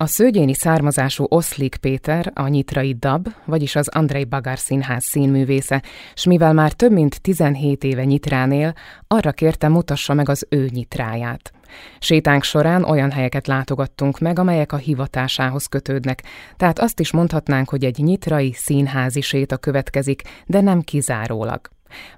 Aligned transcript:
A 0.00 0.06
szőgyéni 0.06 0.54
származású 0.54 1.26
Oszlik 1.28 1.76
Péter, 1.76 2.30
a 2.34 2.48
nyitrai 2.48 2.94
DAB, 2.94 3.28
vagyis 3.44 3.76
az 3.76 3.88
Andrei 3.88 4.24
Bagár 4.24 4.58
Színház 4.58 5.04
színművésze, 5.04 5.82
s 6.14 6.24
mivel 6.24 6.52
már 6.52 6.72
több 6.72 6.92
mint 6.92 7.20
17 7.20 7.84
éve 7.84 8.04
nyitrán 8.04 8.52
él, 8.52 8.74
arra 9.06 9.32
kérte 9.32 9.68
mutassa 9.68 10.14
meg 10.14 10.28
az 10.28 10.46
ő 10.48 10.68
nyitráját. 10.72 11.52
Sétánk 11.98 12.42
során 12.42 12.84
olyan 12.84 13.10
helyeket 13.10 13.46
látogattunk 13.46 14.18
meg, 14.18 14.38
amelyek 14.38 14.72
a 14.72 14.76
hivatásához 14.76 15.66
kötődnek, 15.66 16.22
tehát 16.56 16.78
azt 16.78 17.00
is 17.00 17.12
mondhatnánk, 17.12 17.68
hogy 17.68 17.84
egy 17.84 17.98
nyitrai 17.98 18.52
színházi 18.52 19.20
séta 19.20 19.56
következik, 19.56 20.22
de 20.46 20.60
nem 20.60 20.80
kizárólag. 20.80 21.60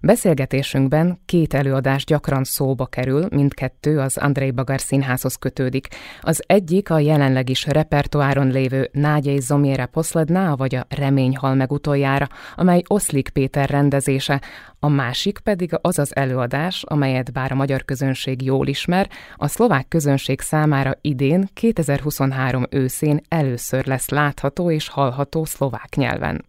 Beszélgetésünkben 0.00 1.20
két 1.26 1.54
előadás 1.54 2.04
gyakran 2.04 2.44
szóba 2.44 2.86
kerül, 2.86 3.26
mindkettő 3.30 3.98
az 3.98 4.16
Andrei 4.16 4.50
Bagár 4.50 4.80
színházhoz 4.80 5.34
kötődik. 5.34 5.88
Az 6.20 6.42
egyik 6.46 6.90
a 6.90 6.98
jelenleg 6.98 7.48
is 7.48 7.66
repertoáron 7.66 8.50
lévő 8.50 8.88
Nágyai 8.92 9.40
Zomjére 9.40 9.86
Poszladná, 9.86 10.54
vagy 10.54 10.74
a 10.74 10.86
Remény 10.88 11.36
hal 11.36 11.54
meg 11.54 11.72
utoljára, 11.72 12.28
amely 12.54 12.82
Oszlik 12.86 13.28
Péter 13.28 13.68
rendezése, 13.68 14.40
a 14.82 14.88
másik 14.88 15.38
pedig 15.38 15.78
az 15.80 15.98
az 15.98 16.16
előadás, 16.16 16.82
amelyet 16.82 17.32
bár 17.32 17.52
a 17.52 17.54
magyar 17.54 17.84
közönség 17.84 18.42
jól 18.42 18.66
ismer, 18.66 19.08
a 19.36 19.48
szlovák 19.48 19.88
közönség 19.88 20.40
számára 20.40 20.92
idén, 21.00 21.48
2023 21.54 22.66
őszén 22.70 23.20
először 23.28 23.86
lesz 23.86 24.08
látható 24.08 24.70
és 24.70 24.88
hallható 24.88 25.44
szlovák 25.44 25.94
nyelven. 25.96 26.44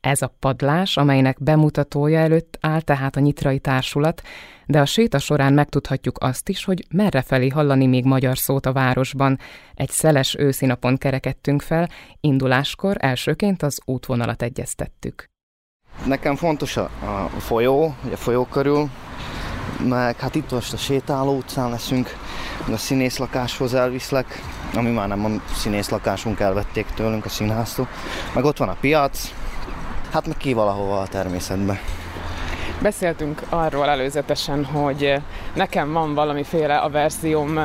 Ez 0.00 0.22
a 0.22 0.34
padlás, 0.38 0.96
amelynek 0.96 1.42
bemutatója 1.42 2.18
előtt 2.18 2.58
áll 2.60 2.80
tehát 2.80 3.16
a 3.16 3.20
Nyitrai 3.20 3.58
Társulat, 3.58 4.22
de 4.66 4.80
a 4.80 4.84
séta 4.84 5.18
során 5.18 5.52
megtudhatjuk 5.52 6.18
azt 6.20 6.48
is, 6.48 6.64
hogy 6.64 6.86
merre 6.90 7.22
felé 7.22 7.48
hallani 7.48 7.86
még 7.86 8.04
magyar 8.04 8.38
szót 8.38 8.66
a 8.66 8.72
városban. 8.72 9.38
Egy 9.74 9.90
szeles 9.90 10.34
őszinapon 10.38 10.96
kerekedtünk 10.96 11.62
fel, 11.62 11.88
induláskor 12.20 12.96
elsőként 12.98 13.62
az 13.62 13.80
útvonalat 13.84 14.42
egyeztettük. 14.42 15.24
Nekem 16.06 16.36
fontos 16.36 16.76
a, 16.76 16.90
folyó, 17.38 17.94
a 18.12 18.16
folyó 18.16 18.44
körül, 18.44 18.88
meg 19.88 20.18
hát 20.18 20.34
itt 20.34 20.50
most 20.50 20.72
a 20.72 20.76
sétáló 20.76 21.36
utcán 21.36 21.70
leszünk, 21.70 22.16
a 22.72 22.76
színészlakáshoz 22.76 23.74
elviszlek, 23.74 24.42
ami 24.74 24.90
már 24.90 25.08
nem 25.08 25.24
a 25.24 25.52
színészlakásunk, 25.54 26.40
elvették 26.40 26.86
tőlünk 26.86 27.24
a 27.24 27.28
színháztól. 27.28 27.88
Meg 28.34 28.44
ott 28.44 28.56
van 28.56 28.68
a 28.68 28.76
piac, 28.80 29.34
Hát 30.10 30.26
meg 30.26 30.36
ki 30.36 30.52
valahova 30.52 31.00
a 31.00 31.06
természetbe. 31.06 31.80
Beszéltünk 32.82 33.42
arról 33.48 33.88
előzetesen, 33.88 34.64
hogy 34.64 35.14
nekem 35.54 35.92
van 35.92 36.14
valamiféle 36.14 36.76
a 36.76 36.88
verzióm 36.90 37.58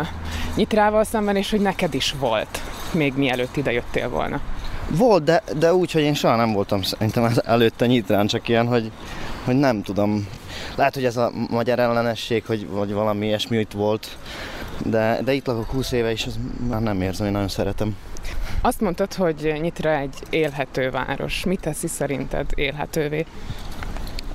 nyitrával 0.55 1.03
szemben, 1.03 1.35
és 1.35 1.49
hogy 1.49 1.61
neked 1.61 1.93
is 1.93 2.15
volt, 2.19 2.61
még 2.91 3.13
mielőtt 3.13 3.55
ide 3.55 3.71
jöttél 3.71 4.09
volna. 4.09 4.39
Volt, 4.89 5.23
de, 5.23 5.43
de 5.57 5.73
úgy, 5.73 5.91
hogy 5.91 6.01
én 6.01 6.13
soha 6.13 6.35
nem 6.35 6.53
voltam 6.53 6.81
szerintem 6.81 7.31
előtte 7.45 7.85
nyitrán, 7.85 8.27
csak 8.27 8.47
ilyen, 8.47 8.67
hogy, 8.67 8.91
hogy 9.45 9.55
nem 9.55 9.81
tudom. 9.81 10.27
Lehet, 10.75 10.93
hogy 10.93 11.05
ez 11.05 11.17
a 11.17 11.31
magyar 11.49 11.79
ellenesség, 11.79 12.45
hogy, 12.45 12.67
vagy 12.69 12.93
valami 12.93 13.25
ilyesmi 13.25 13.57
itt 13.57 13.71
volt, 13.71 14.17
de, 14.85 15.19
de 15.23 15.33
itt 15.33 15.47
lakok 15.47 15.69
20 15.69 15.91
éve, 15.91 16.11
és 16.11 16.25
ez 16.25 16.35
már 16.69 16.81
nem 16.81 17.01
érzem, 17.01 17.25
hogy 17.25 17.33
nagyon 17.33 17.49
szeretem. 17.49 17.95
Azt 18.65 18.81
mondtad, 18.81 19.13
hogy 19.13 19.53
Nyitra 19.61 19.89
egy 19.89 20.15
élhető 20.29 20.89
város. 20.89 21.43
Mit 21.45 21.59
teszi 21.59 21.87
szerinted 21.87 22.49
élhetővé? 22.55 23.25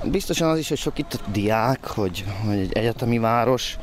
Biztosan 0.03 0.49
az 0.49 0.57
is, 0.57 0.69
hogy 0.69 0.77
sok 0.77 0.97
itt 0.97 1.13
a 1.13 1.29
diák, 1.31 1.87
hogy, 1.87 2.25
hogy 2.45 2.57
egy 2.57 2.73
egyetemi 2.73 3.17
város, 3.17 3.77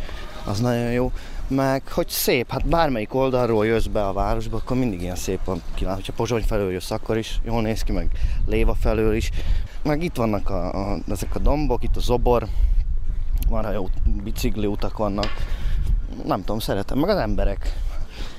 az 0.45 0.61
nagyon 0.61 0.93
jó. 0.93 1.13
Meg, 1.49 1.89
hogy 1.89 2.09
szép, 2.09 2.51
hát 2.51 2.67
bármelyik 2.67 3.15
oldalról 3.15 3.67
jössz 3.67 3.87
be 3.87 4.07
a 4.07 4.13
városba, 4.13 4.57
akkor 4.57 4.77
mindig 4.77 5.01
ilyen 5.01 5.17
szép 5.17 5.45
van 5.45 5.63
kilát. 5.75 5.95
Hogyha 5.95 6.13
Pozsony 6.13 6.43
felől 6.43 6.73
jössz, 6.73 6.91
akkor 6.91 7.17
is 7.17 7.41
jól 7.45 7.63
néz 7.63 7.83
ki, 7.83 7.93
meg 7.93 8.11
Léva 8.47 8.75
felől 8.75 9.15
is. 9.15 9.31
Meg 9.83 10.03
itt 10.03 10.17
vannak 10.17 10.51
a, 10.51 10.93
a, 10.93 10.99
ezek 11.11 11.35
a 11.35 11.39
dombok, 11.39 11.83
itt 11.83 11.97
a 11.97 12.01
zobor, 12.01 12.47
van 13.49 13.73
jó 13.73 13.89
bicikli 14.23 14.67
utak 14.67 14.97
vannak. 14.97 15.29
Nem 16.25 16.41
tudom, 16.41 16.59
szeretem, 16.59 16.99
meg 16.99 17.09
az 17.09 17.19
emberek 17.19 17.73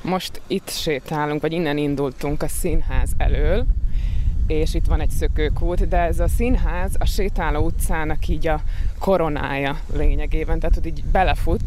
most 0.02 0.42
itt 0.48 0.70
sétálunk, 0.70 1.42
vagy 1.42 1.54
innen 1.54 1.78
indultunk 1.78 2.44
a 2.44 2.48
színház 2.48 3.10
elől, 3.18 3.66
és 4.48 4.74
itt 4.74 4.86
van 4.86 5.02
egy 5.02 5.10
szökőkút, 5.10 5.88
de 5.88 5.98
ez 5.98 6.20
a 6.20 6.28
színház 6.28 6.92
a 7.00 7.06
sétáló 7.06 7.66
utcának 7.66 8.28
így 8.28 8.48
a 8.48 8.62
koronája 9.00 9.80
lényegében, 9.94 10.60
tehát 10.60 10.76
hogy 10.76 10.86
így 10.86 11.04
belefut. 11.04 11.62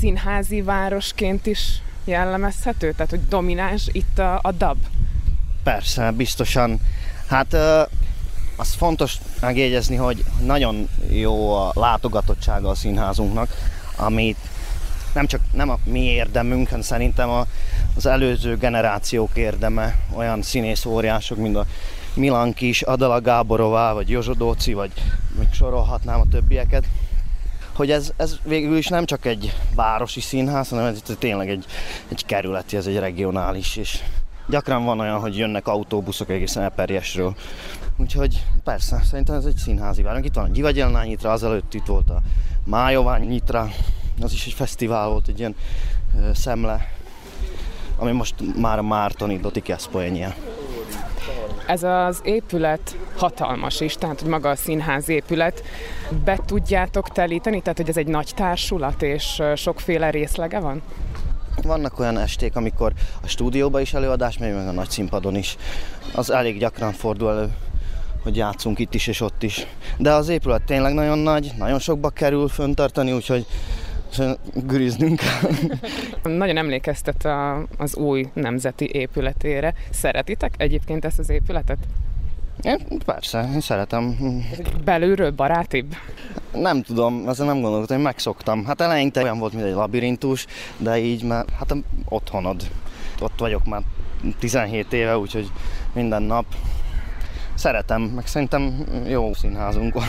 Színházi 0.00 0.62
városként 0.62 1.46
is 1.46 1.82
jellemezhető? 2.04 2.92
Tehát, 2.92 3.10
hogy 3.10 3.28
domináns 3.28 3.88
itt 3.92 4.18
a, 4.18 4.38
a 4.42 4.52
dab? 4.52 4.78
Persze, 5.62 6.10
biztosan. 6.10 6.80
Hát 7.26 7.56
az 8.56 8.74
fontos 8.74 9.18
megjegyezni, 9.40 9.96
hogy 9.96 10.24
nagyon 10.44 10.88
jó 11.10 11.52
a 11.52 11.72
látogatottsága 11.74 12.68
a 12.68 12.74
színházunknak, 12.74 13.48
amit 13.96 14.36
nem 15.14 15.26
csak 15.26 15.40
nem 15.52 15.68
a 15.68 15.78
mi 15.84 16.00
érdemünk, 16.00 16.68
hanem 16.68 16.82
szerintem 16.82 17.30
a, 17.30 17.46
az 17.96 18.06
előző 18.06 18.56
generációk 18.56 19.36
érdeme, 19.36 19.96
olyan 20.14 20.42
színész 20.42 20.84
óriások, 20.84 21.38
mint 21.38 21.56
a 21.56 21.66
Milan 22.14 22.52
Kis, 22.52 22.82
Adala 22.82 23.20
Gáborová, 23.20 23.92
vagy 23.92 24.08
Jozsodóci, 24.08 24.72
vagy 24.72 24.90
még 25.38 25.48
sorolhatnám 25.52 26.20
a 26.20 26.28
többieket, 26.30 26.84
hogy 27.72 27.90
ez, 27.90 28.12
ez 28.16 28.38
végül 28.44 28.76
is 28.76 28.86
nem 28.86 29.04
csak 29.04 29.24
egy 29.24 29.54
városi 29.74 30.20
színház, 30.20 30.68
hanem 30.68 30.84
ez 30.84 31.02
tényleg 31.18 31.50
egy, 31.50 31.64
egy 32.08 32.26
kerületi, 32.26 32.76
ez 32.76 32.86
egy 32.86 32.98
regionális, 32.98 33.76
és 33.76 34.02
gyakran 34.48 34.84
van 34.84 35.00
olyan, 35.00 35.20
hogy 35.20 35.36
jönnek 35.36 35.66
autóbuszok 35.66 36.30
egészen 36.30 36.62
Eperjesről. 36.62 37.34
Úgyhogy 37.96 38.44
persze, 38.64 39.00
szerintem 39.10 39.34
ez 39.34 39.44
egy 39.44 39.56
színházi 39.56 40.02
várunk. 40.02 40.24
Itt 40.24 40.34
van 40.34 40.44
a 40.44 40.52
Gyivagyelnán 40.52 41.06
nyitra, 41.06 41.32
azelőtt 41.32 41.74
itt 41.74 41.86
volt 41.86 42.10
a 42.10 42.20
Májován 42.64 43.20
nyitra, 43.20 43.68
az 44.20 44.32
is 44.32 44.46
egy 44.46 44.52
fesztivál 44.52 45.08
volt, 45.08 45.28
egy 45.28 45.38
ilyen 45.38 45.54
szemle, 46.34 46.92
ami 47.96 48.12
most 48.12 48.34
már 48.56 48.78
a 48.78 48.82
Mártoni 48.82 49.38
Doti 49.38 49.62
Eszpoenye. 49.66 50.36
Ez 51.66 51.82
az 51.82 52.20
épület 52.22 52.96
hatalmas 53.16 53.80
is, 53.80 53.94
tehát 53.94 54.20
hogy 54.20 54.30
maga 54.30 54.48
a 54.50 54.56
színház 54.56 55.08
épület. 55.08 55.62
Be 56.24 56.38
tudjátok 56.46 57.08
telíteni, 57.08 57.60
tehát 57.60 57.76
hogy 57.76 57.88
ez 57.88 57.96
egy 57.96 58.06
nagy 58.06 58.32
társulat, 58.34 59.02
és 59.02 59.42
sokféle 59.56 60.10
részlege 60.10 60.58
van? 60.58 60.82
Vannak 61.62 61.98
olyan 61.98 62.18
esték, 62.18 62.56
amikor 62.56 62.92
a 63.22 63.26
stúdióban 63.26 63.80
is 63.80 63.94
előadás 63.94 64.38
megy, 64.38 64.54
meg 64.54 64.68
a 64.68 64.72
nagy 64.72 64.90
színpadon 64.90 65.36
is. 65.36 65.56
Az 66.14 66.30
elég 66.30 66.58
gyakran 66.58 66.92
fordul 66.92 67.30
elő, 67.30 67.48
hogy 68.22 68.36
játszunk 68.36 68.78
itt 68.78 68.94
is 68.94 69.06
és 69.06 69.20
ott 69.20 69.42
is. 69.42 69.66
De 69.96 70.12
az 70.12 70.28
épület 70.28 70.62
tényleg 70.62 70.94
nagyon 70.94 71.18
nagy, 71.18 71.52
nagyon 71.56 71.78
sokba 71.78 72.10
kerül 72.10 72.48
föntartani, 72.48 73.12
úgyhogy 73.12 73.46
gőznünk. 74.54 75.20
Nagyon 76.22 76.56
emlékeztet 76.56 77.24
a, 77.24 77.66
az 77.78 77.96
új 77.96 78.28
nemzeti 78.32 78.90
épületére. 78.92 79.74
Szeretitek 79.90 80.54
egyébként 80.56 81.04
ezt 81.04 81.18
az 81.18 81.30
épületet? 81.30 81.78
Én, 82.62 82.78
persze, 83.04 83.50
én 83.52 83.60
szeretem. 83.60 84.16
Belülről 84.84 85.30
barátibb? 85.30 85.94
Nem 86.52 86.82
tudom, 86.82 87.28
ezzel 87.28 87.46
nem 87.46 87.60
gondolkodtam, 87.60 87.96
én 87.96 88.02
megszoktam. 88.02 88.64
Hát 88.64 88.80
eleinte 88.80 89.22
olyan 89.22 89.38
volt, 89.38 89.52
mint 89.52 89.64
egy 89.64 89.72
labirintus, 89.72 90.46
de 90.76 90.98
így 90.98 91.22
már, 91.22 91.44
hát 91.58 91.74
otthonod. 92.04 92.62
Ott 93.20 93.38
vagyok 93.38 93.64
már 93.64 93.82
17 94.38 94.92
éve, 94.92 95.18
úgyhogy 95.18 95.50
minden 95.92 96.22
nap 96.22 96.44
szeretem, 97.54 98.02
meg 98.02 98.26
szerintem 98.26 98.84
jó 99.06 99.34
színházunk 99.34 99.94
van. 99.94 100.06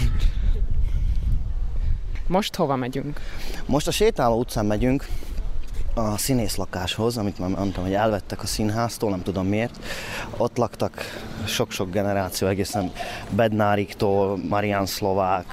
Most 2.30 2.56
hova 2.56 2.76
megyünk? 2.76 3.20
Most 3.66 3.88
a 3.88 3.92
sétáló 3.92 4.40
utcán 4.40 4.66
megyünk, 4.66 5.08
a 5.94 6.18
színész 6.18 6.56
lakáshoz, 6.56 7.18
amit 7.18 7.40
már 7.40 7.50
mondtam, 7.50 7.84
hogy 7.84 7.94
elvettek 7.94 8.44
a 8.44 8.46
színháztól, 8.46 9.10
nem 9.10 9.24
tudom 9.24 9.48
miért. 9.48 9.84
Ott 10.38 10.58
laktak 10.58 11.02
sok-sok 11.46 11.92
generáció, 11.92 12.48
egészen 12.48 12.92
Bednáriktól, 13.30 14.38
Marian 14.50 14.86
Szlovák, 14.86 15.46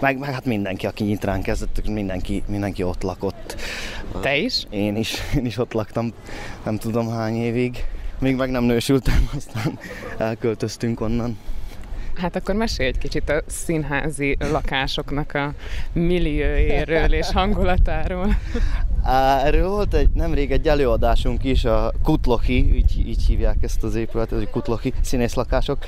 meg, 0.00 0.18
meg 0.18 0.32
hát 0.32 0.44
mindenki, 0.44 0.86
aki 0.86 1.04
nyitrán 1.04 1.42
kezdett, 1.42 1.88
mindenki, 1.88 2.42
mindenki 2.46 2.82
ott 2.82 3.02
lakott. 3.02 3.56
Te 4.20 4.36
is? 4.36 4.66
Én 4.70 4.96
is, 4.96 5.14
én 5.36 5.46
is 5.46 5.58
ott 5.58 5.72
laktam, 5.72 6.12
nem 6.64 6.78
tudom 6.78 7.10
hány 7.10 7.36
évig. 7.36 7.84
Még 8.18 8.36
meg 8.36 8.50
nem 8.50 8.64
nősültem, 8.64 9.28
aztán 9.36 9.78
elköltöztünk 10.18 11.00
onnan. 11.00 11.38
Hát 12.14 12.36
akkor 12.36 12.54
mesélj 12.54 12.88
egy 12.88 12.98
kicsit 12.98 13.30
a 13.30 13.42
színházi 13.46 14.36
lakásoknak 14.40 15.34
a 15.34 15.54
millióéről 15.92 17.12
és 17.12 17.30
hangulatáról. 17.32 18.28
Erről 19.44 19.68
volt 19.68 19.94
egy, 19.94 20.08
nemrég 20.14 20.50
egy 20.50 20.68
előadásunk 20.68 21.44
is, 21.44 21.64
a 21.64 21.92
Kutloki, 22.02 22.74
így, 22.76 23.08
így 23.08 23.24
hívják 23.26 23.56
ezt 23.60 23.82
az 23.82 23.94
épületet, 23.94 24.38
hogy 24.38 24.50
Kutloki 24.50 24.92
színészlakások. 25.02 25.78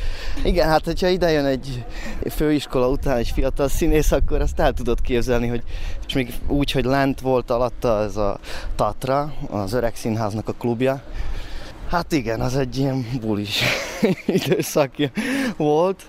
Igen, 0.45 0.69
hát 0.69 0.85
hogyha 0.85 1.09
ide 1.09 1.31
jön 1.31 1.45
egy 1.45 1.85
főiskola 2.31 2.89
után 2.89 3.17
egy 3.17 3.29
fiatal 3.29 3.69
színész, 3.69 4.13
akkor 4.13 4.41
azt 4.41 4.61
el 4.61 4.73
tudod 4.73 5.01
képzelni, 5.01 5.47
hogy 5.47 5.63
és 6.07 6.15
még 6.15 6.33
úgy, 6.47 6.71
hogy 6.71 6.85
lent 6.85 7.21
volt 7.21 7.51
alatta 7.51 8.03
ez 8.03 8.17
a 8.17 8.39
Tatra, 8.75 9.35
az 9.51 9.73
öreg 9.73 9.95
színháznak 9.95 10.49
a 10.49 10.53
klubja, 10.53 11.03
Hát 11.91 12.13
igen, 12.13 12.41
az 12.41 12.57
egy 12.57 12.77
ilyen 12.77 13.07
bulis 13.21 13.63
időszak 14.27 14.91
volt. 15.57 16.03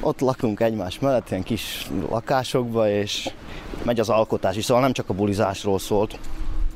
Ott 0.00 0.20
lakunk 0.20 0.60
egymás 0.60 0.98
mellett, 0.98 1.30
ilyen 1.30 1.42
kis 1.42 1.86
lakásokba, 2.10 2.90
és 2.90 3.30
megy 3.82 4.00
az 4.00 4.08
alkotás 4.08 4.56
is, 4.56 4.64
szóval 4.64 4.82
nem 4.82 4.92
csak 4.92 5.08
a 5.08 5.14
bulizásról 5.14 5.78
szólt, 5.78 6.18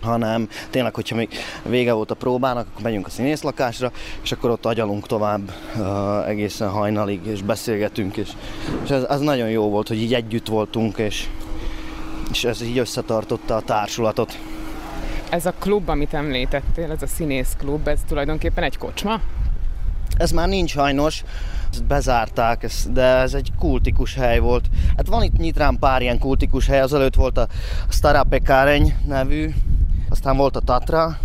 hanem 0.00 0.48
tényleg, 0.70 0.94
hogyha 0.94 1.16
még 1.16 1.28
vége 1.64 1.92
volt 1.92 2.10
a 2.10 2.14
próbának, 2.14 2.66
akkor 2.70 2.82
megyünk 2.82 3.06
a 3.06 3.10
színészlakásra, 3.10 3.92
és 4.22 4.32
akkor 4.32 4.50
ott 4.50 4.66
agyalunk 4.66 5.06
tovább 5.06 5.52
uh, 5.76 6.28
egészen 6.28 6.68
hajnalig, 6.68 7.26
és 7.26 7.42
beszélgetünk, 7.42 8.16
és, 8.16 8.28
és 8.84 8.90
ez, 8.90 9.02
ez 9.02 9.20
nagyon 9.20 9.48
jó 9.50 9.68
volt, 9.68 9.88
hogy 9.88 10.02
így 10.02 10.14
együtt 10.14 10.48
voltunk, 10.48 10.98
és, 10.98 11.26
és 12.30 12.44
ez 12.44 12.62
így 12.62 12.78
összetartotta 12.78 13.56
a 13.56 13.60
társulatot. 13.60 14.38
Ez 15.30 15.46
a 15.46 15.52
klub, 15.58 15.88
amit 15.88 16.14
említettél, 16.14 16.90
ez 16.90 17.02
a 17.02 17.06
színész 17.06 17.56
klub, 17.58 17.88
ez 17.88 18.00
tulajdonképpen 18.08 18.64
egy 18.64 18.78
kocsma? 18.78 19.20
Ez 20.16 20.30
már 20.30 20.48
nincs 20.48 20.74
hajnos, 20.74 21.24
ezt 21.70 21.84
bezárták, 21.84 22.66
de 22.92 23.02
ez 23.02 23.34
egy 23.34 23.52
kultikus 23.58 24.14
hely 24.14 24.38
volt. 24.38 24.68
Hát 24.96 25.06
van 25.06 25.22
itt 25.22 25.36
nyitrán 25.36 25.78
pár 25.78 26.02
ilyen 26.02 26.18
kultikus 26.18 26.66
hely, 26.66 26.80
azelőtt 26.80 27.14
volt 27.14 27.38
a 27.38 27.48
Starapekáreny 27.88 28.94
nevű, 29.06 29.50
aztán 30.08 30.36
volt 30.36 30.56
a 30.56 30.60
Tatra, 30.60 31.18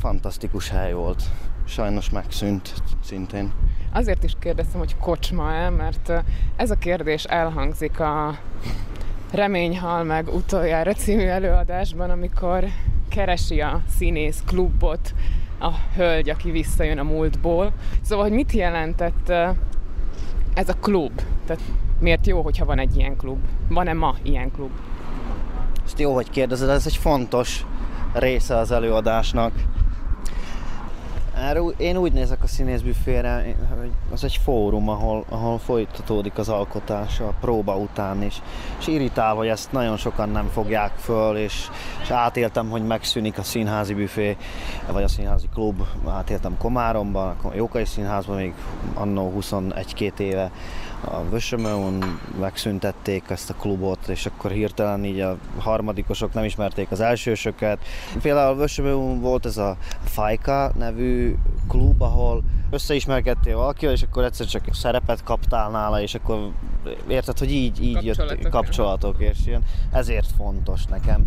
fantasztikus 0.00 0.68
hely 0.68 0.92
volt. 0.92 1.22
Sajnos 1.64 2.10
megszűnt 2.10 2.72
szintén. 3.04 3.52
Azért 3.92 4.24
is 4.24 4.32
kérdeztem, 4.38 4.78
hogy 4.78 4.96
kocsma-e, 4.96 5.70
mert 5.70 6.12
ez 6.56 6.70
a 6.70 6.76
kérdés 6.76 7.24
elhangzik 7.24 8.00
a 8.00 8.38
Reményhal 9.32 10.04
meg 10.04 10.34
utoljára 10.34 10.92
című 10.92 11.26
előadásban, 11.26 12.10
amikor 12.10 12.64
keresi 13.12 13.60
a 13.60 13.80
színész 13.96 14.42
klubot 14.46 15.14
a 15.60 15.70
hölgy, 15.94 16.30
aki 16.30 16.50
visszajön 16.50 16.98
a 16.98 17.02
múltból. 17.02 17.72
Szóval, 18.02 18.24
hogy 18.24 18.34
mit 18.34 18.52
jelentett 18.52 19.28
ez 20.54 20.68
a 20.68 20.74
klub? 20.80 21.22
Tehát 21.46 21.62
miért 22.00 22.26
jó, 22.26 22.42
hogyha 22.42 22.64
van 22.64 22.78
egy 22.78 22.96
ilyen 22.96 23.16
klub? 23.16 23.38
Van-e 23.68 23.92
ma 23.92 24.14
ilyen 24.22 24.50
klub? 24.50 24.70
Ezt 25.84 25.98
jó, 25.98 26.14
hogy 26.14 26.30
kérdezed, 26.30 26.68
ez 26.68 26.86
egy 26.86 26.96
fontos 26.96 27.66
része 28.12 28.56
az 28.56 28.70
előadásnak. 28.70 29.52
Én 31.76 31.96
úgy 31.96 32.12
nézek 32.12 32.42
a 32.42 32.46
színészbüfére, 32.46 33.54
hogy 33.78 33.90
az 34.12 34.24
egy 34.24 34.40
fórum, 34.42 34.88
ahol, 34.88 35.24
ahol 35.28 35.58
folytatódik 35.58 36.38
az 36.38 36.48
alkotás 36.48 37.20
a 37.20 37.34
próba 37.40 37.76
után 37.76 38.22
is. 38.22 38.42
És 38.78 38.86
irritál, 38.86 39.34
hogy 39.34 39.46
ezt 39.46 39.72
nagyon 39.72 39.96
sokan 39.96 40.28
nem 40.28 40.48
fogják 40.52 40.92
föl, 40.96 41.36
és, 41.36 41.68
és 42.02 42.10
átéltem, 42.10 42.70
hogy 42.70 42.86
megszűnik 42.86 43.38
a 43.38 43.42
színházi 43.42 43.94
büfé, 43.94 44.36
vagy 44.90 45.02
a 45.02 45.08
színházi 45.08 45.46
klub. 45.54 45.82
Átéltem 46.08 46.56
Komáromban, 46.58 47.36
a 47.42 47.54
Jókai 47.54 47.84
Színházban 47.84 48.36
még 48.36 48.54
annó 48.94 49.32
21-2 49.40 50.18
éve 50.18 50.50
a 51.04 51.28
Vösömön 51.30 52.18
megszüntették 52.40 53.24
ezt 53.28 53.50
a 53.50 53.54
klubot, 53.54 54.08
és 54.08 54.26
akkor 54.26 54.50
hirtelen 54.50 55.04
így 55.04 55.20
a 55.20 55.36
harmadikosok 55.58 56.32
nem 56.32 56.44
ismerték 56.44 56.90
az 56.90 57.00
elsősöket. 57.00 57.78
Például 58.22 58.52
a 58.52 58.56
Vösömön 58.56 59.20
volt 59.20 59.46
ez 59.46 59.56
a 59.56 59.76
Fajka 60.04 60.72
nevű 60.78 61.36
klub, 61.68 62.02
ahol 62.02 62.42
összeismerkedtél 62.70 63.56
valakivel, 63.56 63.94
és 63.94 64.02
akkor 64.02 64.24
egyszer 64.24 64.46
csak 64.46 64.64
szerepet 64.72 65.22
kaptál 65.22 65.70
nála, 65.70 66.00
és 66.00 66.14
akkor 66.14 66.50
érted, 67.08 67.38
hogy 67.38 67.52
így, 67.52 67.82
így 67.82 68.04
jött 68.04 68.48
kapcsolatok, 68.48 69.16
és 69.18 69.38
ilyen. 69.46 69.62
ezért 69.92 70.28
fontos 70.36 70.84
nekem 70.84 71.26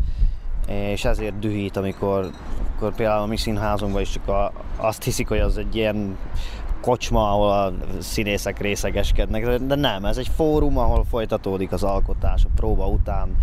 és 0.67 1.05
ezért 1.05 1.39
dühít, 1.39 1.77
amikor, 1.77 2.29
amikor 2.71 2.95
például 2.95 3.21
a 3.21 3.25
mi 3.25 3.37
színházunkban 3.37 4.01
is 4.01 4.09
csak 4.09 4.27
a, 4.27 4.51
azt 4.75 5.03
hiszik, 5.03 5.27
hogy 5.27 5.39
az 5.39 5.57
egy 5.57 5.75
ilyen 5.75 6.17
kocsma, 6.85 7.31
ahol 7.31 7.51
a 7.51 7.73
színészek 7.99 8.59
részegeskednek, 8.59 9.57
de 9.57 9.75
nem, 9.75 10.05
ez 10.05 10.17
egy 10.17 10.29
fórum, 10.35 10.77
ahol 10.77 11.05
folytatódik 11.09 11.71
az 11.71 11.83
alkotás, 11.83 12.43
a 12.45 12.49
próba 12.55 12.87
után 12.87 13.35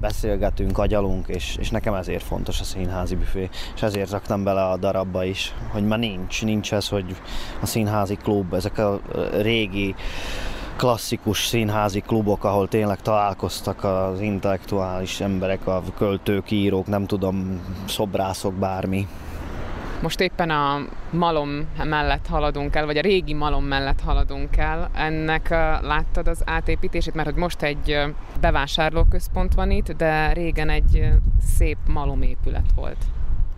beszélgetünk, 0.00 0.78
agyalunk, 0.78 1.28
és, 1.28 1.56
és 1.60 1.70
nekem 1.70 1.94
ezért 1.94 2.22
fontos 2.22 2.60
a 2.60 2.64
színházi 2.64 3.14
büfé, 3.14 3.48
és 3.74 3.82
ezért 3.82 4.10
raktam 4.10 4.44
bele 4.44 4.64
a 4.64 4.76
darabba 4.76 5.24
is, 5.24 5.54
hogy 5.70 5.86
ma 5.86 5.96
nincs, 5.96 6.44
nincs 6.44 6.72
ez, 6.72 6.88
hogy 6.88 7.16
a 7.60 7.66
színházi 7.66 8.16
klub, 8.16 8.54
ezek 8.54 8.78
a 8.78 9.00
régi 9.40 9.94
klasszikus 10.76 11.46
színházi 11.46 12.00
klubok, 12.00 12.44
ahol 12.44 12.68
tényleg 12.68 13.00
találkoztak 13.00 13.84
az 13.84 14.20
intellektuális 14.20 15.20
emberek, 15.20 15.66
a 15.66 15.82
költők, 15.96 16.50
írók, 16.50 16.86
nem 16.86 17.06
tudom, 17.06 17.60
szobrászok, 17.84 18.54
bármi. 18.54 19.06
Most 20.02 20.20
éppen 20.20 20.50
a 20.50 20.80
malom 21.10 21.66
mellett 21.84 22.26
haladunk 22.26 22.76
el, 22.76 22.86
vagy 22.86 22.96
a 22.96 23.00
régi 23.00 23.34
malom 23.34 23.64
mellett 23.64 24.00
haladunk 24.00 24.56
el. 24.56 24.90
Ennek 24.94 25.48
láttad 25.82 26.28
az 26.28 26.42
átépítését, 26.44 27.14
mert 27.14 27.28
hogy 27.28 27.38
most 27.38 27.62
egy 27.62 27.98
bevásárlóközpont 28.40 29.54
van 29.54 29.70
itt, 29.70 29.92
de 29.92 30.32
régen 30.32 30.68
egy 30.68 31.08
szép 31.56 31.76
malomépület 31.86 32.72
volt 32.74 32.96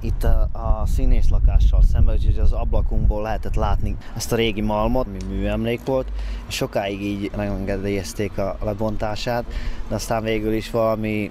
itt 0.00 0.24
a, 0.24 0.48
a 0.52 0.86
színész 0.86 1.28
lakással 1.28 1.82
szemben, 1.92 2.14
úgyhogy 2.14 2.38
az 2.38 2.52
ablakunkból 2.52 3.22
lehetett 3.22 3.54
látni 3.54 3.96
ezt 4.16 4.32
a 4.32 4.36
régi 4.36 4.60
malmot, 4.60 5.06
ami 5.06 5.34
műemlék 5.34 5.80
volt, 5.84 6.08
és 6.48 6.54
sokáig 6.54 7.02
így 7.02 7.30
megengedélyezték 7.36 8.38
a 8.38 8.56
lebontását, 8.62 9.44
de 9.88 9.94
aztán 9.94 10.22
végül 10.22 10.52
is 10.52 10.70
valami 10.70 11.30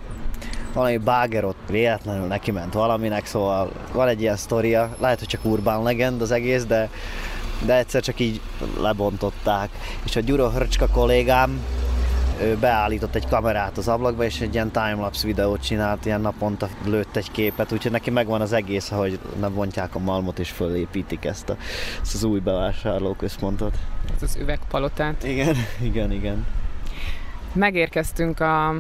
valami 0.74 0.98
báger 0.98 1.46
ott 1.46 1.70
véletlenül 1.70 2.28
neki 2.28 2.52
ment 2.52 2.74
valaminek, 2.74 3.25
szóval 3.25 3.72
van 3.92 4.08
egy 4.08 4.22
ilyen 4.22 4.36
sztoria, 4.36 4.96
lehet, 5.00 5.20
hogy 5.20 5.28
csak 5.28 5.46
urbán 5.46 5.84
legend 5.84 6.22
az 6.22 6.31
egész, 6.31 6.66
de, 6.66 6.90
de 7.66 7.78
egyszer 7.78 8.02
csak 8.02 8.20
így 8.20 8.42
lebontották. 8.80 9.70
És 10.06 10.16
a 10.16 10.20
Gyuro 10.20 10.50
Hrcska 10.50 10.88
kollégám, 10.88 11.62
ő 12.42 12.58
beállított 12.58 13.16
egy 13.16 13.28
kamerát 13.28 13.78
az 13.78 13.88
ablakba, 13.88 14.24
és 14.24 14.42
egy 14.42 14.54
ilyen 14.54 14.72
timelapse 14.72 15.28
videót 15.28 15.64
csinált, 15.64 16.06
ilyen 16.06 16.22
naponta 16.22 16.70
lőtt 16.86 17.16
egy 17.16 17.31
képet, 17.31 17.72
úgyhogy 17.72 17.92
neki 17.92 18.10
megvan 18.10 18.42
az 18.42 18.54
egész, 18.54 18.92
ahogy 18.92 19.20
nem 19.40 19.54
bontják 19.54 19.96
a 19.96 20.00
malmot, 20.00 20.40
és 20.40 20.50
fölépítik 20.50 21.25
ezt, 21.25 21.50
a, 21.50 21.58
ezt 22.02 22.14
az 22.14 22.24
új 22.24 22.40
bevásárlóközpontot. 22.40 23.75
Ez 24.16 24.24
az 24.24 24.36
üvegpalotát. 24.36 25.24
Igen, 25.24 25.56
igen, 25.90 26.12
igen. 26.12 26.46
Megérkeztünk 27.54 28.40
a 28.40 28.75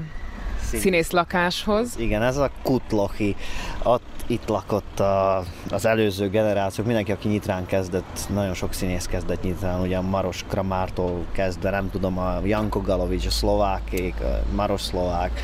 színész 0.77 1.11
lakáshoz. 1.11 1.95
Igen, 1.97 2.21
ez 2.21 2.37
a 2.37 2.51
Kutlochi. 2.63 3.35
Ott, 3.83 4.01
itt 4.27 4.47
lakott 4.47 4.99
a, 4.99 5.43
az 5.69 5.85
előző 5.85 6.29
generációk, 6.29 6.85
mindenki, 6.85 7.11
aki 7.11 7.27
nyitrán 7.27 7.65
kezdett, 7.65 8.19
nagyon 8.33 8.53
sok 8.53 8.73
színész 8.73 9.05
kezdett 9.05 9.43
nyitrán, 9.43 9.81
ugye 9.81 9.99
Maros 9.99 10.43
Kramártól 10.47 11.25
kezdve, 11.31 11.69
nem 11.69 11.89
tudom, 11.89 12.17
a 12.17 12.39
Janko 12.43 12.81
Galovics, 12.81 13.25
a 13.25 13.29
szlovákék, 13.29 14.15
a 14.21 14.55
Maros 14.55 14.81
szlovák, 14.81 15.41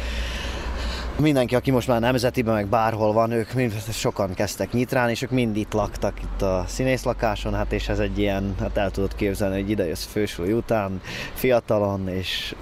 mindenki, 1.19 1.55
aki 1.55 1.71
most 1.71 1.87
már 1.87 1.99
nemzetiben, 1.99 2.53
meg 2.53 2.67
bárhol 2.67 3.13
van, 3.13 3.31
ők 3.31 3.53
mind, 3.53 3.73
sokan 3.91 4.33
kezdtek 4.33 4.71
nyitrán, 4.71 5.09
és 5.09 5.21
ők 5.21 5.29
mind 5.29 5.57
itt 5.57 5.73
laktak 5.73 6.21
itt 6.21 6.41
a 6.41 6.63
színészlakáson, 6.67 7.53
hát 7.53 7.71
és 7.71 7.89
ez 7.89 7.99
egy 7.99 8.19
ilyen, 8.19 8.55
hát 8.59 8.77
el 8.77 8.91
tudod 8.91 9.15
képzelni, 9.15 9.61
hogy 9.61 9.69
ide 9.69 9.85
jössz 9.85 10.05
fősúly 10.05 10.51
után, 10.51 11.01
fiatalon, 11.33 12.07
és 12.07 12.55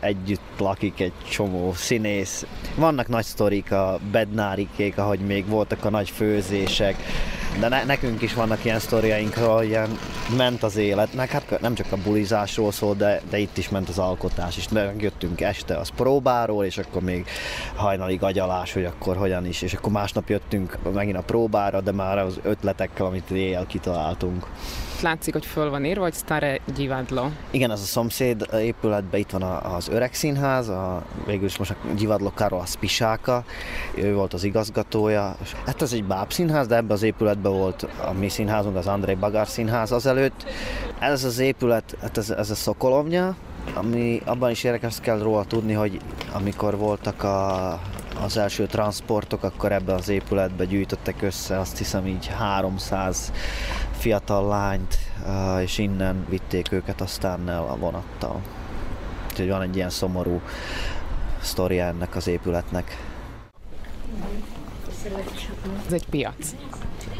együtt 0.00 0.58
lakik 0.58 1.00
egy 1.00 1.12
csomó 1.30 1.72
színész. 1.72 2.46
Vannak 2.76 3.08
nagy 3.08 3.24
sztorik 3.24 3.72
a 3.72 3.98
bednárikék, 4.10 4.98
ahogy 4.98 5.20
még 5.20 5.48
voltak 5.48 5.84
a 5.84 5.90
nagy 5.90 6.10
főzések, 6.10 6.96
de 7.60 7.68
ne, 7.68 7.84
nekünk 7.84 8.22
is 8.22 8.34
vannak 8.34 8.64
ilyen 8.64 8.78
sztoriaink, 8.78 9.34
hogy 9.34 9.66
ilyen 9.66 9.98
ment 10.36 10.62
az 10.62 10.76
életnek, 10.76 11.30
hát 11.30 11.60
nem 11.60 11.74
csak 11.74 11.92
a 11.92 11.96
bulizásról 11.96 12.72
szól, 12.72 12.94
de, 12.94 13.20
de 13.30 13.38
itt 13.38 13.56
is 13.56 13.68
ment 13.68 13.88
az 13.88 13.98
alkotás 13.98 14.56
is. 14.56 14.66
Jöttünk 14.98 15.40
este 15.40 15.76
az 15.76 15.88
próbáról, 15.88 16.64
és 16.64 16.78
akkor 16.78 17.02
még 17.02 17.26
hajnalig 17.74 18.22
agyalás, 18.22 18.72
hogy 18.72 18.84
akkor 18.84 19.16
hogyan 19.16 19.46
is, 19.46 19.62
és 19.62 19.74
akkor 19.74 19.92
másnap 19.92 20.28
jöttünk 20.28 20.78
megint 20.92 21.16
a 21.16 21.22
próbára, 21.22 21.80
de 21.80 21.92
már 21.92 22.18
az 22.18 22.38
ötletekkel, 22.42 23.06
amit 23.06 23.30
éjjel 23.30 23.66
kitaláltunk 23.66 24.46
látszik, 25.02 25.32
hogy 25.32 25.46
föl 25.46 25.70
van 25.70 25.84
írva, 25.84 26.02
hogy 26.02 26.14
Stare 26.14 26.60
Gyivadlo. 26.74 27.28
Igen, 27.50 27.70
az 27.70 27.80
a 27.80 27.84
szomszéd 27.84 28.46
épületben 28.60 29.20
itt 29.20 29.30
van 29.30 29.42
az 29.42 29.88
öreg 29.88 30.14
színház, 30.14 30.68
a, 30.68 31.02
végül 31.26 31.44
is 31.44 31.56
most 31.56 31.70
a 31.70 31.76
Gyivadlo 31.96 32.30
Karol 32.34 32.66
Spisáka, 32.66 33.44
ő 33.94 34.14
volt 34.14 34.32
az 34.32 34.44
igazgatója. 34.44 35.36
Hát 35.66 35.82
ez 35.82 35.92
egy 35.92 36.04
bábszínház, 36.04 36.66
de 36.66 36.76
ebben 36.76 36.90
az 36.90 37.02
épületben 37.02 37.52
volt 37.52 37.82
a 37.82 38.12
mi 38.12 38.28
színházunk, 38.28 38.76
az 38.76 38.86
Andrei 38.86 39.14
Bagár 39.14 39.48
színház 39.48 39.92
azelőtt. 39.92 40.44
Ez 40.98 41.24
az 41.24 41.38
épület, 41.38 41.96
hát 42.00 42.18
ez, 42.18 42.30
ez 42.30 42.50
a 42.50 42.54
Szokolovnya, 42.54 43.36
ami 43.74 44.22
abban 44.24 44.50
is 44.50 44.64
érdekes 44.64 45.00
kell 45.00 45.18
róla 45.18 45.44
tudni, 45.44 45.72
hogy 45.72 46.00
amikor 46.32 46.76
voltak 46.76 47.22
a, 47.22 47.80
az 48.24 48.36
első 48.36 48.66
transportok, 48.66 49.42
akkor 49.42 49.72
ebben 49.72 49.94
az 49.94 50.08
épületbe 50.08 50.64
gyűjtöttek 50.64 51.22
össze 51.22 51.58
azt 51.58 51.78
hiszem 51.78 52.06
így 52.06 52.26
300 52.26 53.32
fiatal 54.02 54.48
lányt, 54.48 54.98
és 55.62 55.78
innen 55.78 56.26
vitték 56.28 56.72
őket 56.72 57.00
aztán 57.00 57.48
el 57.48 57.66
a 57.68 57.76
vonattal. 57.76 58.40
Úgyhogy 59.30 59.48
van 59.48 59.62
egy 59.62 59.76
ilyen 59.76 59.90
szomorú 59.90 60.40
sztoria 61.40 61.84
ennek 61.84 62.16
az 62.16 62.26
épületnek. 62.26 62.96
Ez 65.86 65.92
egy 65.92 66.06
piac. 66.10 66.54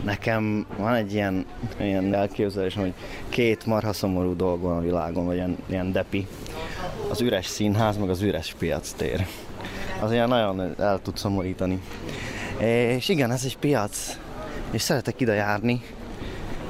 Nekem 0.04 0.66
van 0.76 0.94
egy 0.94 1.12
ilyen, 1.12 1.46
ilyen 1.80 2.14
elképzelés, 2.14 2.74
hogy 2.74 2.94
két 3.28 3.66
marha 3.66 3.92
szomorú 3.92 4.36
dolog 4.36 4.60
van 4.60 4.76
a 4.76 4.80
világon, 4.80 5.24
vagy 5.24 5.36
ilyen, 5.36 5.56
ilyen 5.66 5.92
depi. 5.92 6.26
Az 7.10 7.20
üres 7.20 7.46
színház, 7.46 7.96
meg 7.96 8.10
az 8.10 8.20
üres 8.20 8.54
piactér. 8.58 9.26
Az 10.00 10.12
ilyen 10.12 10.28
nagyon 10.28 10.74
el 10.78 11.00
tud 11.02 11.16
szomorítani. 11.16 11.82
És 12.58 13.08
igen, 13.08 13.30
ez 13.30 13.44
egy 13.44 13.58
piac, 13.58 14.18
és 14.70 14.82
szeretek 14.82 15.20
ide 15.20 15.34
járni. 15.34 15.82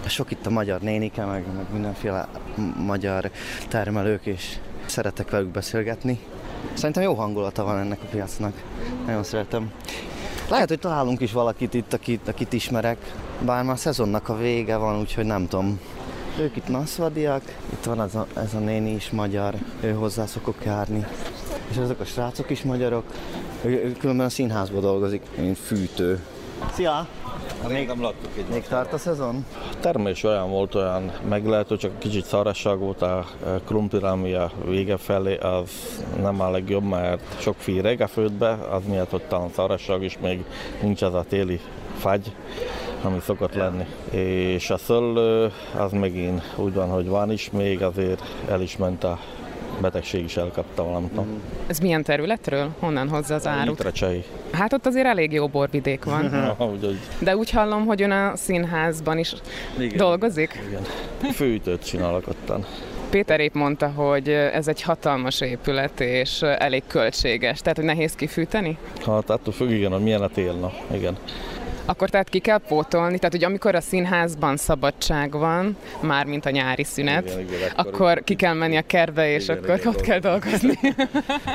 Sok 0.06 0.30
itt 0.30 0.46
a 0.46 0.50
magyar 0.50 0.80
nénike, 0.80 1.24
meg, 1.24 1.44
meg 1.56 1.64
mindenféle 1.72 2.28
magyar 2.76 3.30
termelők, 3.68 4.26
és 4.26 4.58
szeretek 4.86 5.30
velük 5.30 5.48
beszélgetni. 5.48 6.18
Szerintem 6.74 7.02
jó 7.02 7.14
hangulata 7.14 7.64
van 7.64 7.78
ennek 7.78 7.98
a 8.02 8.06
piacnak. 8.10 8.52
Nagyon 9.06 9.22
szeretem. 9.22 9.72
Lehet, 10.48 10.68
hogy 10.68 10.78
találunk 10.78 11.20
is 11.20 11.32
valakit 11.32 11.74
itt, 11.74 11.92
akit, 11.92 12.28
akit 12.28 12.52
ismerek, 12.52 13.14
bár 13.44 13.64
már 13.64 13.74
a 13.74 13.76
szezonnak 13.76 14.28
a 14.28 14.36
vége 14.36 14.76
van, 14.76 15.00
úgyhogy 15.00 15.24
nem 15.24 15.48
tudom. 15.48 15.80
Ők 16.38 16.56
itt 16.56 16.68
naszvadiak, 16.68 17.42
itt 17.72 17.84
van 17.84 18.00
ez 18.00 18.14
a, 18.14 18.26
ez 18.36 18.54
a 18.54 18.58
néni 18.58 18.90
is 18.94 19.10
magyar, 19.10 19.54
ő 19.80 19.92
hozzá 19.92 20.26
szokok 20.26 20.64
járni. 20.64 21.06
És 21.70 21.76
ezek 21.76 22.00
a 22.00 22.04
srácok 22.04 22.50
is 22.50 22.62
magyarok, 22.62 23.04
ő, 23.64 23.68
ő 23.68 23.92
különben 23.98 24.26
a 24.26 24.30
színházban 24.30 24.80
dolgozik, 24.80 25.22
mint 25.36 25.58
fűtő. 25.58 26.20
Szia! 26.72 27.08
Még 27.68 27.86
nem 27.86 28.02
láttuk 28.02 28.30
egy 28.36 28.46
Még 28.50 28.62
tart 28.62 28.92
a 28.92 28.98
szezon? 28.98 29.46
Termés 29.80 30.24
olyan 30.24 30.50
volt, 30.50 30.74
olyan 30.74 31.12
meglehető, 31.28 31.76
csak 31.76 31.98
kicsit 31.98 32.24
szarasság 32.24 32.78
volt 32.78 33.02
a 33.02 33.24
krumpli, 33.64 34.02
ami 34.02 34.32
a 34.32 34.50
vége 34.66 34.96
felé, 34.96 35.36
az 35.36 35.70
nem 36.20 36.40
a 36.40 36.50
legjobb, 36.50 36.82
mert 36.82 37.40
sok 37.40 37.54
fíreg 37.58 38.00
a 38.00 38.06
földbe, 38.06 38.50
az 38.50 38.82
miatt, 38.88 39.10
hogy 39.10 39.22
talán 39.22 39.50
szarasság 39.52 40.02
is 40.02 40.18
még 40.18 40.44
nincs 40.82 41.02
az 41.02 41.14
a 41.14 41.24
téli 41.28 41.60
fagy, 41.96 42.32
ami 43.02 43.18
szokott 43.20 43.54
lenni. 43.54 43.86
És 44.10 44.70
a 44.70 44.76
szöllő, 44.76 45.52
az 45.78 45.92
megint 45.92 46.42
úgy 46.56 46.74
van, 46.74 46.88
hogy 46.88 47.08
van 47.08 47.32
is, 47.32 47.50
még 47.50 47.82
azért 47.82 48.22
el 48.48 48.60
is 48.60 48.76
ment 48.76 49.04
a 49.04 49.18
betegség 49.80 50.24
is 50.24 50.36
elkapta 50.36 50.84
valamit. 50.84 51.14
No. 51.14 51.22
Ez 51.66 51.78
milyen 51.78 52.02
területről? 52.02 52.70
Honnan 52.78 53.08
hozza 53.08 53.34
az 53.34 53.46
árut? 53.46 53.68
Litrecsei. 53.78 54.24
Hát 54.52 54.72
ott 54.72 54.86
azért 54.86 55.06
elég 55.06 55.32
jó 55.32 55.46
borvidék 55.48 56.04
van. 56.04 56.30
De 57.18 57.36
úgy 57.36 57.50
hallom, 57.50 57.86
hogy 57.86 58.02
ön 58.02 58.10
a 58.10 58.36
színházban 58.36 59.18
is 59.18 59.34
Igen. 59.78 59.96
dolgozik. 59.96 60.60
igen. 60.68 60.82
Fűtőt 61.32 61.84
csinálok 61.84 62.28
ottan. 62.28 62.64
Péter 63.10 63.40
épp 63.40 63.54
mondta, 63.54 63.88
hogy 63.88 64.28
ez 64.28 64.68
egy 64.68 64.82
hatalmas 64.82 65.40
épület, 65.40 66.00
és 66.00 66.42
elég 66.42 66.82
költséges. 66.86 67.60
Tehát, 67.60 67.76
hogy 67.76 67.86
nehéz 67.86 68.14
kifűteni? 68.14 68.78
Hát 69.06 69.30
attól 69.30 69.52
függ, 69.52 69.70
igen, 69.70 69.92
hogy 69.92 70.02
milyen 70.02 70.22
a 70.22 70.28
tél, 70.28 70.52
na, 70.52 70.72
igen. 70.94 71.16
Akkor 71.84 72.08
tehát 72.10 72.28
ki 72.28 72.38
kell 72.38 72.58
pótolni, 72.58 73.16
tehát 73.16 73.32
hogy 73.34 73.44
amikor 73.44 73.74
a 73.74 73.80
színházban 73.80 74.56
szabadság 74.56 75.32
van, 75.32 75.76
már 76.00 76.26
mint 76.26 76.46
a 76.46 76.50
nyári 76.50 76.84
szünet, 76.84 77.24
Igen, 77.24 77.40
igen, 77.40 77.70
akkor- 77.76 77.94
akkor 77.94 78.24
ki 78.24 78.34
kell 78.34 78.54
menni 78.54 78.76
a 78.76 78.82
kertbe, 78.86 79.30
és 79.34 79.44
Igen, 79.44 79.56
akkor 79.56 79.74
igen, 79.78 79.86
ott 79.88 80.00
kell 80.00 80.18
dolgozni. 80.18 80.78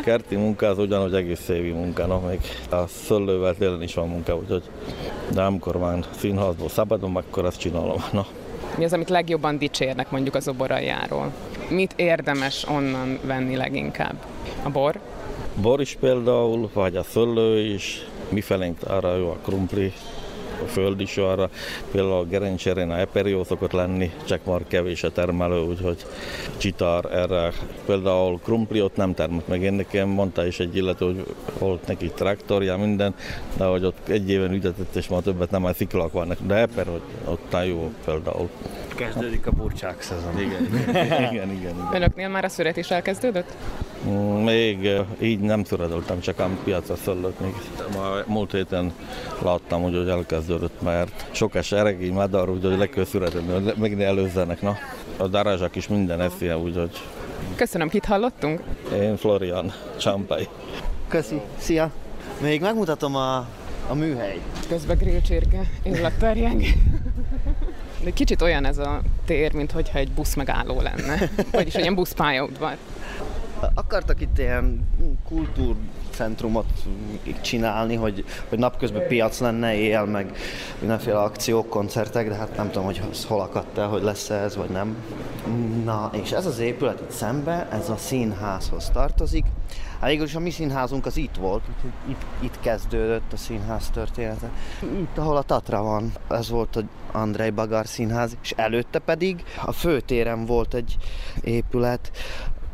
Kerti 0.03 0.35
munka 0.35 0.67
az 0.67 0.77
ugyanúgy 0.77 1.13
egész 1.13 1.47
évi 1.47 1.71
munka, 1.71 2.05
no, 2.05 2.19
még 2.19 2.39
a 2.69 2.87
szöllővel 2.87 3.55
télen 3.55 3.81
is 3.81 3.93
van 3.93 4.07
munka, 4.07 4.35
úgyhogy 4.35 4.63
de 5.33 5.41
amikor 5.41 5.77
van 5.77 6.05
színházból 6.17 6.69
szabadom, 6.69 7.15
akkor 7.15 7.45
azt 7.45 7.59
csinálom. 7.59 8.03
No. 8.11 8.21
Mi 8.77 8.83
az, 8.85 8.93
amit 8.93 9.09
legjobban 9.09 9.57
dicsérnek 9.57 10.11
mondjuk 10.11 10.35
az 10.35 10.47
oboraljáról? 10.47 11.31
Mit 11.69 11.93
érdemes 11.95 12.65
onnan 12.69 13.19
venni 13.23 13.55
leginkább? 13.55 14.15
A 14.63 14.69
bor? 14.69 14.99
Bor 15.61 15.81
is 15.81 15.97
például, 15.99 16.69
vagy 16.73 16.95
a 16.95 17.03
szöllő 17.03 17.59
is, 17.59 18.05
mi 18.29 18.41
felénk 18.41 18.77
arra 18.87 19.15
jó 19.15 19.29
a 19.29 19.37
krumpli, 19.43 19.93
a 20.63 20.67
föld 20.67 21.01
is 21.01 21.17
arra, 21.17 21.49
például 21.91 22.13
a 22.13 22.23
gerincserén 22.23 22.89
a 22.89 22.99
eperió 22.99 23.43
szokott 23.43 23.71
lenni, 23.71 24.11
csak 24.25 24.45
már 24.45 24.61
kevés 24.67 25.03
a 25.03 25.11
termelő, 25.11 25.61
úgyhogy 25.61 26.05
csitár 26.57 27.05
erre. 27.05 27.51
Például 27.85 28.39
krumpli 28.43 28.81
ott 28.81 28.95
nem 28.95 29.13
termett 29.13 29.47
meg, 29.47 29.61
én 29.61 29.73
nekem 29.73 30.09
mondta 30.09 30.45
is 30.45 30.59
egy 30.59 30.75
illető, 30.75 31.05
hogy 31.05 31.25
volt 31.59 31.87
neki 31.87 32.11
traktorja, 32.15 32.77
minden, 32.77 33.15
de 33.57 33.65
hogy 33.65 33.85
ott 33.85 34.07
egy 34.07 34.29
éven 34.29 34.53
ütetett, 34.53 34.95
és 34.95 35.07
már 35.07 35.21
többet 35.21 35.51
nem, 35.51 35.61
már 35.61 35.75
sziklak 35.75 36.11
vannak, 36.11 36.37
de 36.47 36.55
eper, 36.55 36.85
hogy 36.85 37.01
ott 37.25 37.65
jó 37.65 37.91
például. 38.05 38.49
Kezdődik 38.97 39.47
a 39.47 39.51
burcsák 39.51 40.01
szezon. 40.01 40.39
Igen, 40.39 40.65
igen, 41.05 41.31
igen. 41.33 41.49
igen. 41.49 41.89
Önöknél 41.93 42.27
már 42.29 42.43
a 42.45 42.49
születés 42.49 42.91
elkezdődött? 42.91 43.55
Mm, 44.07 44.43
Még 44.43 44.89
így 45.21 45.39
nem 45.39 45.63
szöredoltam, 45.63 46.19
csak 46.19 46.39
ám 46.39 46.59
piacra 46.63 46.95
szöllött 46.95 47.39
még. 47.39 47.53
Ma 47.93 48.09
múlt 48.25 48.51
héten 48.51 48.91
láttam, 49.41 49.81
hogy, 49.81 49.95
hogy 49.95 50.07
elkezdődött, 50.09 50.81
mert 50.81 51.25
sokas 51.31 51.71
eregény, 51.71 52.13
madar, 52.13 52.49
úgyhogy 52.49 52.77
le 52.77 52.87
kell 52.87 53.05
szüretni, 53.05 53.51
hogy 53.53 53.73
meg 53.77 53.97
ne 53.97 54.05
előzzenek. 54.05 54.61
Na. 54.61 54.75
A 55.17 55.27
darazsak 55.27 55.75
is 55.75 55.87
minden 55.87 56.21
eszi, 56.21 56.51
úgyhogy 56.51 57.01
Köszönöm, 57.55 57.89
kit 57.89 58.05
hallottunk? 58.05 58.61
én 58.93 59.17
Florian, 59.17 59.73
Csampai. 59.97 60.47
Köszi, 61.07 61.41
szia! 61.57 61.91
Még 62.41 62.61
megmutatom 62.61 63.15
a, 63.15 63.37
a 63.87 63.93
műhely. 63.93 64.39
Közben 64.69 64.97
grillcsirke, 64.97 65.61
illatterjeng. 65.83 66.61
De 68.03 68.11
kicsit 68.11 68.41
olyan 68.41 68.65
ez 68.65 68.77
a 68.77 69.01
tér, 69.25 69.53
mint 69.53 69.71
hogyha 69.71 69.97
egy 69.97 70.11
busz 70.11 70.33
megálló 70.33 70.81
lenne. 70.81 71.29
Vagyis 71.51 71.73
egy 71.73 71.81
ilyen 71.81 71.95
buszpályaudvar. 71.95 72.77
Akartak 73.73 74.21
itt 74.21 74.37
ilyen 74.37 74.87
kultúrcentrumot 75.27 76.65
csinálni, 77.41 77.95
hogy, 77.95 78.25
hogy 78.49 78.59
napközben 78.59 79.07
piac 79.07 79.39
lenne, 79.39 79.75
éjjel 79.75 80.05
meg 80.05 80.37
mindenféle 80.79 81.19
akciók, 81.19 81.69
koncertek, 81.69 82.29
de 82.29 82.35
hát 82.35 82.55
nem 82.57 82.71
tudom, 82.71 82.85
hogy 82.85 83.01
hol 83.27 83.41
akadt 83.41 83.77
el, 83.77 83.87
hogy 83.87 84.03
lesz 84.03 84.29
ez, 84.29 84.55
vagy 84.55 84.69
nem. 84.69 84.95
Na, 85.83 86.09
és 86.23 86.31
ez 86.31 86.45
az 86.45 86.59
épület 86.59 86.99
itt 86.99 87.11
szembe, 87.11 87.67
ez 87.71 87.89
a 87.89 87.97
színházhoz 87.97 88.89
tartozik. 88.89 89.45
Hát 89.99 90.09
végül 90.09 90.25
is 90.25 90.35
a 90.35 90.39
mi 90.39 90.49
színházunk 90.49 91.05
az 91.05 91.17
itt 91.17 91.35
volt, 91.35 91.63
úgyhogy 91.75 91.91
itt, 92.09 92.25
itt 92.39 92.59
kezdődött 92.59 93.33
a 93.33 93.37
színház 93.37 93.89
története. 93.89 94.51
Itt, 94.81 95.17
ahol 95.17 95.37
a 95.37 95.41
Tatra 95.41 95.81
van, 95.81 96.11
ez 96.29 96.49
volt 96.49 96.75
az 96.75 96.83
Andrei 97.11 97.49
Bagar 97.49 97.87
színház, 97.87 98.37
és 98.41 98.53
előtte 98.55 98.99
pedig 98.99 99.43
a 99.65 99.71
főtéren 99.71 100.45
volt 100.45 100.73
egy 100.73 100.97
épület, 101.41 102.11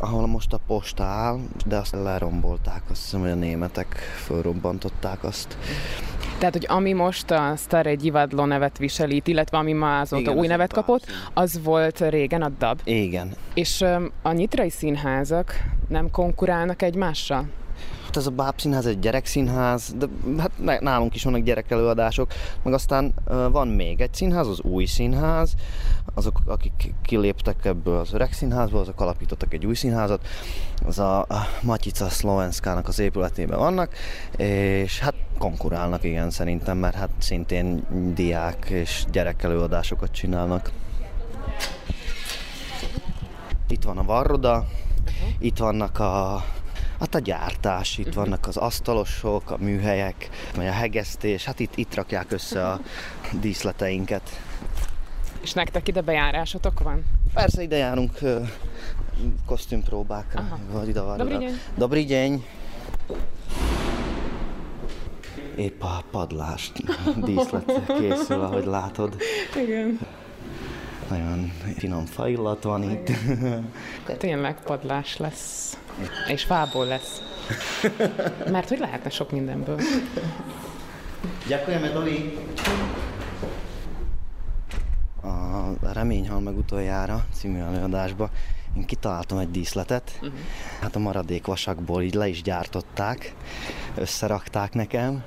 ahol 0.04 0.28
most 0.28 0.54
a 0.54 0.60
posta 0.68 1.04
áll, 1.04 1.40
de 1.66 1.78
azt 1.78 1.96
lerombolták, 2.04 2.82
azt 2.90 3.02
hiszem, 3.02 3.20
hogy 3.20 3.30
a 3.30 3.36
németek 3.36 3.96
fölrobbantották 4.26 5.24
azt. 5.24 5.58
Tehát, 6.38 6.54
hogy 6.54 6.66
ami 6.70 6.94
most 6.94 7.32
a 7.32 7.54
Staré 7.58 7.96
Gyivadlo 7.96 8.46
nevet 8.46 8.78
viseli, 8.78 9.16
itt, 9.16 9.28
illetve 9.28 9.58
ami 9.58 9.74
ma 9.74 10.00
azóta 10.00 10.22
Igen, 10.22 10.34
új 10.34 10.44
az 10.44 10.48
nevet 10.48 10.74
kapott, 10.74 11.06
az 11.34 11.64
volt 11.64 12.00
régen 12.00 12.42
a 12.42 12.50
DAB. 12.50 12.82
Igen. 12.84 13.36
És 13.54 13.86
a 14.22 14.32
nyitrai 14.32 14.70
színházak 14.70 15.64
nem 15.88 16.12
konkurálnak 16.12 16.82
egymással? 16.82 17.46
Hát 18.14 18.22
ez 18.22 18.28
a 18.28 18.36
bábszínház 18.36 18.86
egy 18.86 19.00
gyerekszínház, 19.00 19.94
de 19.98 20.06
hát 20.38 20.82
nálunk 20.82 21.16
is 21.16 21.24
vannak 21.24 21.42
gyerekelőadások, 21.42 22.34
meg 22.64 22.74
aztán 22.74 23.14
van 23.52 23.68
még 23.68 24.02
egy 24.02 24.14
színház, 24.14 24.48
az 24.48 24.62
új 24.62 24.86
színház, 24.86 25.54
azok, 26.14 26.40
akik 26.46 26.94
kiléptek 27.04 27.66
ebből 27.66 27.98
az 27.98 28.14
öreg 28.14 28.34
színházból, 28.34 28.80
azok 28.80 29.02
alapítottak 29.02 29.54
egy 29.54 29.66
új 29.66 29.76
színházat, 29.76 30.28
az 30.86 31.00
a, 31.00 31.26
Matyica 31.62 32.10
Szlovenskának 32.10 32.88
az 32.88 33.00
épületében 33.00 33.60
vannak, 33.60 33.94
és 34.38 35.00
hát 35.00 35.16
konkurálnak 35.38 36.04
igen 36.04 36.30
szerintem, 36.30 36.78
mert 36.78 36.96
hát 36.96 37.10
szintén 37.18 37.84
diák 38.14 38.70
és 38.70 39.06
gyerekelőadásokat 39.12 40.12
csinálnak. 40.12 40.72
Itt 43.68 43.84
van 43.84 43.98
a 43.98 44.04
Varroda, 44.04 44.66
itt 45.40 45.58
vannak 45.58 46.00
a 46.00 46.44
Hát 47.00 47.16
a 47.16 47.20
gyártás, 47.20 47.98
itt 47.98 48.14
vannak 48.14 48.48
az 48.48 48.58
asztalosok, 48.58 49.52
a 49.52 49.58
műhelyek, 49.58 50.30
vagy 50.56 50.68
a 50.68 50.72
hegesztés, 50.72 51.46
hát 51.46 51.60
itt, 51.60 51.76
itt 51.76 51.96
rakják 51.96 52.32
össze 52.32 52.68
a 52.68 52.80
díszleteinket. 53.42 54.42
És 55.42 55.54
nektek 55.54 55.88
ide 55.88 56.02
bejárásotok 56.02 56.80
van? 56.80 57.04
Persze 57.34 57.62
ide 57.62 57.78
járunk 57.78 58.20
kosztümpróbákra, 59.46 60.40
Aha. 60.40 60.60
vagy 60.72 60.88
ide 60.88 61.02
van. 61.02 61.18
Dobrý 61.18 61.38
deň. 61.38 61.54
Dobrý 61.78 62.06
deň. 62.06 62.46
Épp 65.56 65.82
a 65.82 66.04
padlás 66.12 66.72
díszlet 67.26 67.82
készül, 68.00 68.42
ahogy 68.42 68.66
látod. 68.66 69.16
Igen. 69.64 70.00
Nagyon 71.10 71.52
finom 71.78 72.06
faillat 72.06 72.64
van 72.64 72.84
itt. 72.92 73.12
Tényleg 74.18 74.64
padlás 74.64 75.18
lesz. 75.18 75.78
És 76.28 76.44
fából 76.44 76.86
lesz. 76.86 77.22
Mert 78.52 78.70
hogy 78.70 78.80
lehetne 78.80 79.10
sok 79.10 79.32
mindenből. 79.32 79.80
Ďakujeme, 81.48 81.90
Dovi. 81.90 82.38
A 85.82 85.94
Reményhal 85.94 86.40
meg 86.40 86.58
utoljára 86.58 87.26
című 87.34 87.60
előadásba 87.60 88.30
én 88.78 88.86
kitaláltam 88.86 89.38
egy 89.38 89.52
díszletet. 89.52 90.12
Uh-huh. 90.16 90.40
Hát 90.82 90.96
a 90.96 91.00
maradék 91.00 91.46
vasakból 91.46 92.02
így 92.02 92.14
le 92.14 92.28
is 92.28 92.42
gyártották, 92.42 93.34
összerakták 93.96 94.74
nekem. 94.74 95.24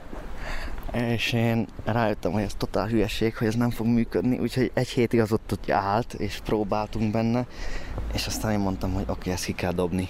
És 0.93 1.33
én 1.33 1.67
rájöttem, 1.85 2.33
hogy 2.33 2.43
ez 2.43 2.55
totál 2.55 2.87
hülyeség, 2.87 3.37
hogy 3.37 3.47
ez 3.47 3.55
nem 3.55 3.71
fog 3.71 3.87
működni, 3.87 4.39
úgyhogy 4.39 4.71
egy 4.75 4.89
hétig 4.89 5.21
az 5.21 5.33
ott, 5.33 5.53
ott 5.53 5.71
állt, 5.71 6.15
és 6.15 6.41
próbáltunk 6.45 7.13
benne, 7.13 7.47
és 8.15 8.27
aztán 8.27 8.53
én 8.53 8.59
mondtam, 8.59 8.93
hogy 8.93 9.03
oké, 9.03 9.13
okay, 9.13 9.33
ezt 9.33 9.45
ki 9.45 9.53
kell 9.53 9.73
dobni. 9.73 10.09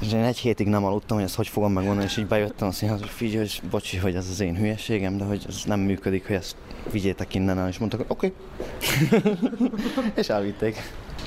És 0.00 0.12
én 0.12 0.22
egy 0.22 0.38
hétig 0.38 0.66
nem 0.66 0.84
aludtam, 0.84 1.16
hogy 1.16 1.26
ezt 1.26 1.34
hogy 1.34 1.48
fogom 1.48 1.72
megmondani, 1.72 2.06
és 2.06 2.16
így 2.16 2.26
bejöttem 2.26 2.68
a 2.68 2.72
színházba, 2.72 3.04
hogy 3.04 3.14
figyelj, 3.14 3.44
és 3.44 3.60
bocsi, 3.70 3.96
hogy 3.96 4.14
ez 4.14 4.28
az 4.28 4.40
én 4.40 4.56
hülyeségem, 4.56 5.16
de 5.16 5.24
hogy 5.24 5.44
ez 5.48 5.62
nem 5.64 5.80
működik, 5.80 6.26
hogy 6.26 6.36
ezt 6.36 6.56
vigyétek 6.90 7.34
innen 7.34 7.58
el, 7.58 7.68
és 7.68 7.78
mondtak, 7.78 8.04
oké. 8.08 8.34
Okay. 9.10 9.32
és 10.20 10.28
elvitték. 10.28 10.76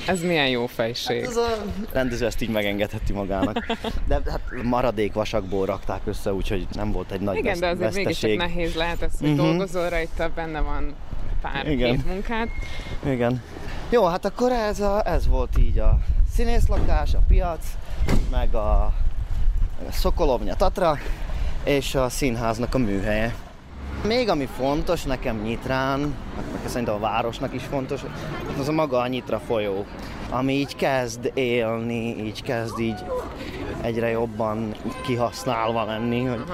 Ez 0.06 0.22
milyen 0.22 0.48
jó 0.48 0.66
fejség. 0.66 1.20
Hát 1.20 1.30
ez 1.30 1.36
a 1.36 1.64
rendező 1.92 2.26
ezt 2.26 2.42
így 2.42 2.48
megengedheti 2.48 3.12
magának. 3.12 3.66
De 4.06 4.14
hát 4.14 4.40
maradék 4.62 5.12
vasakból 5.12 5.66
rakták 5.66 6.00
össze, 6.04 6.32
úgyhogy 6.32 6.66
nem 6.72 6.92
volt 6.92 7.10
egy 7.10 7.20
nagy 7.20 7.36
Igen, 7.36 7.58
de 7.58 7.66
azért 7.68 7.94
mégis 7.94 8.20
nehéz 8.20 8.74
lehet 8.74 9.02
ez, 9.02 9.12
hogy 9.18 9.28
uh-huh. 9.28 9.46
dolgozol 9.46 9.88
rajta, 9.88 10.30
benne 10.34 10.60
van 10.60 10.94
pár 11.40 11.68
Igen. 11.68 12.02
munkát. 12.06 12.48
Igen. 13.06 13.42
Jó, 13.90 14.04
hát 14.06 14.24
akkor 14.24 14.52
ez, 14.52 14.80
a, 14.80 15.08
ez 15.08 15.28
volt 15.28 15.58
így 15.58 15.78
a 15.78 15.98
színészlakás, 16.32 17.14
a 17.14 17.20
piac, 17.28 17.66
meg 18.30 18.54
a, 18.54 18.84
a 18.84 18.94
Szokolovnya 19.90 20.54
Tatra, 20.54 20.98
és 21.64 21.94
a 21.94 22.08
színháznak 22.08 22.74
a 22.74 22.78
műhelye. 22.78 23.34
Még 24.06 24.28
ami 24.28 24.46
fontos 24.56 25.02
nekem 25.02 25.36
Nyitrán, 25.36 26.00
meg 26.52 26.68
szerintem 26.68 26.94
a 26.94 26.98
városnak 26.98 27.54
is 27.54 27.62
fontos, 27.62 28.00
az 28.58 28.68
a 28.68 28.72
maga 28.72 28.98
a 28.98 29.06
Nyitra 29.06 29.38
folyó, 29.38 29.84
ami 30.30 30.52
így 30.52 30.76
kezd 30.76 31.30
élni, 31.34 32.24
így 32.24 32.42
kezd 32.42 32.78
így 32.78 33.04
egyre 33.80 34.08
jobban 34.08 34.74
kihasználva 35.02 35.84
lenni, 35.84 36.24
hogy, 36.24 36.44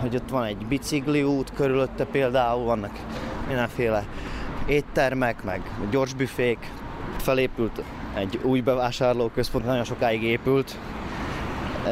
hogy 0.00 0.16
ott 0.16 0.28
van 0.28 0.44
egy 0.44 0.66
bicikliút 0.66 1.52
körülötte 1.52 2.04
például, 2.04 2.64
vannak 2.64 2.98
mindenféle 3.46 4.04
éttermek, 4.66 5.44
meg 5.44 5.62
gyorsbüfék, 5.90 6.58
felépült 7.16 7.82
egy 8.14 8.40
új 8.42 8.60
bevásárlóközpont, 8.60 9.64
nagyon 9.64 9.84
sokáig 9.84 10.22
épült, 10.22 10.78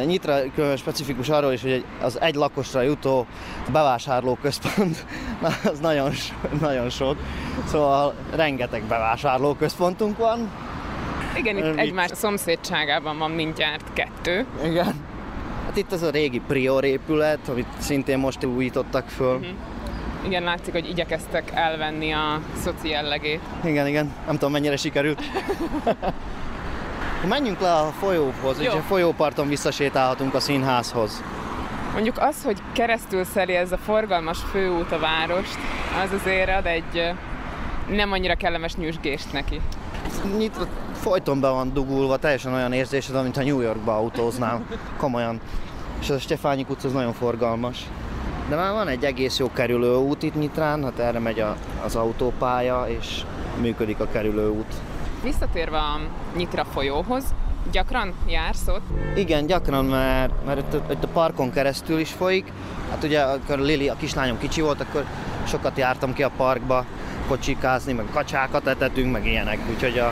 Nyitra 0.04 0.40
különben 0.54 0.76
specifikus 0.76 1.28
arról 1.28 1.52
is, 1.52 1.62
hogy 1.62 1.84
az 2.00 2.20
egy 2.20 2.34
lakosra 2.34 2.82
jutó 2.82 3.26
bevásárlóközpont, 3.72 5.06
na, 5.42 5.48
az 5.70 5.78
nagyon, 5.80 6.12
nagyon 6.60 6.90
sok. 6.90 7.16
Szóval 7.66 8.14
rengeteg 8.34 8.82
bevásárlóközpontunk 8.82 10.18
van. 10.18 10.50
Igen, 11.36 11.56
itt 11.56 11.64
Mit? 11.64 11.78
egymás 11.78 12.10
szomszédságában 12.12 13.18
van 13.18 13.30
mindjárt 13.30 13.92
kettő. 13.92 14.46
Igen. 14.64 15.06
Hát 15.66 15.76
itt 15.76 15.92
az 15.92 16.02
a 16.02 16.10
régi 16.10 16.40
Prior 16.46 16.84
épület, 16.84 17.48
amit 17.48 17.66
szintén 17.78 18.18
most 18.18 18.44
újítottak 18.44 19.08
föl. 19.08 19.34
Uh-huh. 19.34 19.48
Igen, 20.26 20.42
látszik, 20.42 20.72
hogy 20.72 20.88
igyekeztek 20.88 21.50
elvenni 21.54 22.12
a 22.12 22.40
szoci 22.62 22.88
jellegét. 22.88 23.40
Igen, 23.64 23.86
igen. 23.86 24.12
Nem 24.26 24.34
tudom, 24.34 24.52
mennyire 24.52 24.76
sikerült. 24.76 25.22
Menjünk 27.26 27.60
le 27.60 27.74
a 27.74 27.84
folyóhoz, 27.84 28.60
és 28.60 28.66
a 28.66 28.80
folyóparton 28.80 29.48
visszasétálhatunk 29.48 30.34
a 30.34 30.40
színházhoz. 30.40 31.22
Mondjuk 31.92 32.18
az, 32.18 32.44
hogy 32.44 32.58
keresztül 32.72 33.24
szeli 33.24 33.54
ez 33.54 33.72
a 33.72 33.78
forgalmas 33.78 34.38
főút 34.50 34.92
a 34.92 34.98
várost, 34.98 35.58
az 36.04 36.20
azért 36.20 36.48
ad 36.48 36.66
egy 36.66 37.12
nem 37.88 38.12
annyira 38.12 38.34
kellemes 38.34 38.74
nyüzsgést 38.74 39.32
neki. 39.32 39.60
Nyitra 40.38 40.66
folyton 40.92 41.40
be 41.40 41.48
van 41.48 41.72
dugulva, 41.72 42.16
teljesen 42.16 42.54
olyan 42.54 42.72
érzésed, 42.72 43.22
mintha 43.22 43.42
New 43.42 43.60
Yorkba 43.60 43.96
autóznál. 43.96 44.66
Komolyan. 44.96 45.40
És 46.00 46.10
a 46.10 46.18
Stefányi 46.18 46.66
utca 46.68 46.86
az 46.86 46.92
nagyon 46.94 47.12
forgalmas. 47.12 47.86
De 48.48 48.56
már 48.56 48.72
van 48.72 48.88
egy 48.88 49.04
egész 49.04 49.38
jó 49.38 49.52
kerülőút 49.52 50.22
itt 50.22 50.34
Nyitrán, 50.34 50.84
hát 50.84 50.98
erre 50.98 51.18
megy 51.18 51.40
a, 51.40 51.56
az 51.84 51.96
autópálya, 51.96 52.86
és 52.88 53.22
működik 53.60 54.00
a 54.00 54.08
kerülőút. 54.08 54.74
Visszatérve 55.22 55.78
a 55.78 56.00
Nyitra 56.36 56.64
folyóhoz, 56.64 57.24
gyakran 57.70 58.14
jársz 58.26 58.68
ott? 58.68 59.16
Igen, 59.16 59.46
gyakran, 59.46 59.84
mert, 59.84 60.44
mert 60.44 60.74
itt, 60.74 60.90
itt 60.90 61.04
a 61.04 61.08
parkon 61.08 61.52
keresztül 61.52 61.98
is 61.98 62.12
folyik. 62.12 62.52
Hát 62.90 63.04
ugye, 63.04 63.20
akkor 63.20 63.58
Lili, 63.58 63.88
a 63.88 63.96
kislányom 63.96 64.38
kicsi 64.38 64.60
volt, 64.60 64.80
akkor 64.80 65.04
sokat 65.46 65.78
jártam 65.78 66.12
ki 66.12 66.22
a 66.22 66.30
parkba 66.36 66.84
kocsikázni, 67.28 67.92
meg 67.92 68.06
kacsákat 68.12 68.66
etetünk, 68.66 69.12
meg 69.12 69.26
ilyenek. 69.26 69.58
Úgyhogy 69.70 69.98
a, 69.98 70.08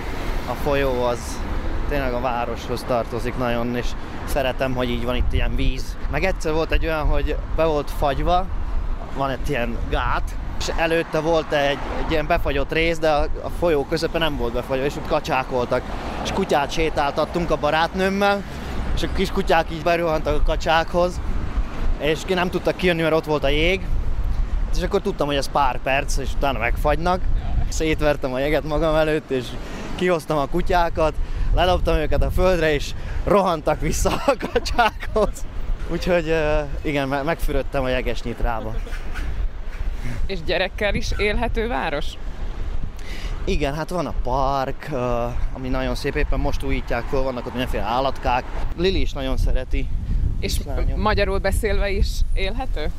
a 0.51 0.53
folyó 0.53 1.03
az 1.03 1.40
tényleg 1.88 2.12
a 2.12 2.21
városhoz 2.21 2.85
tartozik 2.87 3.37
nagyon, 3.37 3.77
és 3.77 3.87
szeretem, 4.25 4.75
hogy 4.75 4.90
így 4.90 5.05
van 5.05 5.16
itt 5.16 5.33
ilyen 5.33 5.57
víz. 5.57 5.97
Meg 6.11 6.25
egyszer 6.25 6.53
volt 6.53 6.73
egy 6.73 6.87
olyan, 6.87 7.07
hogy 7.07 7.37
be 7.57 7.64
volt 7.64 7.90
fagyva, 7.90 8.47
van 9.16 9.31
egy 9.31 9.49
ilyen 9.49 9.77
gát, 9.90 10.37
és 10.59 10.69
előtte 10.77 11.21
volt 11.21 11.53
egy, 11.53 11.79
egy 12.05 12.11
ilyen 12.11 12.27
befagyott 12.27 12.73
rész, 12.73 12.99
de 12.99 13.11
a, 13.11 13.23
a 13.42 13.49
folyó 13.59 13.85
közepén 13.85 14.21
nem 14.21 14.37
volt 14.37 14.53
befagyva, 14.53 14.85
és 14.85 14.97
ott 14.97 15.07
kacsák 15.07 15.49
voltak. 15.49 15.83
És 16.25 16.33
kutyát 16.33 16.71
sétáltattunk 16.71 17.51
a 17.51 17.57
barátnőmmel, 17.57 18.42
és 18.95 19.03
a 19.03 19.09
kis 19.14 19.31
kutyák 19.31 19.71
így 19.71 19.83
beruhantak 19.83 20.35
a 20.35 20.42
kacsákhoz, 20.42 21.21
és 21.99 22.21
ki 22.27 22.35
nem 22.35 22.51
tudtak 22.51 22.77
kijönni, 22.77 23.03
mert 23.03 23.14
ott 23.14 23.25
volt 23.25 23.45
a 23.45 23.49
jég. 23.49 23.87
És 24.77 24.83
akkor 24.83 25.01
tudtam, 25.01 25.27
hogy 25.27 25.37
ez 25.37 25.51
pár 25.51 25.79
perc, 25.83 26.16
és 26.16 26.29
utána 26.37 26.59
megfagynak. 26.59 27.21
Szétvertem 27.69 28.33
a 28.33 28.38
jeget 28.38 28.64
magam 28.64 28.95
előtt, 28.95 29.31
és 29.31 29.47
kihoztam 29.95 30.38
a 30.38 30.47
kutyákat, 30.47 31.14
ledobtam 31.55 31.97
őket 31.97 32.23
a 32.23 32.31
földre, 32.31 32.73
és 32.73 32.90
rohantak 33.25 33.81
vissza 33.81 34.11
a 34.27 34.37
kacsákhoz. 34.53 35.45
Úgyhogy 35.88 36.35
igen, 36.83 37.09
megfürödtem 37.09 37.85
a 37.85 37.88
jeges 37.88 38.23
nyitrába. 38.23 38.75
És 40.27 40.43
gyerekkel 40.43 40.95
is 40.95 41.11
élhető 41.17 41.69
város? 41.69 42.07
Igen, 43.45 43.75
hát 43.75 43.91
van 43.91 44.07
a 44.07 44.15
park, 44.23 44.89
ami 45.53 45.69
nagyon 45.69 45.95
szép, 45.95 46.17
éppen 46.17 46.41
most 46.41 46.63
újítják 46.63 47.05
föl, 47.05 47.23
vannak 47.23 47.47
ott 47.47 47.53
mindenféle 47.53 47.83
állatkák. 47.83 48.45
Lili 48.77 49.01
is 49.01 49.13
nagyon 49.13 49.37
szereti. 49.37 49.89
És 50.41 50.65
lányom. 50.65 51.01
magyarul 51.01 51.39
beszélve 51.39 51.91
is 51.91 52.09
élhető? 52.35 52.91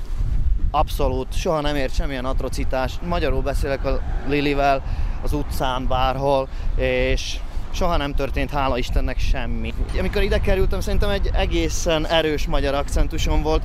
Abszolút, 0.71 1.33
soha 1.33 1.61
nem 1.61 1.75
ért 1.75 1.93
semmilyen 1.93 2.25
atrocitás. 2.25 2.93
Magyarul 3.07 3.41
beszélek 3.41 3.85
a 3.85 4.01
Lilivel 4.27 4.83
az 5.21 5.33
utcán, 5.33 5.87
bárhol, 5.87 6.47
és 6.75 7.39
soha 7.77 7.97
nem 7.97 8.13
történt, 8.13 8.51
hála 8.51 8.77
Istennek 8.77 9.19
semmi. 9.19 9.73
Amikor 9.99 10.21
ide 10.21 10.39
kerültem, 10.39 10.79
szerintem 10.79 11.09
egy 11.09 11.29
egészen 11.33 12.07
erős 12.07 12.47
magyar 12.47 12.73
akcentusom 12.73 13.41
volt, 13.41 13.63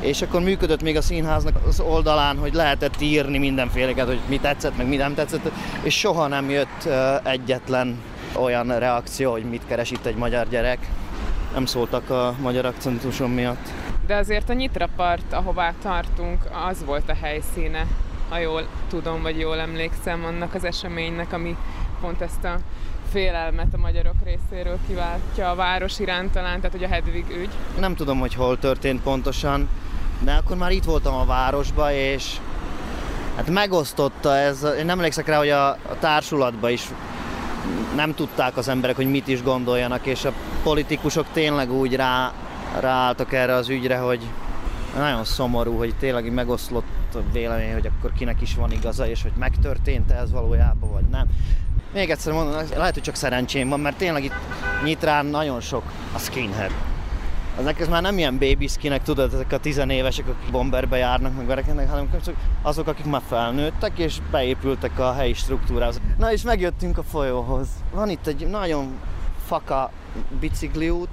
és 0.00 0.22
akkor 0.22 0.40
működött 0.40 0.82
még 0.82 0.96
a 0.96 1.02
színháznak 1.02 1.66
az 1.66 1.80
oldalán, 1.80 2.38
hogy 2.38 2.54
lehetett 2.54 3.00
írni 3.00 3.38
mindenféleket, 3.38 4.06
hogy 4.06 4.20
mi 4.28 4.38
tetszett, 4.38 4.76
meg 4.76 4.88
mi 4.88 4.96
nem 4.96 5.14
tetszett, 5.14 5.50
és 5.82 5.98
soha 5.98 6.26
nem 6.26 6.50
jött 6.50 6.88
egyetlen 7.22 8.02
olyan 8.36 8.78
reakció, 8.78 9.30
hogy 9.30 9.44
mit 9.44 9.62
keres 9.66 9.90
itt 9.90 10.06
egy 10.06 10.16
magyar 10.16 10.48
gyerek. 10.48 10.78
Nem 11.54 11.66
szóltak 11.66 12.10
a 12.10 12.34
magyar 12.40 12.64
akcentusom 12.64 13.30
miatt. 13.30 13.68
De 14.06 14.16
azért 14.16 14.48
a 14.48 14.52
Nyitra 14.52 14.88
part, 14.96 15.32
ahová 15.32 15.74
tartunk, 15.82 16.44
az 16.68 16.84
volt 16.84 17.10
a 17.10 17.16
helyszíne, 17.22 17.86
ha 18.28 18.38
jól 18.38 18.66
tudom, 18.88 19.22
vagy 19.22 19.38
jól 19.38 19.58
emlékszem 19.58 20.24
annak 20.24 20.54
az 20.54 20.64
eseménynek, 20.64 21.32
ami 21.32 21.56
pont 22.00 22.20
ezt 22.20 22.44
a 22.44 22.58
félelmet 23.10 23.74
a 23.74 23.78
magyarok 23.78 24.14
részéről 24.24 24.78
kiváltja 24.86 25.50
a 25.50 25.54
város 25.54 25.98
iránt 25.98 26.32
talán, 26.32 26.56
tehát 26.56 26.70
hogy 26.70 26.84
a 26.84 26.88
Hedvig 26.88 27.24
ügy. 27.30 27.48
Nem 27.78 27.94
tudom, 27.94 28.18
hogy 28.18 28.34
hol 28.34 28.58
történt 28.58 29.02
pontosan, 29.02 29.68
de 30.20 30.32
akkor 30.32 30.56
már 30.56 30.70
itt 30.70 30.84
voltam 30.84 31.14
a 31.14 31.24
városba, 31.24 31.92
és 31.92 32.36
hát 33.36 33.50
megosztotta 33.50 34.36
ez, 34.36 34.62
én 34.78 34.84
nem 34.84 34.98
emlékszek 34.98 35.26
rá, 35.26 35.38
hogy 35.38 35.48
a, 35.48 35.68
a 35.68 35.96
társulatban 36.00 36.70
is 36.70 36.82
nem 37.94 38.14
tudták 38.14 38.56
az 38.56 38.68
emberek, 38.68 38.96
hogy 38.96 39.10
mit 39.10 39.28
is 39.28 39.42
gondoljanak, 39.42 40.06
és 40.06 40.24
a 40.24 40.32
politikusok 40.62 41.26
tényleg 41.32 41.72
úgy 41.72 41.96
rá, 41.96 42.32
ráálltak 42.80 43.32
erre 43.32 43.54
az 43.54 43.68
ügyre, 43.68 43.96
hogy 43.96 44.20
nagyon 44.96 45.24
szomorú, 45.24 45.76
hogy 45.76 45.94
tényleg 45.98 46.32
megoszlott 46.32 46.99
a 47.14 47.22
vélemény, 47.32 47.72
hogy 47.72 47.86
akkor 47.86 48.12
kinek 48.12 48.40
is 48.40 48.54
van 48.54 48.72
igaza, 48.72 49.08
és 49.08 49.22
hogy 49.22 49.32
megtörtént 49.38 50.10
ez 50.10 50.30
valójában, 50.30 50.92
vagy 50.92 51.04
nem. 51.10 51.26
Még 51.92 52.10
egyszer 52.10 52.32
mondom, 52.32 52.54
lehet, 52.76 52.94
hogy 52.94 53.02
csak 53.02 53.14
szerencsém 53.14 53.68
van, 53.68 53.80
mert 53.80 53.96
tényleg 53.96 54.24
itt 54.24 54.34
Nyitrán 54.84 55.26
nagyon 55.26 55.60
sok 55.60 55.82
a 56.14 56.18
skinhead. 56.18 56.70
Ezek 57.58 57.80
ez 57.80 57.88
már 57.88 58.02
nem 58.02 58.18
ilyen 58.18 58.38
babyskinek, 58.38 59.02
tudod, 59.02 59.34
ezek 59.34 59.52
a 59.52 59.58
tizenévesek, 59.58 60.28
akik 60.28 60.50
bomberbe 60.50 60.96
járnak, 60.96 61.36
meg 61.36 61.46
verekednek, 61.46 61.90
hanem 61.90 62.10
azok, 62.62 62.86
akik 62.86 63.04
már 63.04 63.22
felnőttek, 63.28 63.98
és 63.98 64.18
beépültek 64.30 64.98
a 64.98 65.12
helyi 65.12 65.32
struktúrához. 65.32 66.00
Na 66.18 66.32
és 66.32 66.42
megjöttünk 66.42 66.98
a 66.98 67.02
folyóhoz. 67.02 67.68
Van 67.92 68.08
itt 68.08 68.26
egy 68.26 68.46
nagyon 68.46 68.98
faka 69.46 69.90
bicikliút, 70.40 71.08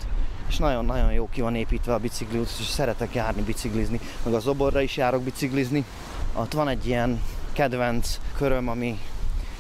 és 0.48 0.58
nagyon-nagyon 0.58 1.12
jó 1.12 1.30
ki 1.30 1.42
van 1.42 1.56
építve 1.56 1.94
a 1.94 1.98
bicikliút, 1.98 2.50
és 2.60 2.66
szeretek 2.66 3.14
járni 3.14 3.42
biciklizni, 3.42 4.00
meg 4.24 4.34
az 4.34 4.48
oborra 4.48 4.82
is 4.82 4.98
járok 4.98 5.24
biciklizni. 5.24 5.86
Ott 6.34 6.54
van 6.54 6.68
egy 6.68 6.88
ilyen 6.88 7.22
kedvenc 7.54 8.20
köröm, 8.36 8.68
ami 8.68 9.00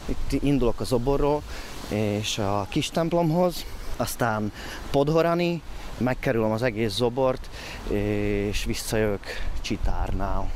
itt 0.05 0.43
indulok 0.43 0.79
az 0.79 0.91
oborról, 0.91 1.41
és 1.89 2.37
a 2.37 2.65
kis 2.69 2.89
templomhoz, 2.89 3.65
aztán 3.97 4.51
Podhorani, 4.91 5.61
megkerülöm 5.97 6.51
az 6.51 6.61
egész 6.61 6.93
zobort, 6.93 7.49
és 7.89 8.63
visszajövök 8.63 9.25
Csitárnál. 9.61 10.49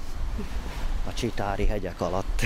a 1.08 1.14
Csitári 1.14 1.66
hegyek 1.66 2.02
alatt. 2.02 2.42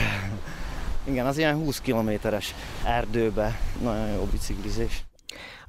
Igen, 1.03 1.25
az 1.25 1.37
ilyen 1.37 1.55
20 1.55 1.81
kilométeres 1.81 2.53
erdőbe 2.83 3.59
nagyon 3.81 4.07
jó 4.07 4.23
biciklizés. 4.31 5.03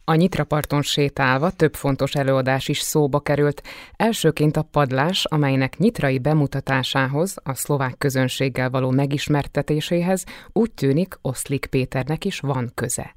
A 0.08 0.14
Nyitraparton 0.14 0.82
sétálva 0.82 1.50
több 1.50 1.74
fontos 1.74 2.14
előadás 2.14 2.68
is 2.68 2.78
szóba 2.78 3.20
került. 3.20 3.62
Elsőként 3.96 4.56
a 4.56 4.62
padlás, 4.62 5.24
amelynek 5.24 5.78
nyitrai 5.78 6.18
bemutatásához, 6.18 7.36
a 7.42 7.54
szlovák 7.54 7.98
közönséggel 7.98 8.70
való 8.70 8.90
megismertetéséhez 8.90 10.24
úgy 10.52 10.70
tűnik 10.70 11.18
Oszlik 11.22 11.66
Péternek 11.66 12.24
is 12.24 12.40
van 12.40 12.70
köze. 12.74 13.14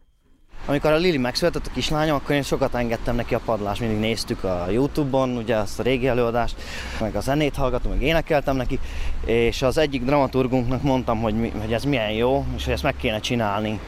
Amikor 0.65 0.91
a 0.91 0.97
Lili 0.97 1.17
megszületett 1.17 1.65
a 1.65 1.71
kislányom, 1.73 2.15
akkor 2.15 2.35
én 2.35 2.41
sokat 2.41 2.75
engedtem 2.75 3.15
neki 3.15 3.35
a 3.35 3.41
padlás, 3.45 3.79
mindig 3.79 3.99
néztük 3.99 4.43
a 4.43 4.65
Youtube-on, 4.69 5.37
ugye 5.37 5.55
azt 5.55 5.79
a 5.79 5.83
régi 5.83 6.07
előadást, 6.07 6.55
meg 6.99 7.15
a 7.15 7.19
zenét 7.19 7.55
hallgatom, 7.55 7.91
meg 7.91 8.01
énekeltem 8.01 8.55
neki, 8.55 8.79
és 9.25 9.61
az 9.61 9.77
egyik 9.77 10.03
dramaturgunknak 10.03 10.81
mondtam, 10.81 11.21
hogy, 11.21 11.33
mi, 11.33 11.49
hogy 11.49 11.73
ez 11.73 11.83
milyen 11.83 12.11
jó, 12.11 12.45
és 12.55 12.63
hogy 12.63 12.73
ezt 12.73 12.83
meg 12.83 12.95
kéne 12.95 13.19
csinálni. 13.19 13.79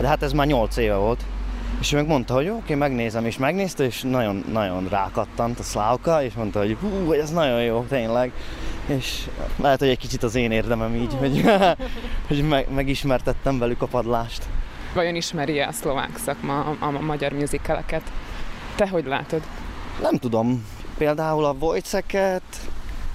De 0.00 0.06
hát 0.06 0.22
ez 0.22 0.32
már 0.32 0.46
8 0.46 0.76
éve 0.76 0.96
volt. 0.96 1.24
És 1.80 1.92
ő 1.92 1.96
meg 1.96 2.06
mondta, 2.06 2.34
hogy 2.34 2.48
oké, 2.48 2.74
megnézem, 2.74 3.24
és 3.24 3.38
megnézte, 3.38 3.84
és 3.84 4.02
nagyon, 4.02 4.44
nagyon 4.52 4.88
rákattant 4.88 5.58
a 5.58 5.62
Szlávka, 5.62 6.22
és 6.22 6.34
mondta, 6.34 6.58
hogy 6.58 6.76
hú, 6.80 7.12
ez 7.12 7.30
nagyon 7.30 7.62
jó, 7.62 7.84
tényleg. 7.88 8.32
És 8.86 9.28
lehet, 9.56 9.78
hogy 9.78 9.88
egy 9.88 9.98
kicsit 9.98 10.22
az 10.22 10.34
én 10.34 10.50
érdemem 10.50 10.94
így, 10.94 11.14
hogy, 11.18 11.44
hogy 12.28 12.48
meg, 12.48 12.66
megismertettem 12.74 13.58
velük 13.58 13.82
a 13.82 13.86
padlást. 13.86 14.42
Vajon 14.94 15.14
ismeri-e 15.14 15.66
a 15.66 15.72
szlovák 15.72 16.16
szakma 16.16 16.60
a, 16.60 16.76
a 16.80 16.90
magyar 16.90 17.32
musicaleket? 17.32 18.02
Te 18.76 18.88
hogy 18.88 19.06
látod? 19.06 19.42
Nem 20.02 20.16
tudom. 20.16 20.66
Például 20.98 21.44
a 21.44 21.54
Vojceket 21.54 22.42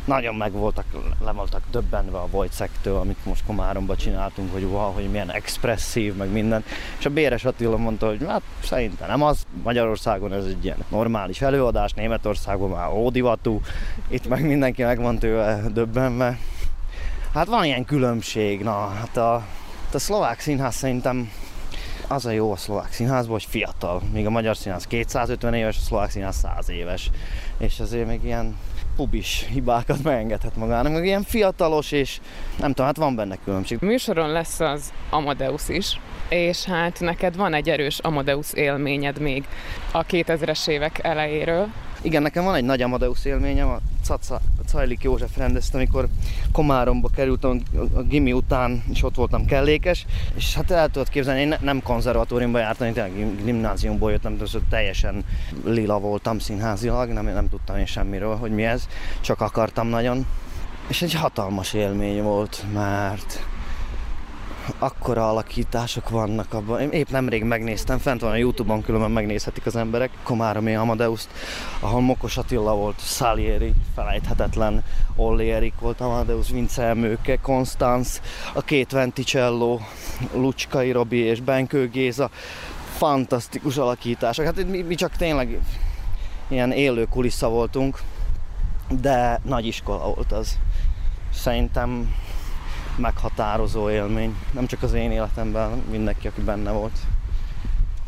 nagyon 0.06 0.36
meg 0.36 0.52
voltak, 0.52 0.86
le 1.24 1.32
voltak 1.32 1.62
döbbenve 1.72 2.18
a 2.18 2.28
Vojcektől, 2.28 2.98
amit 2.98 3.26
most 3.26 3.44
Komáromba 3.46 3.96
csináltunk, 3.96 4.52
hogy 4.52 4.64
wow, 4.64 4.92
hogy 4.92 5.10
milyen 5.10 5.32
expresszív, 5.32 6.16
meg 6.16 6.32
minden. 6.32 6.64
És 7.00 7.06
a 7.06 7.10
Béres 7.10 7.46
Attila 7.46 7.78
mondta, 7.78 8.08
hogy 8.08 8.26
hát 8.28 8.42
szerintem 8.64 9.08
nem 9.08 9.24
az, 9.24 9.46
Magyarországon 9.64 10.34
ez 10.34 10.46
egy 10.46 10.64
ilyen 10.64 10.84
normális 10.90 11.42
előadás, 11.42 11.94
Németországban 11.94 12.70
már 12.70 12.90
ódivatú, 12.90 13.62
itt 14.08 14.28
meg 14.28 14.46
mindenki 14.46 14.84
meg 14.84 15.02
van 15.02 15.20
tőle 15.20 15.62
döbbenve. 15.74 16.38
Hát 17.34 17.48
van 17.48 17.64
ilyen 17.64 17.86
különbség, 17.86 18.64
na, 18.64 18.88
hát 18.88 19.18
a, 19.18 19.34
a 19.94 20.00
szlovák 20.00 20.40
színház 20.40 20.76
szerintem 20.76 21.32
az 22.08 22.26
a 22.26 22.32
jó 22.32 22.52
a 22.52 22.56
szlovák 22.56 22.94
színházban, 22.94 23.32
hogy 23.32 23.46
fiatal. 23.50 24.02
Míg 24.12 24.26
a 24.26 24.30
magyar 24.30 24.58
színház 24.58 24.88
250 24.88 25.54
éves, 25.54 25.78
a 25.78 25.82
szlovák 25.82 26.10
színház 26.10 26.36
100 26.36 26.70
éves. 26.70 27.10
És 27.58 27.80
azért 27.80 28.08
még 28.08 28.24
ilyen 28.24 28.56
pubis 28.96 29.46
hibákat 29.50 30.04
megengedhet 30.04 30.56
magának, 30.56 30.92
meg 30.92 31.06
ilyen 31.06 31.24
fiatalos, 31.24 31.92
és 31.92 32.20
nem 32.60 32.70
tudom, 32.70 32.86
hát 32.86 32.98
van 32.98 33.16
benne 33.16 33.38
különbség. 33.44 33.78
Műsoron 33.82 34.30
lesz 34.30 34.60
az 34.60 34.94
Amadeus 35.10 35.70
is, 35.70 36.00
és 36.30 36.64
hát 36.64 37.00
neked 37.00 37.36
van 37.36 37.54
egy 37.54 37.70
erős 37.70 38.00
Amadeus 38.00 38.54
élményed 38.54 39.20
még 39.20 39.44
a 39.92 40.06
2000-es 40.06 40.68
évek 40.68 41.00
elejéről. 41.04 41.68
Igen, 42.04 42.22
nekem 42.22 42.44
van 42.44 42.56
egy 42.56 42.64
nagy 42.64 42.82
Amadeus 42.82 43.26
élményem, 43.26 43.68
a 43.68 43.80
Caca, 44.04 44.42
Cajlik 44.66 45.04
József 45.04 45.38
rendezte, 45.38 45.78
amikor 45.78 46.08
Komáromba 46.52 47.10
kerültem 47.16 47.62
a 47.94 48.02
gimi 48.02 48.34
után, 48.34 48.84
és 48.92 49.04
ott 49.04 49.16
voltam 49.16 49.46
kellékes, 49.46 50.06
és 50.36 50.56
hát 50.56 50.72
el 50.72 50.90
tudod 50.90 51.10
képzelni, 51.10 51.42
én 51.42 51.56
nem 51.62 51.82
konzervatóriumban 51.82 52.62
jártam, 52.62 52.88
én 52.88 52.94
tényleg 52.94 53.44
gimnáziumból 53.44 54.12
jöttem, 54.12 54.38
de 54.38 54.46
teljesen 54.70 55.26
lila 55.66 56.00
voltam 56.00 56.40
színházilag, 56.40 57.10
nem, 57.10 57.26
nem 57.26 57.50
tudtam 57.50 57.78
én 57.78 57.86
semmiről, 57.86 58.36
hogy 58.36 58.52
mi 58.52 58.64
ez, 58.64 58.88
csak 59.22 59.42
akartam 59.42 59.88
nagyon. 59.88 60.26
És 60.88 61.02
egy 61.02 61.14
hatalmas 61.14 61.74
élmény 61.74 62.22
volt, 62.22 62.64
mert 62.74 63.46
akkora 64.80 65.30
alakítások 65.30 66.10
vannak 66.10 66.54
abban. 66.54 66.82
Én 66.82 66.90
épp 66.90 67.10
nemrég 67.10 67.44
megnéztem, 67.44 67.98
fent 67.98 68.22
van 68.22 68.32
a 68.32 68.36
Youtube-on, 68.36 68.82
különben 68.82 69.12
megnézhetik 69.12 69.66
az 69.66 69.76
emberek, 69.76 70.10
Komáromi 70.24 70.76
Amadeuszt, 70.76 71.30
ahol 71.80 72.02
Mokos 72.02 72.38
Attila 72.38 72.76
volt, 72.76 73.00
Salieri, 73.00 73.74
felejthetetlen, 73.96 74.84
Olli 75.16 75.52
Erik 75.52 75.74
volt 75.80 76.02
Amadeus, 76.02 76.50
Vince 76.50 76.84
Emőke, 76.84 77.36
Konstanz, 77.36 78.22
a 78.54 78.62
két 78.62 78.92
Venticello, 78.92 79.80
Lucskai 80.34 80.92
Robi 80.92 81.18
és 81.18 81.42
Benkő 81.42 81.90
Géza, 81.90 82.30
fantasztikus 82.94 83.78
alakítások. 83.78 84.46
Hát 84.46 84.68
mi, 84.68 84.82
mi 84.82 84.96
csak 84.96 85.16
tényleg 85.16 85.60
ilyen 86.48 86.72
élő 86.72 87.06
kulissza 87.06 87.50
voltunk, 87.50 88.02
de 89.02 89.40
nagy 89.44 89.66
iskola 89.66 90.14
volt 90.14 90.32
az. 90.32 90.58
Szerintem 91.34 92.16
meghatározó 92.96 93.90
élmény. 93.90 94.36
Nem 94.52 94.66
csak 94.66 94.84
az 94.84 94.94
én 94.94 95.12
életemben, 95.12 95.70
mindenki, 95.92 96.28
aki 96.28 96.42
benne 96.42 96.72
volt. 96.72 97.00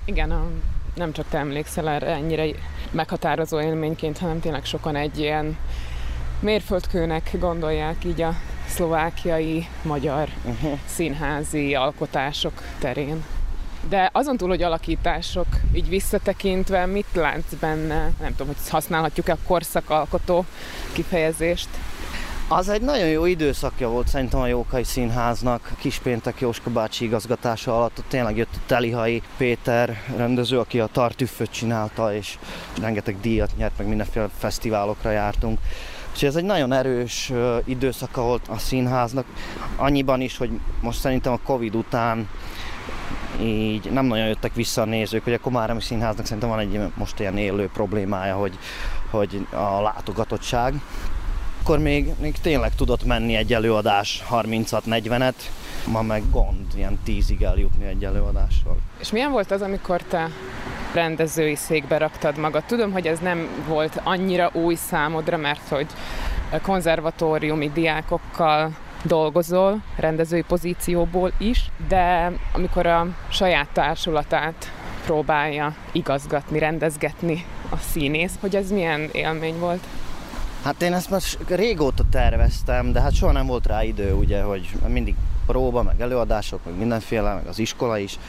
Igen, 0.06 0.32
a, 0.32 0.48
nem 0.96 1.12
csak 1.12 1.26
te 1.30 1.38
emlékszel 1.38 1.90
erre 1.90 2.08
ennyire 2.08 2.46
meghatározó 2.92 3.62
élményként, 3.62 4.18
hanem 4.18 4.40
tényleg 4.40 4.66
sokan 4.66 4.96
egy 4.96 5.20
ilyen 5.20 5.58
mérföldkőnek 6.40 7.36
gondolják 7.40 8.06
így 8.06 8.22
a 8.22 8.34
szlovákiai, 8.68 9.68
magyar 9.84 10.30
uh-huh. 10.46 10.80
színházi 10.86 11.76
alkotások 11.76 12.62
terén. 12.80 13.24
De 13.90 14.10
azon 14.14 14.38
túl, 14.38 14.50
hogy 14.50 14.64
alakítások, 14.64 15.46
így 15.74 15.90
visszatekintve, 15.90 16.86
mit 16.86 17.06
látsz 17.14 17.54
benne? 17.60 18.12
Nem 18.20 18.32
tudom, 18.36 18.48
hogy 18.48 18.70
használhatjuk-e 18.70 19.32
a 19.32 19.48
korszakalkotó 19.48 20.46
kifejezést? 20.92 21.70
Az 22.48 22.70
egy 22.70 22.82
nagyon 22.82 23.08
jó 23.08 23.26
időszakja 23.26 23.90
volt 23.90 24.08
szerintem 24.08 24.40
a 24.40 24.48
Jókai 24.48 24.84
Színháznak, 24.84 25.72
Kispéntek 25.80 26.40
Jóska 26.40 26.70
bácsi 26.70 27.06
igazgatása 27.06 27.78
alatt. 27.78 28.00
Ott 28.00 28.06
tényleg 28.08 28.38
jött 28.38 28.56
a 28.56 28.60
Telihai 28.66 29.22
Péter 29.38 30.02
rendező, 30.18 30.60
aki 30.60 30.80
a 30.80 30.90
Tartüfföt 30.92 31.52
csinálta, 31.52 32.14
és 32.14 32.38
rengeteg 32.82 33.20
díjat 33.20 33.52
nyert, 33.58 33.78
meg 33.78 33.88
mindenféle 33.88 34.30
fesztiválokra 34.38 35.12
jártunk. 35.12 35.60
Úgyhogy 36.12 36.30
ez 36.30 36.36
egy 36.36 36.44
nagyon 36.44 36.74
erős 36.74 37.32
időszaka 37.66 38.22
volt 38.22 38.48
a 38.48 38.58
színháznak, 38.58 39.26
annyiban 39.76 40.22
is, 40.22 40.38
hogy 40.38 40.50
most 40.82 41.00
szerintem 41.00 41.34
a 41.34 41.40
Covid 41.44 41.76
után 41.76 42.30
így 43.42 43.92
nem 43.92 44.06
nagyon 44.06 44.28
jöttek 44.28 44.54
vissza 44.54 44.82
a 44.82 44.86
nézők, 44.86 45.24
hogy 45.24 45.34
a 45.34 45.40
Komáromi 45.40 45.82
Színháznak 45.82 46.26
szerintem 46.26 46.50
van 46.50 46.60
egy 46.60 46.80
most 46.96 47.20
ilyen 47.20 47.38
élő 47.38 47.70
problémája, 47.74 48.36
hogy, 48.36 48.58
hogy 49.12 49.48
a 49.52 49.82
látogatottság, 49.82 50.74
akkor 51.66 51.80
még, 51.80 52.12
még 52.20 52.36
tényleg 52.42 52.76
tudott 52.76 53.06
menni 53.06 53.36
egy 53.36 53.54
előadás 53.54 54.24
30-40-et, 54.32 55.34
ma 55.88 56.02
meg 56.02 56.24
gond, 56.32 56.66
ilyen 56.76 57.00
tízig 57.04 57.42
eljutni 57.42 57.86
egy 57.86 58.06
előadással. 58.06 58.78
És 59.00 59.12
milyen 59.12 59.32
volt 59.32 59.52
az, 59.52 59.62
amikor 59.62 60.02
te 60.02 60.30
rendezői 60.94 61.56
székbe 61.56 61.98
raktad 61.98 62.38
magad? 62.38 62.64
Tudom, 62.64 62.92
hogy 62.92 63.08
ez 63.08 63.20
nem 63.20 63.48
volt 63.68 64.02
annyira 64.04 64.50
új 64.54 64.76
számodra, 64.76 65.38
mert 65.38 65.68
hogy 65.70 65.86
konzervatóriumi 66.62 67.72
diákokkal 67.74 68.72
dolgozol 69.04 69.82
rendezői 69.98 70.42
pozícióból 70.42 71.32
is, 71.38 71.72
de 71.88 72.32
amikor 72.54 72.86
a 72.86 73.08
saját 73.30 73.70
társulatát 73.74 74.72
próbálja 75.06 75.76
igazgatni, 75.92 76.60
rendezgetni 76.60 77.46
a 77.70 77.78
színész, 77.78 78.34
hogy 78.40 78.56
ez 78.56 78.72
milyen 78.72 79.10
élmény 79.12 79.60
volt? 79.60 79.88
Hát 80.66 80.82
én 80.82 80.94
ezt 80.94 81.10
most 81.10 81.38
régóta 81.48 82.04
terveztem, 82.10 82.92
de 82.92 83.02
hát 83.02 83.14
soha 83.14 83.32
nem 83.32 83.46
volt 83.46 83.66
rá 83.66 83.84
idő, 83.84 84.14
ugye, 84.14 84.42
hogy 84.42 84.70
mindig 84.88 85.16
próba, 85.46 85.84
meg 85.84 86.02
előadások, 86.02 86.66
meg 86.66 86.78
mindenféle, 86.78 87.34
meg 87.34 87.48
az 87.48 87.60
iskola 87.60 87.98
is. 87.98 88.20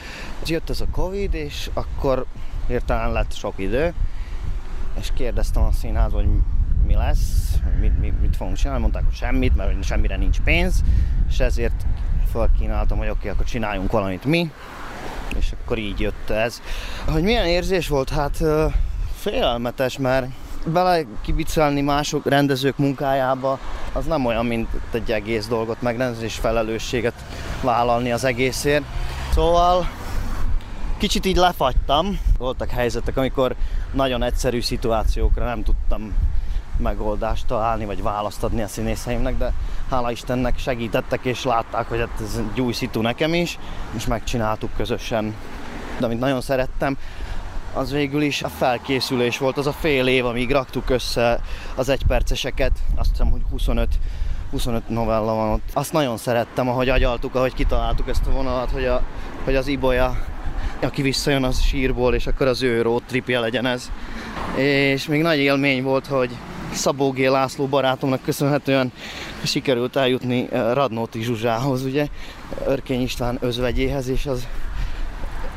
Jött 0.45 0.69
ez 0.69 0.81
a 0.81 0.85
Covid, 0.91 1.33
és 1.33 1.69
akkor 1.73 2.25
hirtelen 2.67 3.11
lett 3.11 3.33
sok 3.33 3.53
idő, 3.57 3.93
és 4.99 5.09
kérdeztem 5.13 5.63
a 5.63 5.71
színház, 5.71 6.11
hogy 6.11 6.27
mi 6.87 6.93
lesz, 6.93 7.55
mit, 7.79 7.99
mit, 7.99 8.21
mit 8.21 8.35
fogunk 8.35 8.57
csinálni, 8.57 8.81
mondták, 8.81 9.03
hogy 9.03 9.15
semmit, 9.15 9.55
mert 9.55 9.83
semmire 9.83 10.17
nincs 10.17 10.39
pénz, 10.39 10.83
és 11.29 11.39
ezért 11.39 11.85
felkínáltam, 12.31 12.97
hogy 12.97 13.09
oké, 13.09 13.17
okay, 13.17 13.31
akkor 13.31 13.45
csináljunk 13.45 13.91
valamit 13.91 14.25
mi, 14.25 14.51
és 15.37 15.53
akkor 15.61 15.77
így 15.77 15.99
jött 15.99 16.29
ez. 16.29 16.61
Hogy 17.05 17.23
milyen 17.23 17.45
érzés 17.45 17.87
volt? 17.87 18.09
Hát 18.09 18.43
félelmetes, 19.15 19.97
mert 19.97 20.27
bele 20.71 21.05
kibicelni 21.21 21.81
mások 21.81 22.25
rendezők 22.25 22.77
munkájába, 22.77 23.59
az 23.93 24.05
nem 24.05 24.25
olyan, 24.25 24.45
mint 24.45 24.69
egy 24.91 25.11
egész 25.11 25.47
dolgot 25.47 25.81
megrendezni 25.81 26.25
és 26.25 26.35
felelősséget 26.35 27.23
vállalni 27.61 28.11
az 28.11 28.23
egészért. 28.23 28.83
Szóval 29.33 29.87
kicsit 30.97 31.25
így 31.25 31.35
lefagytam. 31.35 32.19
Voltak 32.37 32.69
helyzetek, 32.69 33.17
amikor 33.17 33.55
nagyon 33.93 34.23
egyszerű 34.23 34.61
szituációkra 34.61 35.45
nem 35.45 35.63
tudtam 35.63 36.13
megoldást 36.77 37.47
találni, 37.47 37.85
vagy 37.85 38.01
választ 38.01 38.43
adni 38.43 38.61
a 38.61 38.67
színészeimnek, 38.67 39.37
de 39.37 39.53
hála 39.89 40.11
Istennek 40.11 40.57
segítettek, 40.57 41.25
és 41.25 41.43
látták, 41.43 41.87
hogy 41.87 41.99
hát 41.99 42.21
ez 42.21 42.41
egy 42.53 42.61
új 42.61 42.73
szitu 42.73 43.01
nekem 43.01 43.33
is, 43.33 43.59
és 43.95 44.05
megcsináltuk 44.05 44.69
közösen. 44.75 45.35
De 45.99 46.05
amit 46.05 46.19
nagyon 46.19 46.41
szerettem, 46.41 46.97
az 47.73 47.91
végül 47.91 48.21
is 48.21 48.43
a 48.43 48.49
felkészülés 48.49 49.37
volt, 49.37 49.57
az 49.57 49.67
a 49.67 49.71
fél 49.71 50.07
év, 50.07 50.25
amíg 50.25 50.51
raktuk 50.51 50.89
össze 50.89 51.39
az 51.75 51.89
egyperceseket, 51.89 52.71
azt 52.95 53.09
hiszem, 53.09 53.31
hogy 53.31 53.41
25 53.49 53.87
25 54.51 54.89
novella 54.89 55.33
van 55.33 55.49
ott. 55.49 55.69
Azt 55.73 55.93
nagyon 55.93 56.17
szerettem, 56.17 56.69
ahogy 56.69 56.89
agyaltuk, 56.89 57.35
ahogy 57.35 57.53
kitaláltuk 57.53 58.07
ezt 58.09 58.27
a 58.27 58.31
vonalat, 58.31 58.71
hogy, 58.71 58.85
a, 58.85 59.03
hogy 59.43 59.55
az 59.55 59.67
Ibolya, 59.67 60.17
aki 60.81 61.01
visszajön 61.01 61.43
az 61.43 61.61
sírból, 61.61 62.13
és 62.13 62.27
akkor 62.27 62.47
az 62.47 62.63
ő 62.63 62.81
road 62.81 63.03
tripje 63.07 63.39
legyen 63.39 63.65
ez. 63.65 63.91
És 64.55 65.07
még 65.07 65.21
nagy 65.21 65.37
élmény 65.37 65.83
volt, 65.83 66.07
hogy 66.07 66.29
Szabó 66.71 67.11
G. 67.11 67.19
László 67.19 67.65
barátomnak 67.65 68.21
köszönhetően 68.21 68.91
sikerült 69.43 69.95
eljutni 69.95 70.47
eh, 70.51 70.73
Radnóti 70.73 71.21
Zsuzsához, 71.21 71.83
ugye, 71.83 72.07
Örkény 72.65 73.01
István 73.01 73.37
özvegyéhez, 73.41 74.07
és 74.07 74.25
az 74.25 74.47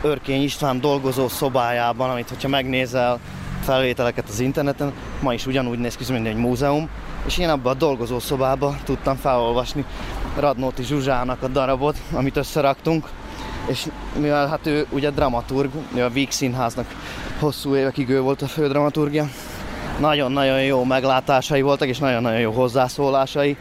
Örkény 0.02 0.42
István 0.42 0.80
dolgozó 0.80 1.28
szobájában, 1.28 2.10
amit 2.10 2.28
hogyha 2.28 2.48
megnézel 2.48 3.20
felvételeket 3.62 4.28
az 4.28 4.40
interneten, 4.40 4.92
ma 5.22 5.34
is 5.34 5.46
ugyanúgy 5.46 5.78
néz 5.78 5.96
ki, 5.96 6.12
mint 6.12 6.26
egy 6.26 6.36
múzeum, 6.36 6.88
és 7.26 7.38
én 7.38 7.48
abban 7.48 7.72
a 7.72 7.78
dolgozó 7.78 8.18
szobába 8.18 8.76
tudtam 8.84 9.16
felolvasni 9.16 9.84
Radnóti 10.38 10.82
Zsuzsának 10.82 11.42
a 11.42 11.48
darabot, 11.48 11.96
amit 12.12 12.36
összeraktunk, 12.36 13.08
és 13.66 13.86
mivel 14.18 14.48
hát 14.48 14.66
ő 14.66 14.86
ugye 14.90 15.10
dramaturg, 15.10 15.70
ő 15.94 16.04
a 16.04 16.08
Víg 16.08 16.30
Színháznak 16.30 16.86
hosszú 17.38 17.76
évekig 17.76 18.08
ő 18.08 18.20
volt 18.20 18.42
a 18.42 18.46
fődramaturgia, 18.46 19.28
nagyon-nagyon 19.98 20.62
jó 20.62 20.84
meglátásai 20.84 21.60
voltak, 21.60 21.88
és 21.88 21.98
nagyon-nagyon 21.98 22.40
jó 22.40 22.52
hozzászólásai, 22.52 23.56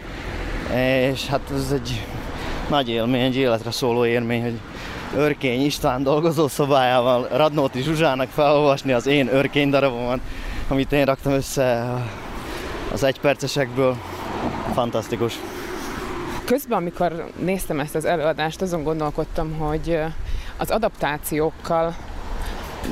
és 1.12 1.28
hát 1.28 1.42
ez 1.54 1.72
egy 1.72 2.06
nagy 2.70 2.90
élmény, 2.90 3.22
egy 3.22 3.36
életre 3.36 3.72
szóló 3.72 4.06
élmény, 4.06 4.42
hogy 4.42 4.60
Örkény 5.16 5.66
István 5.66 6.04
dolgozó 6.04 6.48
szobájával 6.48 7.28
Radnóti 7.32 7.82
Zsuzsának 7.82 8.30
felolvasni 8.30 8.92
az 8.92 9.08
én 9.08 9.34
örkény 9.34 9.70
darabomat, 9.70 10.20
amit 10.68 10.92
én 10.92 11.06
raktam 11.06 11.34
össze 11.34 11.94
az 12.92 13.04
egypercesekből. 13.04 13.96
Fantasztikus. 14.74 15.34
Közben, 16.46 16.78
amikor 16.78 17.32
néztem 17.40 17.80
ezt 17.80 17.96
az 17.96 18.06
előadást, 18.06 18.62
azon 18.62 18.84
gondolkodtam, 18.84 19.58
hogy 19.58 20.00
az 20.58 20.72
adaptációkkal 20.72 21.96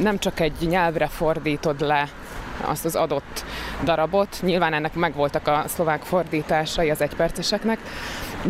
nem 0.01 0.19
csak 0.19 0.39
egy 0.39 0.67
nyelvre 0.67 1.07
fordítod 1.07 1.81
le 1.81 2.09
azt 2.61 2.85
az 2.85 2.95
adott 2.95 3.45
darabot, 3.83 4.37
nyilván 4.41 4.73
ennek 4.73 4.93
megvoltak 4.93 5.47
a 5.47 5.63
szlovák 5.67 6.01
fordításai 6.01 6.89
az 6.89 7.01
egyperceseknek, 7.01 7.79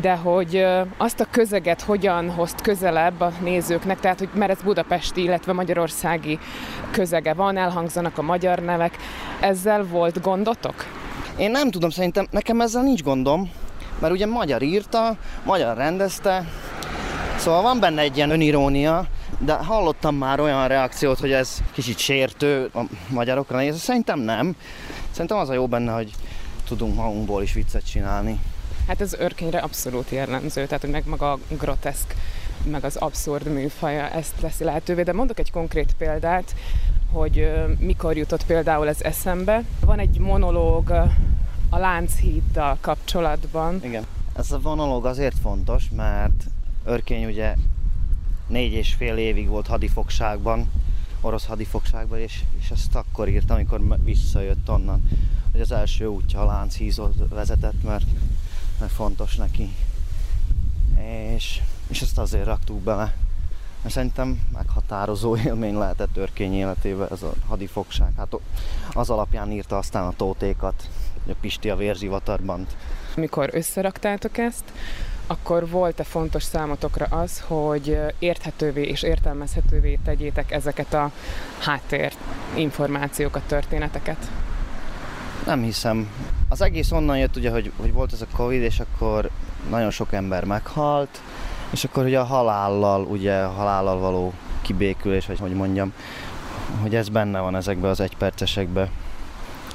de 0.02 0.16
hogy 0.16 0.66
azt 0.98 1.20
a 1.20 1.28
közeget 1.32 1.82
hogyan 1.82 2.32
hozt 2.32 2.62
közelebb 2.62 3.22
a 3.22 3.32
nézőknek, 3.42 4.00
tehát 4.00 4.20
hogy 4.20 4.30
mert 4.34 4.52
ez 4.52 4.62
budapesti, 4.62 5.24
illetve 5.24 5.54
magyarországi 5.54 6.40
közege 6.92 7.34
van, 7.34 7.58
elhangzanak 7.58 8.18
a 8.18 8.22
magyar 8.22 8.60
nevek, 8.60 8.98
ezzel 9.40 9.84
volt 9.84 10.22
gondotok? 10.22 10.86
Én 11.38 11.52
nem 11.52 11.72
tudom, 11.72 11.90
szerintem 11.90 12.28
nekem 12.32 12.62
ezzel 12.62 12.84
nincs 12.84 13.04
gondom, 13.04 13.52
mert 14.00 14.14
ugye 14.14 14.26
magyar 14.26 14.62
írta, 14.62 15.18
magyar 15.44 15.78
rendezte, 15.78 16.46
szóval 17.38 17.62
van 17.62 17.80
benne 17.80 18.02
egy 18.02 18.16
ilyen 18.16 18.30
önirónia, 18.30 19.06
de 19.40 19.54
hallottam 19.54 20.16
már 20.16 20.40
olyan 20.40 20.68
reakciót, 20.68 21.20
hogy 21.20 21.32
ez 21.32 21.58
kicsit 21.74 21.98
sértő 21.98 22.70
a 22.74 22.80
magyarokra 23.10 23.58
nézve. 23.58 23.80
Szerintem 23.80 24.20
nem. 24.20 24.56
Szerintem 25.12 25.38
az 25.38 25.50
a 25.50 25.54
jó 25.54 25.68
benne, 25.68 25.92
hogy 25.92 26.12
tudunk 26.68 26.96
magunkból 26.96 27.42
is 27.42 27.54
viccet 27.54 27.86
csinálni. 27.86 28.40
Hát 28.88 29.02
ez 29.02 29.14
örkényre 29.14 29.60
abszolút 29.60 30.10
jellemző, 30.10 30.66
tehát 30.66 30.82
hogy 30.82 30.92
meg 30.92 31.08
maga 31.08 31.32
a 31.32 31.40
groteszk, 31.50 32.16
meg 32.64 32.84
az 32.84 32.96
abszurd 32.96 33.54
műfaja 33.54 34.10
ezt 34.10 34.34
teszi 34.40 34.64
lehetővé. 34.64 35.04
De 35.04 35.14
mondok 35.14 35.40
egy 35.40 35.52
konkrét 35.52 35.94
példát, 35.98 36.56
hogy 37.12 37.52
mikor 37.80 38.18
jutott 38.18 38.46
például 38.46 38.88
ez 38.88 39.02
eszembe. 39.02 39.64
Van 39.80 40.00
egy 40.00 40.20
monológ 40.20 40.90
a 41.70 41.78
Lánchíddal 41.78 42.78
kapcsolatban. 42.82 43.80
Igen. 43.84 44.06
Ez 44.38 44.52
a 44.52 44.60
monológ 44.64 45.06
azért 45.06 45.40
fontos, 45.42 45.84
mert 45.96 46.44
Örkény 46.84 47.26
ugye 47.26 47.56
négy 48.48 48.72
és 48.72 48.94
fél 48.94 49.18
évig 49.18 49.48
volt 49.48 49.68
hadifogságban, 49.68 50.72
orosz 51.22 51.46
hadifogságban, 51.46 52.20
és, 52.20 52.44
és 52.60 52.70
ezt 52.70 52.96
akkor 52.96 53.30
írta, 53.30 53.54
amikor 53.54 54.04
visszajött 54.04 54.70
onnan, 54.70 55.10
hogy 55.52 55.62
az 55.62 55.72
első 55.72 56.06
útja 56.06 56.42
a 56.42 56.46
Lánchízot 56.46 57.14
vezetett, 57.30 57.84
mert, 57.84 58.06
mert 58.80 58.92
fontos 58.92 59.36
neki. 59.36 59.76
És, 61.36 61.62
és 61.88 62.02
ezt 62.02 62.18
azért 62.18 62.46
raktuk 62.46 62.80
bele. 62.80 63.14
Mert 63.82 63.94
szerintem 63.94 64.42
meghatározó 64.54 65.38
élmény 65.38 65.78
lehetett 65.78 66.18
Örkény 66.18 66.54
életében 66.54 67.08
ez 67.12 67.22
a 67.22 67.34
hadifogság. 67.48 68.12
Hát 68.18 68.36
az 68.94 69.10
alapján 69.10 69.52
írta 69.52 69.78
aztán 69.78 70.06
a 70.06 70.14
tótékat, 70.16 70.90
a 71.28 71.32
Pisti 71.42 71.70
a 71.70 71.76
vérzivatarban. 71.76 72.68
Mikor 73.16 73.50
összeraktátok 73.54 74.38
ezt, 74.38 74.64
akkor 75.28 75.70
volt-e 75.70 76.04
fontos 76.04 76.44
számotokra 76.44 77.06
az, 77.06 77.44
hogy 77.48 78.00
érthetővé 78.20 78.84
és 78.84 79.04
értelmezhetővé 79.04 80.00
tegyétek 80.04 80.52
ezeket 80.52 80.94
a 80.94 81.12
háttér 81.60 82.14
információkat, 82.56 83.44
történeteket? 83.44 84.32
Nem 85.48 85.64
hiszem. 85.64 86.10
Az 86.50 86.62
egész 86.62 86.92
onnan 86.92 87.18
jött 87.18 87.36
ugye, 87.36 87.52
hogy, 87.52 87.72
hogy 87.78 87.94
volt 87.94 88.14
ez 88.14 88.22
a 88.22 88.36
Covid, 88.36 88.62
és 88.62 88.80
akkor 88.80 89.30
nagyon 89.70 89.92
sok 89.92 90.14
ember 90.14 90.44
meghalt, 90.44 91.22
és 91.72 91.84
akkor 91.84 92.06
ugye 92.06 92.20
a 92.20 92.24
halállal, 92.24 93.04
ugye 93.04 93.40
a 93.40 93.50
halállal 93.50 94.00
való 94.00 94.34
kibékülés, 94.62 95.26
vagy 95.26 95.40
hogy 95.40 95.54
mondjam, 95.54 95.94
hogy 96.82 96.96
ez 96.96 97.10
benne 97.10 97.40
van 97.40 97.56
ezekbe 97.56 97.88
az 97.88 98.00
egypercesekbe. 98.00 98.90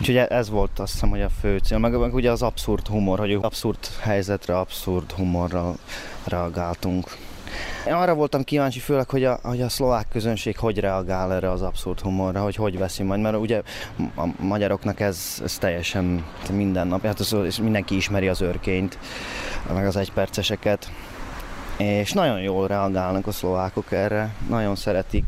Úgyhogy 0.01 0.17
ez 0.17 0.51
volt 0.51 0.79
azt 0.79 0.93
hiszem, 0.93 1.09
hogy 1.09 1.23
a 1.23 1.29
fő 1.41 1.59
cél. 1.59 1.79
Meg, 1.79 1.99
meg 1.99 2.15
ugye 2.15 2.31
az 2.31 2.43
abszurd 2.43 2.87
humor, 2.87 3.19
hogy 3.19 3.39
abszurd 3.41 3.79
helyzetre, 4.01 4.59
abszurd 4.59 5.13
humorral 5.13 5.79
reagáltunk. 6.25 7.17
Én 7.87 7.93
arra 7.93 8.15
voltam 8.15 8.45
kíváncsi 8.45 8.79
főleg, 8.79 9.11
hogy 9.11 9.25
a, 9.25 9.39
hogy 9.43 9.61
a 9.61 9.69
szlovák 9.69 10.07
közönség 10.09 10.59
hogy 10.59 10.79
reagál 10.79 11.33
erre 11.33 11.51
az 11.51 11.63
abszurd 11.63 12.01
humorra, 12.01 12.43
hogy 12.43 12.57
hogy 12.57 12.79
veszi 12.79 13.03
majd, 13.03 13.21
mert 13.21 13.37
ugye 13.37 13.63
a 14.17 14.27
magyaroknak 14.39 15.01
ez, 15.01 15.41
ez 15.45 15.59
teljesen 15.59 16.25
minden 16.53 16.87
nap, 16.87 17.05
hát 17.07 17.21
az, 17.21 17.37
és 17.45 17.57
mindenki 17.57 17.97
ismeri 17.97 18.29
az 18.29 18.41
örkényt, 18.41 18.99
meg 19.73 19.87
az 19.87 19.97
egyperceseket, 19.97 20.91
és 21.77 22.13
nagyon 22.13 22.41
jól 22.41 22.67
reagálnak 22.67 23.27
a 23.27 23.33
szlovákok 23.33 23.93
erre, 23.93 24.35
nagyon 24.49 24.77
szeretik, 24.77 25.25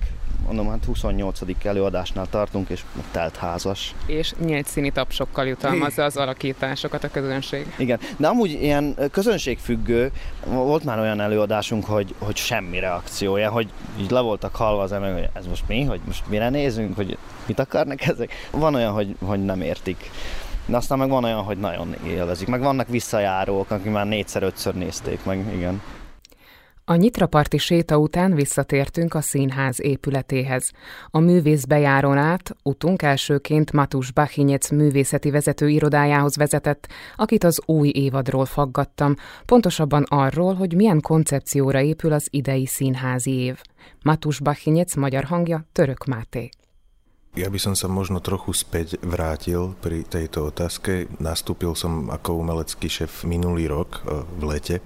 mondom, 0.47 0.69
hát 0.69 0.85
28. 0.85 1.41
előadásnál 1.63 2.27
tartunk, 2.31 2.69
és 2.69 2.85
telt 3.11 3.37
házas. 3.37 3.95
És 4.07 4.35
nyílt 4.45 4.67
színi 4.67 4.91
tapsokkal 4.91 5.47
jutalmazza 5.47 6.05
az 6.05 6.17
alakításokat 6.17 7.05
a 7.05 7.09
közönség. 7.09 7.75
Igen, 7.77 7.99
de 8.17 8.27
amúgy 8.27 8.51
ilyen 8.51 8.97
közönségfüggő, 9.11 10.13
volt 10.47 10.85
már 10.85 10.99
olyan 10.99 11.21
előadásunk, 11.21 11.85
hogy, 11.85 12.15
hogy 12.19 12.37
semmi 12.37 12.79
reakciója, 12.79 13.51
hogy 13.51 13.69
így 14.01 14.11
le 14.11 14.21
voltak 14.21 14.57
halva 14.57 14.83
az 14.83 14.93
ember, 14.93 15.13
hogy 15.13 15.29
ez 15.33 15.47
most 15.47 15.65
mi, 15.67 15.83
hogy 15.83 16.01
most 16.07 16.25
mire 16.29 16.49
nézünk, 16.49 16.97
hogy 16.97 17.19
mit 17.47 17.59
akarnak 17.59 18.03
ezek. 18.03 18.33
Van 18.51 18.75
olyan, 18.75 18.93
hogy, 18.93 19.17
hogy 19.25 19.45
nem 19.45 19.61
értik. 19.61 20.11
De 20.67 20.77
aztán 20.77 20.99
meg 20.99 21.09
van 21.09 21.25
olyan, 21.25 21.43
hogy 21.43 21.59
nagyon 21.59 21.95
élvezik. 22.07 22.49
Meg 22.49 22.61
vannak 22.61 22.89
visszajárók, 22.89 23.71
akik 23.71 23.93
már 23.93 24.07
négyszer-ötször 24.07 24.75
nézték 24.75 25.25
meg, 25.25 25.53
igen. 25.55 25.83
A 26.87 26.95
nyitraparti 26.95 27.59
séta 27.59 27.97
után 27.97 28.35
visszatértünk 28.35 29.15
a 29.15 29.21
színház 29.21 29.81
épületéhez. 29.81 30.71
A 31.11 31.19
művész 31.19 31.65
bejárón 31.65 32.17
át 32.17 32.57
utunk 32.63 33.03
elsőként 33.03 33.73
Matus 33.73 34.13
Bachinyec 34.13 34.71
művészeti 34.71 35.31
vezető 35.31 35.69
irodájához 35.69 36.37
vezetett, 36.37 36.89
akit 37.17 37.45
az 37.45 37.61
új 37.67 37.89
évadról 37.95 38.45
faggattam, 38.45 39.15
pontosabban 39.47 40.03
arról, 40.09 40.55
hogy 40.55 40.75
milyen 40.75 41.01
koncepcióra 41.01 41.81
épül 41.81 42.13
az 42.13 42.27
idei 42.31 42.67
színházi 42.67 43.31
év. 43.31 43.61
Matus 44.03 44.41
Bachinyec 44.41 44.95
magyar 44.95 45.25
hangja 45.25 45.65
Török 45.73 46.05
Máté. 46.05 46.49
Ja 47.35 47.51
by 47.51 47.59
som 47.59 47.75
sa 47.75 47.91
možno 47.91 48.23
trochu 48.23 48.55
späť 48.55 48.95
vrátil 49.03 49.75
pri 49.83 50.07
tejto 50.07 50.55
otázke. 50.55 51.11
Nastúpil 51.19 51.75
som 51.75 52.07
ako 52.07 52.39
umelecký 52.39 52.87
šéf 52.87 53.27
minulý 53.27 53.67
rok 53.67 54.07
eh, 54.07 54.23
v 54.39 54.43
lete 54.47 54.77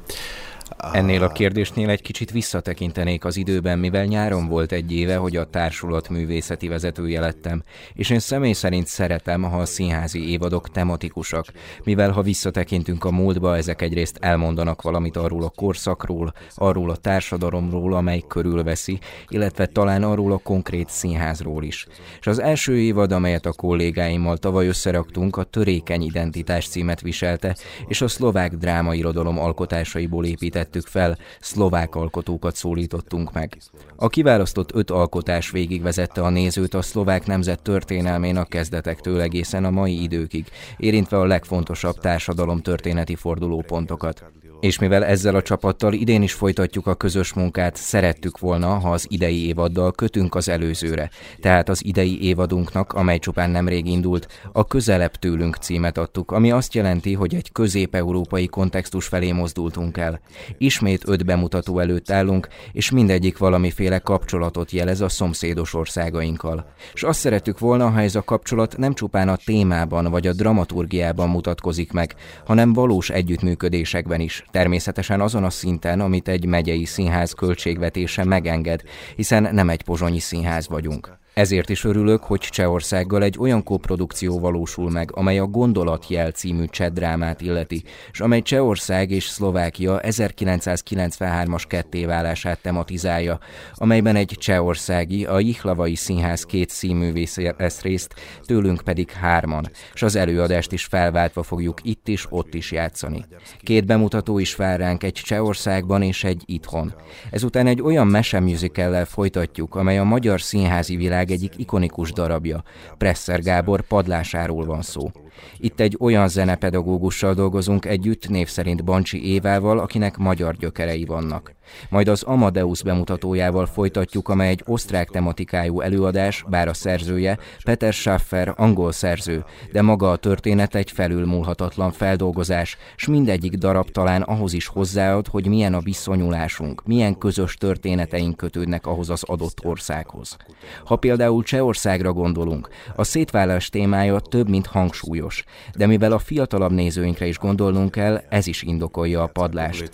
Ennél 0.93 1.23
a 1.23 1.29
kérdésnél 1.29 1.89
egy 1.89 2.03
kicsit 2.03 2.31
visszatekintenék 2.31 3.25
az 3.25 3.37
időben, 3.37 3.79
mivel 3.79 4.05
nyáron 4.05 4.49
volt 4.49 4.73
egy 4.73 4.93
éve, 4.93 5.17
hogy 5.17 5.37
a 5.37 5.45
társulat 5.45 6.09
művészeti 6.09 6.69
vezetője 6.69 7.21
lettem, 7.21 7.63
és 7.95 8.11
én 8.11 8.19
személy 8.19 8.53
szerint 8.53 8.87
szeretem, 8.87 9.43
ha 9.43 9.59
a 9.59 9.65
színházi 9.65 10.31
évadok 10.31 10.71
tematikusak, 10.71 11.47
mivel 11.85 12.11
ha 12.11 12.23
visszatekintünk 12.23 13.05
a 13.05 13.11
múltba, 13.11 13.57
ezek 13.57 13.83
egyrészt 13.83 14.17
elmondanak 14.21 14.83
valamit 14.83 15.17
arról 15.17 15.43
a 15.43 15.53
korszakról, 15.57 16.33
arról 16.55 16.91
a 16.91 16.97
társadalomról, 16.97 17.95
amely 17.95 18.23
körülveszi, 18.29 18.99
illetve 19.29 19.67
talán 19.67 20.03
arról 20.03 20.33
a 20.33 20.39
konkrét 20.39 20.89
színházról 20.89 21.65
is. 21.65 21.87
És 22.21 22.27
az 22.27 22.41
első 22.41 22.79
évad, 22.79 23.13
amelyet 23.13 23.47
a 23.47 23.53
kollégáimmal 23.53 24.37
tavaly 24.37 24.67
összeraktunk, 24.67 25.37
a 25.37 25.43
Törékeny 25.43 26.03
Identitás 26.03 26.69
címet 26.69 27.01
viselte, 27.01 27.57
és 27.87 28.01
a 28.01 28.09
szlovák 28.09 28.53
drámairodalom 28.55 29.39
alkotásaiból 29.39 30.25
épített 30.25 30.58
tettük 30.59 30.87
fel, 30.87 31.19
szlovák 31.41 31.95
alkotókat 31.95 32.57
szólítottunk 32.57 33.33
meg. 33.33 33.59
A 33.97 34.09
kiválasztott 34.09 34.75
öt 34.75 34.91
alkotás 34.91 35.51
végigvezette 35.51 36.23
a 36.23 36.29
nézőt 36.29 36.75
a 36.75 36.83
szlovák 36.83 37.27
nemzet 37.27 37.63
történelmén 37.63 38.37
a 38.37 38.45
kezdetektől 38.45 39.21
egészen 39.21 39.65
a 39.65 39.71
mai 39.71 40.03
időkig, 40.03 40.47
érintve 40.77 41.19
a 41.19 41.27
legfontosabb 41.27 41.99
társadalom 41.99 42.61
történeti 42.61 43.15
fordulópontokat. 43.15 44.25
És 44.61 44.79
mivel 44.79 45.05
ezzel 45.05 45.35
a 45.35 45.43
csapattal 45.43 45.93
idén 45.93 46.23
is 46.23 46.33
folytatjuk 46.33 46.87
a 46.87 46.95
közös 46.95 47.33
munkát, 47.33 47.77
szerettük 47.77 48.39
volna, 48.39 48.79
ha 48.79 48.91
az 48.91 49.07
idei 49.09 49.47
évaddal 49.47 49.93
kötünk 49.93 50.35
az 50.35 50.49
előzőre. 50.49 51.11
Tehát 51.41 51.69
az 51.69 51.85
idei 51.85 52.23
évadunknak, 52.23 52.93
amely 52.93 53.19
csupán 53.19 53.51
nemrég 53.51 53.87
indult, 53.87 54.29
a 54.53 54.67
közelebb 54.67 55.15
tőlünk 55.15 55.57
címet 55.57 55.99
adtuk, 55.99 56.31
ami 56.31 56.51
azt 56.51 56.75
jelenti, 56.75 57.15
hogy 57.15 57.35
egy 57.35 57.53
közép-európai 57.53 58.47
kontextus 58.47 59.07
felé 59.07 59.33
mozdultunk 59.33 59.97
el. 59.97 60.21
Ismét 60.59 61.09
öt 61.09 61.25
bemutató 61.25 61.79
előtt 61.79 62.11
állunk, 62.11 62.49
és 62.73 62.91
mindegyik 62.91 63.39
valamiféle 63.39 63.99
kapcsolatot 63.99 64.71
jelez 64.71 65.01
a 65.01 65.09
szomszédos 65.09 65.75
országainkkal. 65.75 66.67
És 66.95 67.03
azt 67.03 67.21
szerettük 67.21 67.59
volna, 67.59 67.91
ha 67.91 68.01
ez 68.01 68.15
a 68.15 68.23
kapcsolat 68.23 68.77
nem 68.77 68.95
csupán 68.95 69.29
a 69.29 69.37
témában 69.45 70.11
vagy 70.11 70.27
a 70.27 70.33
dramaturgiában 70.33 71.29
mutatkozik 71.29 71.93
meg, 71.93 72.15
hanem 72.45 72.73
valós 72.73 73.11
együttműködésekben 73.11 74.21
is, 74.21 74.47
természetesen 74.59 75.21
azon 75.21 75.45
a 75.45 75.51
szinten, 75.51 76.01
amit 76.01 76.29
egy 76.29 76.45
megyei 76.45 76.85
színház 76.85 77.33
költségvetése 77.33 78.25
megenged, 78.25 78.83
hiszen 79.17 79.55
nem 79.55 79.69
egy 79.69 79.83
pozsonyi 79.83 80.19
színház 80.19 80.69
vagyunk. 80.69 81.19
Ezért 81.39 81.69
is 81.69 81.85
örülök, 81.85 82.23
hogy 82.23 82.41
Csehországgal 82.41 83.23
egy 83.23 83.37
olyan 83.39 83.63
koprodukció 83.63 84.39
valósul 84.39 84.91
meg, 84.91 85.11
amely 85.13 85.39
a 85.39 85.47
Gondolatjel 85.47 86.31
című 86.31 86.65
cseh 86.67 86.89
drámát 86.89 87.41
illeti, 87.41 87.83
és 88.13 88.21
amely 88.21 88.43
Csehország 88.43 89.11
és 89.11 89.25
Szlovákia 89.25 90.01
1993-as 90.03 91.63
kettéválását 91.69 92.59
tematizálja, 92.63 93.39
amelyben 93.75 94.17
egy 94.17 94.35
csehországi, 94.39 95.25
a 95.25 95.39
Jihlavai 95.39 95.95
Színház 95.95 96.45
két 96.45 96.71
színművész 96.71 97.37
lesz 97.59 97.83
részt, 97.83 98.15
tőlünk 98.47 98.81
pedig 98.81 99.11
hárman, 99.11 99.71
és 99.95 100.03
az 100.03 100.17
előadást 100.17 100.73
is 100.73 100.85
felváltva 100.85 101.43
fogjuk 101.43 101.81
itt 101.83 102.09
is, 102.09 102.27
ott 102.31 102.55
is 102.55 102.73
játszani. 102.73 103.25
Két 103.63 103.87
bemutató 103.87 104.39
is 104.39 104.55
vár 104.55 104.79
ránk 104.79 105.03
egy 105.03 105.13
Csehországban 105.13 106.03
és 106.03 106.25
egy 106.25 106.43
itthon. 106.47 106.95
Ezután 107.31 107.67
egy 107.67 107.83
olyan 107.83 108.07
mesemuzikellel 108.07 109.05
folytatjuk, 109.05 109.75
amely 109.75 109.99
a 109.99 110.05
magyar 110.05 110.41
színházi 110.41 110.97
világ 110.97 111.27
világ 111.29 111.43
egyik 111.43 111.59
ikonikus 111.59 112.13
darabja, 112.13 112.63
Presser 112.99 113.41
Gábor 113.43 113.81
padlásáról 113.81 114.65
van 114.65 114.83
szó. 114.83 115.11
Itt 115.59 115.81
egy 115.81 115.97
olyan 116.01 116.29
zenepedagógussal 116.29 117.35
dolgozunk 117.35 117.85
együtt, 117.85 118.29
név 118.29 118.49
szerint 118.49 118.85
Bancsi 118.85 119.33
Évával, 119.33 119.79
akinek 119.79 120.17
magyar 120.17 120.57
gyökerei 120.57 121.05
vannak. 121.05 121.57
Majd 121.91 122.09
az 122.09 122.23
Amadeus 122.23 122.83
bemutatójával 122.83 123.67
folytatjuk, 123.67 124.29
amely 124.29 124.49
egy 124.49 124.63
osztrák 124.67 125.09
tematikájú 125.09 125.81
előadás, 125.81 126.45
bár 126.49 126.69
a 126.69 126.75
szerzője 126.75 127.39
Peter 127.65 127.93
Schaffer 127.93 128.53
angol 128.57 128.93
szerző, 128.93 129.45
de 129.73 129.83
maga 129.83 130.11
a 130.11 130.17
történet 130.17 130.75
egy 130.75 130.91
felülmúlhatatlan 130.91 131.93
feldolgozás, 131.93 132.77
s 132.97 133.07
mindegyik 133.07 133.53
darab 133.53 133.91
talán 133.91 134.23
ahhoz 134.23 134.53
is 134.53 134.67
hozzáad, 134.67 135.27
hogy 135.27 135.47
milyen 135.47 135.75
a 135.75 135.81
viszonyulásunk, 135.81 136.87
milyen 136.87 137.19
közös 137.19 137.55
történeteink 137.55 138.37
kötődnek 138.37 138.87
ahhoz 138.87 139.11
az 139.11 139.23
adott 139.23 139.65
országhoz. 139.65 140.37
Ha 140.85 140.97
például 140.97 141.43
Csehországra 141.43 142.13
gondolunk, 142.13 142.69
a 142.97 143.05
szétválás 143.05 143.69
témája 143.69 144.21
több, 144.21 144.49
mint 144.49 144.67
hangsúlyos, 144.67 145.45
de 145.77 145.87
mivel 145.87 146.13
a 146.13 146.19
fiatalabb 146.19 146.73
nézőinkre 146.73 147.27
is 147.27 147.39
gondolnunk 147.39 147.91
kell, 147.91 148.21
ez 148.29 148.47
is 148.47 148.63
indokolja 148.63 149.23
a 149.23 149.27
padlást 149.27 149.89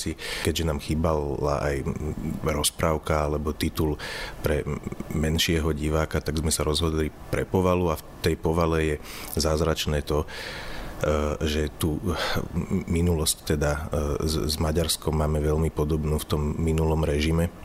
aj 1.64 1.76
rozprávka 2.44 3.24
alebo 3.24 3.56
titul 3.56 3.96
pre 4.44 4.62
menšieho 5.16 5.72
diváka, 5.72 6.20
tak 6.20 6.36
sme 6.36 6.52
sa 6.52 6.62
rozhodli 6.62 7.08
pre 7.32 7.48
povalu 7.48 7.92
a 7.92 7.98
v 7.98 8.04
tej 8.20 8.36
povale 8.36 8.78
je 8.84 8.96
zázračné 9.40 10.04
to, 10.04 10.24
e, 10.24 10.26
že 11.40 11.72
tu 11.80 11.96
minulosť 12.88 13.36
teda 13.56 13.72
e, 13.72 13.80
s 14.28 14.56
Maďarskom 14.60 15.16
máme 15.16 15.40
veľmi 15.40 15.72
podobnú 15.72 16.20
v 16.20 16.28
tom 16.28 16.42
minulom 16.60 17.02
režime 17.02 17.63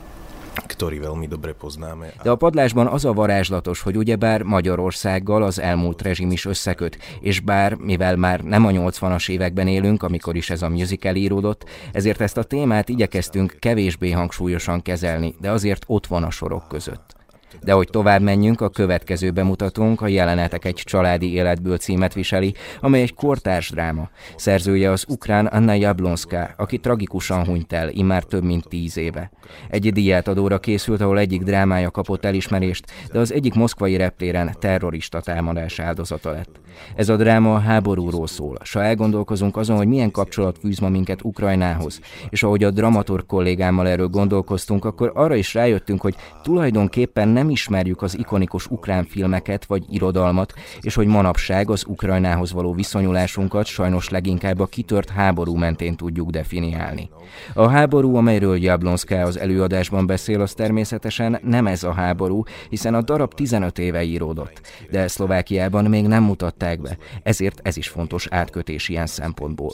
ktorý 0.68 1.00
veľmi 1.00 1.28
dobre 1.28 1.54
poznáme. 1.54 2.14
De 2.24 2.30
a 2.30 2.36
padlásban 2.36 2.88
az 2.88 3.06
a 3.06 3.14
varázslatos, 3.14 3.82
hogy 3.82 3.98
ugyebár 3.98 4.42
Magyarországgal 4.44 5.44
az 5.44 5.60
elmúlt 5.60 6.02
rezsim 6.02 6.32
is 6.32 6.46
összeköt, 6.46 6.98
és 7.22 7.40
bár, 7.40 7.74
mivel 7.74 8.16
már 8.16 8.42
nem 8.42 8.66
a 8.66 8.70
80-as 8.70 9.30
években 9.30 9.68
élünk, 9.68 10.04
amikor 10.04 10.36
is 10.36 10.50
ez 10.50 10.62
a 10.62 10.70
musical 10.70 11.16
íródott, 11.16 11.66
ezért 11.92 12.22
ezt 12.22 12.38
a 12.38 12.44
témát 12.44 12.90
igyekeztünk 12.90 13.56
kevésbé 13.60 14.12
hangsúlyosan 14.12 14.82
kezelni, 14.82 15.36
de 15.40 15.52
azért 15.52 15.84
ott 15.88 16.08
van 16.08 16.24
a 16.24 16.32
sorok 16.32 16.68
között. 16.68 17.19
De 17.64 17.72
hogy 17.74 17.88
tovább 17.92 18.22
menjünk, 18.22 18.62
a 18.62 18.70
következő 18.70 19.32
bemutatónk 19.32 20.02
a 20.02 20.08
Jelenetek 20.08 20.66
egy 20.66 20.82
családi 20.86 21.34
életből 21.34 21.78
címet 21.78 22.14
viseli, 22.14 22.54
amely 22.82 23.02
egy 23.02 23.14
kortárs 23.14 23.70
dráma. 23.70 24.10
Szerzője 24.36 24.92
az 24.92 25.06
ukrán 25.08 25.46
Anna 25.46 25.74
Jablonska, 25.74 26.50
aki 26.58 26.78
tragikusan 26.78 27.46
hunyt 27.46 27.74
el, 27.74 27.90
immár 27.90 28.24
több 28.24 28.44
mint 28.44 28.68
tíz 28.68 28.98
éve. 28.98 29.32
Egy 29.70 29.94
diátadóra 29.94 30.60
készült, 30.60 31.02
ahol 31.02 31.20
egyik 31.20 31.44
drámája 31.44 31.92
kapott 31.92 32.26
elismerést, 32.26 32.86
de 33.12 33.20
az 33.20 33.34
egyik 33.34 33.54
moszkvai 33.54 33.98
reptéren 33.98 34.56
terrorista 34.60 35.22
támadás 35.22 35.80
áldozata 35.80 36.32
lett. 36.32 36.60
Ez 36.96 37.10
a 37.10 37.16
dráma 37.16 37.54
a 37.54 37.60
háborúról 37.60 38.28
szól. 38.28 38.58
S 38.64 38.74
ha 38.74 38.84
elgondolkozunk 38.84 39.58
azon, 39.58 39.78
hogy 39.78 39.88
milyen 39.88 40.12
kapcsolat 40.12 40.58
fűz 40.58 40.80
ma 40.80 40.90
minket 40.90 41.24
Ukrajnához, 41.24 42.00
és 42.30 42.44
ahogy 42.44 42.64
a 42.64 42.72
dramaturg 42.72 43.26
kollégámmal 43.26 43.88
erről 43.88 44.08
gondolkoztunk, 44.08 44.86
akkor 44.86 45.12
arra 45.16 45.36
is 45.36 45.54
rájöttünk, 45.54 46.02
hogy 46.02 46.16
tulajdonképpen 46.44 47.28
nem 47.40 47.50
ismerjük 47.50 48.02
az 48.02 48.18
ikonikus 48.18 48.68
ukrán 48.68 49.06
filmeket 49.06 49.66
vagy 49.66 49.84
irodalmat, 49.90 50.54
és 50.80 50.96
hogy 50.96 51.08
manapság 51.08 51.70
az 51.70 51.84
Ukrajnához 51.88 52.52
való 52.52 52.74
viszonyulásunkat 52.74 53.66
sajnos 53.66 54.10
leginkább 54.10 54.60
a 54.60 54.66
kitört 54.66 55.10
háború 55.10 55.56
mentén 55.56 55.96
tudjuk 55.96 56.30
definiálni. 56.30 57.10
A 57.54 57.68
háború, 57.68 58.16
amelyről 58.16 58.58
Jablonszka 58.58 59.22
az 59.22 59.40
előadásban 59.40 60.06
beszél, 60.06 60.42
az 60.42 60.54
természetesen 60.54 61.40
nem 61.44 61.68
ez 61.68 61.84
a 61.84 61.94
háború, 61.94 62.44
hiszen 62.70 62.94
a 62.94 63.02
darab 63.02 63.34
15 63.34 63.80
éve 63.80 64.04
íródott, 64.04 64.62
de 64.92 65.08
Szlovákiában 65.08 65.86
még 65.86 66.08
nem 66.08 66.24
mutatták 66.24 66.82
be, 66.82 66.98
ezért 67.24 67.60
ez 67.64 67.78
is 67.78 67.88
fontos 67.88 68.28
átkötés 68.30 68.90
ilyen 68.90 69.08
szempontból. 69.08 69.72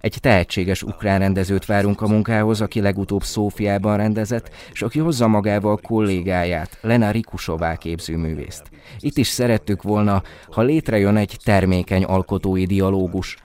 Egy 0.00 0.16
tehetséges 0.20 0.82
ukrán 0.82 1.18
rendezőt 1.18 1.66
várunk 1.66 2.00
a 2.00 2.08
munkához, 2.08 2.60
aki 2.60 2.80
legutóbb 2.80 3.22
Szófiában 3.22 3.96
rendezett, 3.96 4.50
és 4.72 4.82
aki 4.82 4.98
hozza 4.98 5.28
magával 5.28 5.76
kollégáját, 5.76 6.78
Lena 7.00 7.12
Rikusová 7.12 7.76
képzőművészt. 7.76 8.62
Itt 8.98 9.16
is 9.16 9.28
szerettük 9.28 9.82
volna, 9.82 10.22
ha 10.50 10.62
létrejön 10.62 11.16
egy 11.16 11.36
termékeny 11.44 12.04
alkotói 12.04 12.64
dialógus, 12.66 13.36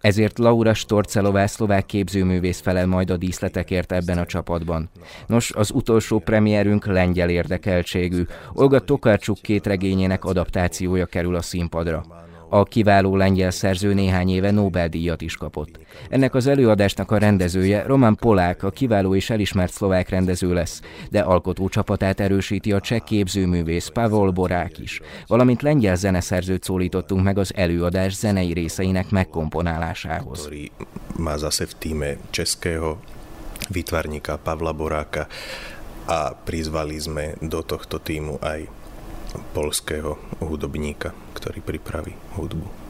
ezért 0.00 0.38
Laura 0.38 0.74
Storcelová 0.74 1.46
szlovák 1.46 1.86
képzőművész 1.86 2.60
felel 2.60 2.86
majd 2.86 3.10
a 3.10 3.16
díszletekért 3.16 3.92
ebben 3.92 4.18
a 4.18 4.26
csapatban. 4.26 4.90
Nos, 5.26 5.52
az 5.52 5.70
utolsó 5.70 6.18
premierünk 6.18 6.86
lengyel 6.86 7.28
érdekeltségű. 7.28 8.22
Olga 8.52 8.80
Tokarcsuk 8.80 9.38
két 9.42 9.66
regényének 9.66 10.24
adaptációja 10.24 11.06
kerül 11.06 11.34
a 11.34 11.42
színpadra. 11.42 12.04
A 12.48 12.62
kiváló 12.62 13.16
lengyel 13.16 13.50
szerző 13.50 13.94
néhány 13.94 14.28
éve 14.28 14.50
Nobel-díjat 14.50 15.20
is 15.20 15.36
kapott. 15.36 15.78
Ennek 16.08 16.34
az 16.34 16.46
előadásnak 16.46 17.10
a 17.10 17.18
rendezője 17.18 17.82
Roman 17.82 18.16
Polák, 18.16 18.62
a 18.62 18.70
kiváló 18.70 19.14
és 19.14 19.30
elismert 19.30 19.72
szlovák 19.72 20.08
rendező 20.08 20.52
lesz, 20.52 20.80
de 21.10 21.20
alkotó 21.20 21.68
csapatát 21.68 22.20
erősíti 22.20 22.72
a 22.72 22.80
cseh 22.80 23.00
képzőművész 23.00 23.88
Pavol 23.88 24.30
Borák 24.30 24.78
is, 24.78 25.00
valamint 25.26 25.62
lengyel 25.62 25.96
zeneszerzőt 25.96 26.64
szólítottunk 26.64 27.24
meg 27.24 27.38
az 27.38 27.52
előadás 27.54 28.14
zenei 28.14 28.52
részeinek 28.52 29.10
megkomponálásához. 29.10 30.48
Má 31.16 31.36
zase 31.36 31.66
v 31.66 31.72
týme 31.78 32.16
českého 32.30 32.98
výtvarníka 33.68 34.38
Pavla 34.38 34.72
Boráka 34.72 35.26
a 36.04 36.36
prizvali 36.44 37.00
sme 37.00 37.32
do 37.40 37.64
tohto 37.64 37.96
týmu 37.96 38.36
aj 38.44 38.68
polského 39.52 40.18
hudobníka, 40.38 41.14
ktorý 41.34 41.60
pripraví 41.60 42.14
hudbu. 42.34 42.84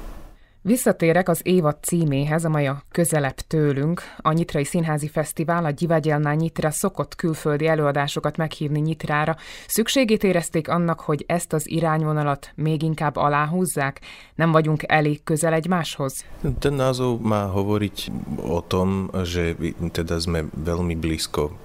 Visszatérek 0.66 1.28
az 1.28 1.40
évad 1.42 1.76
címéhez, 1.82 2.44
amely 2.44 2.66
a 2.66 2.82
közelebb 2.90 3.34
tőlünk. 3.34 4.02
A 4.16 4.32
Nyitrai 4.32 4.64
Színházi 4.64 5.08
Fesztivál 5.08 5.64
a 5.64 5.70
Gyivagyelnál 5.70 6.34
Nyitra 6.34 6.70
szokott 6.70 7.14
külföldi 7.16 7.66
előadásokat 7.66 8.36
meghívni 8.36 8.80
Nyitrára. 8.80 9.36
Szükségét 9.66 10.24
érezték 10.24 10.68
annak, 10.68 11.00
hogy 11.00 11.24
ezt 11.28 11.52
az 11.52 11.70
irányvonalat 11.70 12.52
még 12.54 12.82
inkább 12.82 13.16
aláhúzzák? 13.16 14.00
Nem 14.34 14.52
vagyunk 14.52 14.82
elég 14.86 15.22
közel 15.24 15.52
egymáshoz? 15.52 16.24
Ten 16.58 16.72
názov 16.72 17.20
má 17.20 17.44
hovoriť 17.44 18.10
o 18.48 18.60
tom, 18.64 19.10
že 19.24 19.56
teda 19.92 20.16
sme 20.16 20.48
veľmi 20.64 20.96
blízko. 20.96 21.63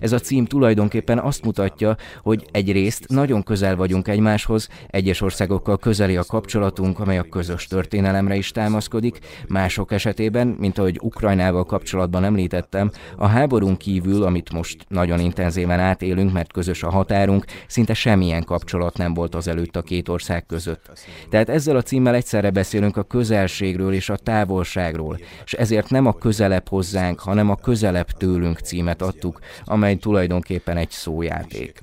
Ez 0.00 0.12
a 0.12 0.18
cím 0.18 0.44
tulajdonképpen 0.44 1.18
azt 1.18 1.44
mutatja, 1.44 1.96
hogy 2.22 2.46
egyrészt 2.50 3.08
nagyon 3.08 3.42
közel 3.42 3.76
vagyunk 3.76 4.08
egymáshoz, 4.08 4.68
egyes 4.86 5.20
országokkal 5.20 5.78
közeli 5.78 6.16
a 6.16 6.24
kapcsolatunk, 6.24 6.98
amely 6.98 7.18
a 7.18 7.28
közös 7.30 7.66
történelemre 7.66 8.36
is 8.36 8.50
támaszkodik, 8.50 9.18
mások 9.48 9.92
esetében, 9.92 10.56
mint 10.58 10.78
ahogy 10.78 10.98
Ukrajnával 11.02 11.64
kapcsolatban 11.64 12.24
említettem, 12.24 12.90
a 13.16 13.26
háborún 13.26 13.76
kívül, 13.76 14.22
amit 14.22 14.52
most 14.52 14.84
nagyon 14.88 15.20
intenzíven 15.20 15.80
átélünk, 15.80 16.32
mert 16.32 16.52
közös 16.52 16.82
a 16.82 16.90
határunk, 16.90 17.44
szinte 17.66 17.94
semmilyen 17.94 18.44
kapcsolat 18.44 18.96
nem 18.96 19.14
volt 19.14 19.34
az 19.34 19.48
előtt 19.48 19.76
a 19.76 19.82
két 19.82 20.08
ország 20.08 20.46
között. 20.46 20.90
Tehát 21.30 21.48
ezzel 21.48 21.76
a 21.76 21.82
címmel 21.82 22.14
egyszerre 22.14 22.50
beszélünk 22.50 22.96
a 22.96 23.02
közelségről 23.02 23.92
és 23.92 24.08
a 24.08 24.16
távolságról, 24.16 25.18
és 25.44 25.52
ezért 25.52 25.90
nem 25.90 26.06
a 26.06 26.12
közelebb 26.12 26.68
hozzánk, 26.68 27.20
hanem 27.20 27.50
a 27.50 27.56
közelebb 27.56 28.10
tőlünk 28.10 28.51
címet 28.60 29.02
adtuk, 29.02 29.40
amely 29.64 29.96
tulajdonképpen 29.96 30.76
egy 30.76 30.90
szójáték. 30.90 31.80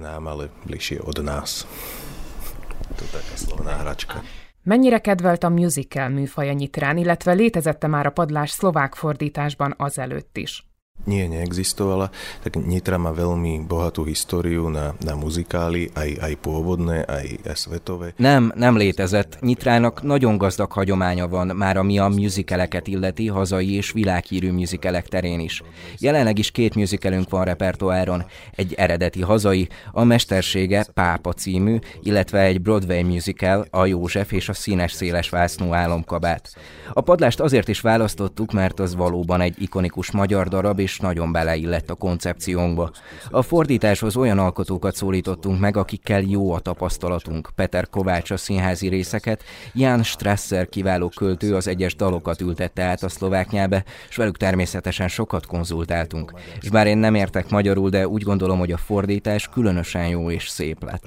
Mennyire 4.63 4.99
kedvelt 4.99 5.43
a 5.43 5.49
musical 5.49 6.09
műfaja 6.09 6.53
nyitrán, 6.53 6.97
illetve 6.97 7.32
létezette 7.32 7.88
már 7.88 8.05
a 8.05 8.11
padlás 8.11 8.49
szlovák 8.49 8.95
fordításban 8.95 9.74
azelőtt 9.78 10.38
is? 10.38 10.68
Nie, 11.10 11.26
neexistovala. 11.26 12.14
Tak 12.45 12.62
Nitra 12.62 13.01
má 13.01 13.10
veľmi 13.10 13.66
bohatú 13.66 14.05
históriu 14.05 14.70
na, 14.70 14.93
na 15.01 15.18
muzikály, 15.18 15.89
aj, 15.97 16.10
aj 16.22 16.34
pôvodné, 16.38 17.01
aj, 17.10 17.49
aj 17.49 17.57
svetové. 17.57 18.14
Nem, 18.22 18.53
nem 18.53 18.78
létezett. 18.78 19.41
Nyitrának 19.41 20.05
nagyon 20.05 20.38
gazdag 20.38 20.70
hagyománya 20.70 21.28
van, 21.28 21.47
már 21.57 21.78
ami 21.78 21.97
a 21.97 22.07
musicaleket 22.07 22.88
illeti, 22.88 23.28
hazai 23.28 23.74
és 23.74 23.91
világhírű 23.91 24.51
musicalek 24.51 25.07
terén 25.07 25.39
is. 25.39 25.64
Jelenleg 25.97 26.38
is 26.38 26.51
két 26.51 26.76
musicalünk 26.76 27.30
van 27.30 27.45
repertoáron. 27.45 28.24
Egy 28.55 28.74
eredeti 28.74 29.22
hazai, 29.22 29.68
a 29.91 30.03
Mestersége 30.03 30.86
Pápa 30.93 31.34
című, 31.34 31.78
illetve 32.01 32.39
egy 32.39 32.62
Broadway 32.62 33.03
musical, 33.03 33.66
a 33.70 33.86
József 33.86 34.32
és 34.32 34.49
a 34.49 34.53
színes 34.53 34.91
széles 34.91 35.30
vásznú 35.30 35.74
álomkabát. 35.74 36.49
A 36.93 37.01
padlást 37.01 37.39
azért 37.39 37.68
is 37.68 37.82
választottuk, 37.82 38.51
mert 38.51 38.80
az 38.80 38.95
valóban 38.95 39.41
egy 39.41 39.55
ikonikus 39.62 40.12
magyar 40.12 40.47
darab, 40.47 40.80
és 40.80 40.99
nagyon 41.02 41.32
beleillett 41.32 41.89
a 41.89 41.95
koncepciónkba. 41.95 42.91
A 43.30 43.41
fordításhoz 43.41 44.16
olyan 44.16 44.39
alkotókat 44.39 44.95
szólítottunk 44.95 45.60
meg, 45.60 45.78
akikkel 45.78 46.22
jó 46.22 46.52
a 46.52 46.60
tapasztalatunk. 46.60 47.50
Peter 47.56 47.89
Kovács 47.89 48.32
a 48.32 48.38
színházi 48.38 48.88
részeket, 48.88 49.43
Jan 49.74 50.04
Strasser 50.04 50.70
kiváló 50.70 51.10
költő 51.10 51.56
az 51.56 51.68
egyes 51.68 51.95
dalokat 51.95 52.41
ültette 52.41 52.84
át 52.84 53.04
a 53.04 53.10
szlovák 53.10 53.50
nyelbe, 53.50 53.84
és 54.10 54.16
velük 54.16 54.38
természetesen 54.38 55.08
sokat 55.08 55.45
konzultáltunk. 55.45 56.34
És 56.62 56.70
bár 56.70 56.88
én 56.88 56.97
nem 56.97 57.16
értek 57.16 57.50
magyarul, 57.50 57.89
de 57.89 58.08
úgy 58.08 58.24
gondolom, 58.24 58.60
hogy 58.60 58.72
a 58.72 58.78
fordítás 58.78 59.47
különösen 59.47 60.08
jó 60.08 60.32
és 60.32 60.47
szép 60.47 60.84
lett. 60.84 61.06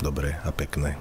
dobré 0.00 0.34
a 0.44 0.50
pekné. 0.50 0.96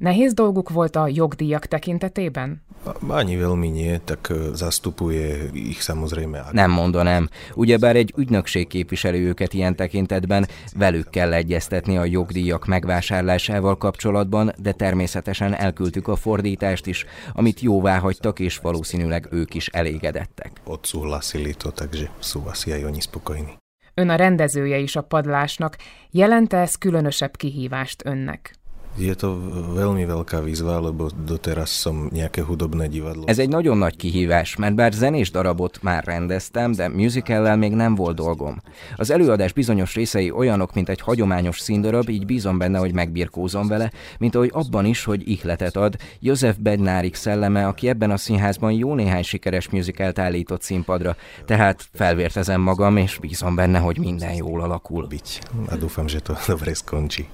Nehéz 0.00 0.32
dolguk 0.32 0.70
volt 0.70 0.96
a 0.96 1.08
jogdíjak 1.08 1.66
tekintetében? 1.66 2.62
Ani 3.08 3.36
veľmi 3.36 3.68
nie, 3.68 4.00
tak 4.00 4.32
e, 4.32 4.56
zastupuje 4.56 5.52
ich 5.52 5.80
samozrejme. 5.80 6.44
Nem 6.52 6.70
mondanám. 6.70 7.28
Ugyebár 7.54 7.96
egy 7.96 8.12
ügynökség 8.16 8.66
képviseli 8.66 9.18
őket 9.18 9.52
ilyen 9.52 9.76
tekintetben, 9.76 10.48
velük 10.76 11.10
kell 11.10 11.32
egyeztetni 11.32 11.96
a 11.96 12.04
jogdíjak 12.04 12.66
megvásárlásával 12.66 13.76
kapcsolatban, 13.76 14.52
de 14.56 14.72
természetesen 14.72 15.54
elküldtük 15.54 16.08
a 16.08 16.16
fordítást 16.16 16.86
is, 16.86 17.04
amit 17.32 17.60
jóvá 17.60 17.98
hagytak, 17.98 18.38
és 18.38 18.58
valószínűleg 18.58 19.28
ők 19.30 19.54
is 19.54 19.66
elégedettek. 19.66 20.50
Odsúhlasili 20.64 21.54
to, 21.54 21.70
takže 21.70 22.08
sú 22.20 22.40
asi 22.46 22.72
aj 22.72 22.84
oni 22.84 23.00
spokojní. 23.00 23.58
Ön 23.94 24.08
a 24.08 24.16
rendezője 24.16 24.78
is 24.78 24.96
a 24.96 25.02
padlásnak. 25.02 25.76
Jelente 26.10 26.56
ez 26.56 26.74
különösebb 26.74 27.36
kihívást 27.36 28.06
önnek? 28.06 28.59
Je 28.98 29.14
to 29.14 29.38
veľmi 29.78 30.02
veľká 30.02 30.42
výzva, 30.42 30.82
lebo 30.82 31.14
doteraz 31.14 31.70
som 31.70 32.10
nejaké 32.10 32.42
hudobné 32.42 32.90
divadlo. 32.90 33.24
Ez 33.30 33.38
egy 33.38 33.48
nagyon 33.48 33.78
nagy 33.78 33.96
kihívás, 33.96 34.56
mert 34.56 34.74
bár 34.74 34.92
zenés 34.92 35.30
darabot 35.30 35.82
már 35.82 36.04
rendeztem, 36.04 36.72
de 36.72 36.88
musicallel 36.88 37.56
még 37.56 37.72
nem 37.72 37.94
volt 37.94 38.16
dolgom. 38.16 38.62
Az 38.96 39.10
előadás 39.10 39.52
bizonyos 39.52 39.94
részei 39.94 40.30
olyanok, 40.30 40.74
mint 40.74 40.88
egy 40.88 41.00
hagyományos 41.00 41.58
színdarab, 41.60 42.08
így 42.08 42.26
bízom 42.26 42.58
benne, 42.58 42.78
hogy 42.78 42.92
megbirkózom 42.92 43.68
vele, 43.68 43.92
mint 44.18 44.34
ahogy 44.34 44.50
abban 44.52 44.84
is, 44.84 45.04
hogy 45.04 45.28
ihletet 45.28 45.76
ad 45.76 45.96
József 46.18 46.56
Bednárik 46.56 47.14
szelleme, 47.14 47.66
aki 47.66 47.88
ebben 47.88 48.10
a 48.10 48.16
színházban 48.16 48.72
jó 48.72 48.94
néhány 48.94 49.22
sikeres 49.22 49.68
musicalt 49.68 50.18
állított 50.18 50.62
színpadra, 50.62 51.16
tehát 51.44 51.88
felvértezem 51.92 52.60
magam, 52.60 52.96
és 52.96 53.18
bízom 53.18 53.54
benne, 53.54 53.78
hogy 53.78 53.98
minden 53.98 54.32
jól 54.34 54.60
alakul. 54.60 55.06
Byť. 55.06 55.40
A 55.70 55.76
dúfam, 55.76 56.08
že 56.08 56.20
to 56.20 56.34
dobre 56.50 56.74
skončí. 56.74 57.28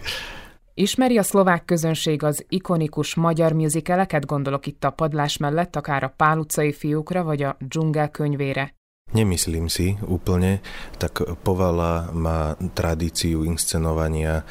Ismeri 0.79 1.18
a 1.18 1.22
szlovák 1.22 1.64
közönség 1.64 2.22
az 2.22 2.45
ikonikus 2.49 3.14
magyar 3.14 3.53
musicaleket, 3.53 4.27
gondolok 4.27 4.66
itt 4.66 4.85
a 4.85 4.91
padlás 4.91 5.37
mellett, 5.37 5.77
akár 5.77 6.03
a 6.03 6.12
Pál 6.16 6.39
utcai 6.39 6.72
fiúkra, 6.72 7.24
vagy 7.24 7.43
a 7.43 7.57
dzsungel 7.59 8.11
könyvére? 8.11 8.74
Nemyslím 9.07 9.71
si 9.71 9.95
úplne, 10.03 10.59
tak 10.99 11.23
Povala 11.47 12.11
má 12.11 12.59
tradíciu 12.75 13.47
inscenovania 13.47 14.43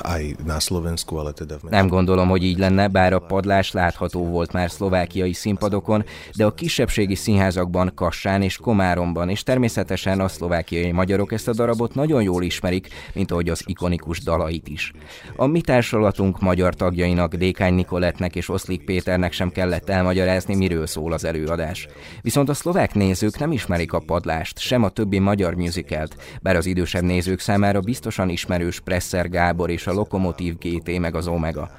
aj 0.00 0.32
na 0.48 0.64
Slovensku, 0.64 1.20
ale 1.20 1.36
teda... 1.36 1.60
V 1.60 1.68
Nem 1.68 1.92
gondolom, 1.92 2.32
hogy 2.32 2.40
így 2.44 2.58
lenne, 2.58 2.88
bár 2.88 3.12
a 3.12 3.20
padlás 3.20 3.72
látható 3.72 4.24
volt 4.24 4.52
már 4.52 4.70
szlovákiai 4.70 5.32
színpadokon, 5.32 6.04
de 6.36 6.44
a 6.48 6.54
kisebbségi 6.54 7.14
színházakban, 7.14 7.92
Kassán 7.94 8.42
és 8.42 8.56
Komáromban, 8.56 9.28
és 9.28 9.42
természetesen 9.42 10.20
a 10.20 10.28
szlovákiai 10.28 10.92
magyarok 10.92 11.32
ezt 11.32 11.48
a 11.48 11.52
darabot 11.52 11.94
nagyon 11.94 12.22
jól 12.22 12.42
ismerik, 12.42 12.88
mint 13.12 13.30
ahogy 13.30 13.48
az 13.48 13.62
ikonikus 13.66 14.20
dalait 14.20 14.68
is. 14.68 14.92
A 15.36 15.46
mi 15.46 15.60
társulatunk 15.60 16.40
magyar 16.40 16.74
tagjainak, 16.74 17.34
Dékány 17.34 17.74
Nikoletnek 17.74 18.36
és 18.36 18.48
Oszlik 18.48 18.84
Péternek 18.84 19.32
sem 19.32 19.50
kellett 19.50 19.88
elmagyarázni, 19.88 20.56
miről 20.56 20.86
szól 20.86 21.12
az 21.12 21.24
előadás. 21.24 21.88
Viszont 22.22 22.48
a 22.48 22.54
szlovák 22.54 22.94
nézők 22.94 23.38
nem 23.38 23.52
ismerik 23.52 23.92
a 23.92 23.97
a 23.98 24.02
padlást, 24.06 24.58
sem 24.58 24.82
a 24.82 24.88
többi 24.88 25.18
magyar 25.18 25.54
musicalt, 25.54 26.16
bár 26.42 26.56
az 26.56 26.66
idősebb 26.66 27.02
nézők 27.02 27.40
számára 27.40 27.80
biztosan 27.80 28.28
ismerős 28.28 28.80
Presser 28.80 29.28
Gábor 29.28 29.70
és 29.70 29.86
a 29.86 29.92
Lokomotív 29.92 30.58
GT 30.58 30.98
meg 30.98 31.14
az 31.14 31.26
Omega. 31.26 31.70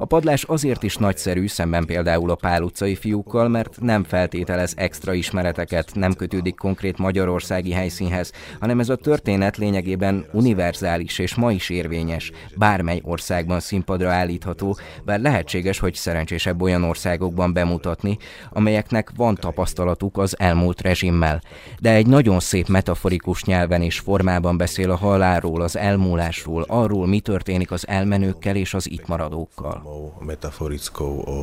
A 0.00 0.04
padlás 0.04 0.42
azért 0.42 0.82
is 0.82 0.96
nagyszerű, 0.96 1.46
szemben 1.46 1.84
például 1.84 2.30
a 2.30 2.34
Pál 2.34 2.62
utcai 2.62 2.94
fiúkkal, 2.94 3.48
mert 3.48 3.80
nem 3.80 4.04
feltételez 4.04 4.74
extra 4.76 5.12
ismereteket, 5.12 5.90
nem 5.94 6.14
kötődik 6.14 6.56
konkrét 6.56 6.98
magyarországi 6.98 7.72
helyszínhez, 7.72 8.32
hanem 8.60 8.80
ez 8.80 8.88
a 8.88 8.96
történet 8.96 9.56
lényegében 9.56 10.26
univerzális 10.32 11.18
és 11.18 11.34
ma 11.34 11.52
is 11.52 11.70
érvényes, 11.70 12.32
bármely 12.56 13.00
országban 13.04 13.60
színpadra 13.60 14.10
állítható, 14.10 14.76
bár 15.04 15.20
lehetséges, 15.20 15.78
hogy 15.78 15.94
szerencsésebb 15.94 16.62
olyan 16.62 16.82
országokban 16.82 17.52
bemutatni, 17.52 18.16
amelyeknek 18.50 19.10
van 19.16 19.34
tapasztalatuk 19.34 20.18
az 20.18 20.38
elmúlt 20.38 20.80
rezsimmel. 20.80 21.42
De 21.80 21.92
egy 21.92 22.06
nagyon 22.06 22.40
szép 22.40 22.68
metaforikus 22.68 23.44
nyelven 23.44 23.82
és 23.82 23.98
formában 23.98 24.56
beszél 24.56 24.90
a 24.90 24.96
halálról, 24.96 25.60
az 25.60 25.76
elmúlásról, 25.76 26.64
arról, 26.68 27.06
mi 27.06 27.20
történik 27.20 27.70
az 27.70 27.88
elmenőkkel 27.88 28.56
és 28.56 28.74
az 28.74 28.90
itt 28.90 29.06
maradókkal 29.06 29.87
metaforickou 30.20 31.14
o, 31.24 31.38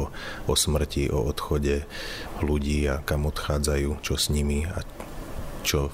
o 0.46 0.54
smrti, 0.56 1.10
o 1.10 1.26
odchode 1.30 1.86
ľudí 2.42 2.86
a 2.90 3.02
kam 3.02 3.26
odchádzajú, 3.26 4.02
čo 4.02 4.16
s 4.16 4.30
nimi 4.30 4.66
a 4.66 4.82
čo 5.66 5.90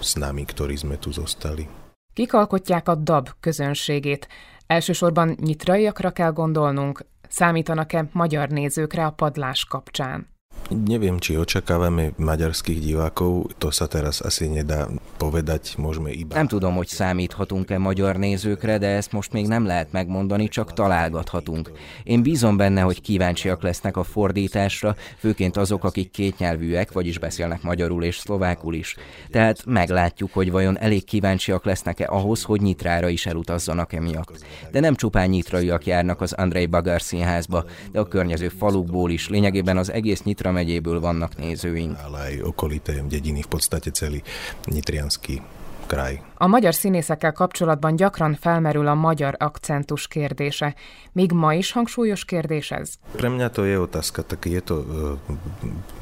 s 0.00 0.16
nami, 0.16 0.44
ktorí 0.44 0.76
sme 0.76 0.96
tu 0.96 1.12
zostali. 1.12 1.68
Kik 2.12 2.32
alkotják 2.34 2.88
a 2.88 2.94
DAB 2.94 3.28
közönségét? 3.40 4.28
Elsősorban 4.66 5.36
nyitraiakra 5.40 6.10
kell 6.10 6.32
gondolnunk, 6.32 7.06
számítanak-e 7.28 8.08
magyar 8.12 8.48
nézőkre 8.48 9.06
a 9.06 9.10
padlás 9.10 9.64
kapcsán? 9.64 10.28
Neviem, 10.70 11.18
či 11.18 11.34
očakávame 11.34 12.14
maďarských 12.14 12.78
divákov, 12.78 13.50
to 13.58 13.74
sa 13.74 13.90
teraz 13.90 14.22
asi 14.22 14.46
nedá 14.46 14.86
povedať, 15.18 15.74
môžeme 15.82 16.14
iba... 16.14 16.38
Nem 16.38 16.46
tudom, 16.46 16.78
hogy 16.78 16.86
számíthatunk-e 16.86 17.78
magyar 17.78 18.16
nézőkre, 18.16 18.78
de 18.78 18.86
ezt 18.86 19.12
most 19.12 19.32
még 19.32 19.46
nem 19.46 19.66
lehet 19.66 19.92
megmondani, 19.92 20.48
csak 20.48 20.72
találgathatunk. 20.72 21.72
Én 22.04 22.22
bízom 22.22 22.56
benne, 22.56 22.80
hogy 22.80 23.00
kíváncsiak 23.00 23.62
lesznek 23.62 23.96
a 23.96 24.02
fordításra, 24.02 24.96
főként 25.18 25.56
azok, 25.56 25.84
akik 25.84 26.10
kétnyelvűek, 26.10 26.92
vagyis 26.92 27.18
beszélnek 27.18 27.62
magyarul 27.62 28.04
és 28.04 28.18
szlovákul 28.18 28.74
is. 28.74 28.96
Tehát 29.30 29.64
meglátjuk, 29.66 30.32
hogy 30.32 30.50
vajon 30.50 30.78
elég 30.78 31.04
kíváncsiak 31.04 31.64
lesznek-e 31.64 32.06
ahhoz, 32.08 32.42
hogy 32.42 32.60
Nyitrára 32.60 33.08
is 33.08 33.26
elutazzanak 33.26 33.92
emiatt. 33.92 34.44
De 34.70 34.80
nem 34.80 34.94
csupán 34.94 35.28
nyitraiak 35.28 35.86
járnak 35.86 36.20
az 36.20 36.32
Andrei 36.32 36.66
Bagar 36.66 37.02
színházba, 37.02 37.64
de 37.92 38.00
a 38.00 38.08
környező 38.08 38.48
falukból 38.48 39.10
is, 39.10 39.28
lényegében 39.28 39.76
az 39.76 39.92
egész 39.92 40.22
Nyitra 40.22 40.49
megyéből 40.50 41.00
vannak 41.00 41.36
nézőink. 41.36 41.98
Ale 42.04 42.28
okolité 42.42 43.02
dediny, 43.08 43.42
v 43.42 43.46
podstate 43.46 43.90
celý 43.90 44.22
nitrianský 44.64 45.42
kraj. 45.90 46.22
A 46.34 46.46
magyar 46.46 46.74
színészekkel 46.74 47.32
kapcsolatban 47.32 47.96
gyakran 47.96 48.34
felmerül 48.34 48.86
a 48.86 48.94
magyar 48.94 49.34
akcentus 49.38 50.08
kérdése. 50.08 50.74
Még 51.12 51.32
ma 51.32 51.54
is 51.54 51.72
hangsúlyos 51.72 52.24
kérdés 52.24 52.70
ez? 52.70 52.94
Pre 53.16 53.28
mňa 53.28 53.50
to 53.50 53.64
je 53.64 53.78
otázka, 53.78 54.22
tak 54.22 54.46
je 54.46 54.60
to 54.62 54.76
uh, 54.78 55.18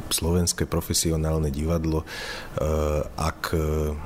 slovenské 0.08 0.68
profesionálne 0.68 1.48
divadlo. 1.50 2.04
Uh, 2.04 3.00
ak 3.16 3.56
uh, 3.56 3.96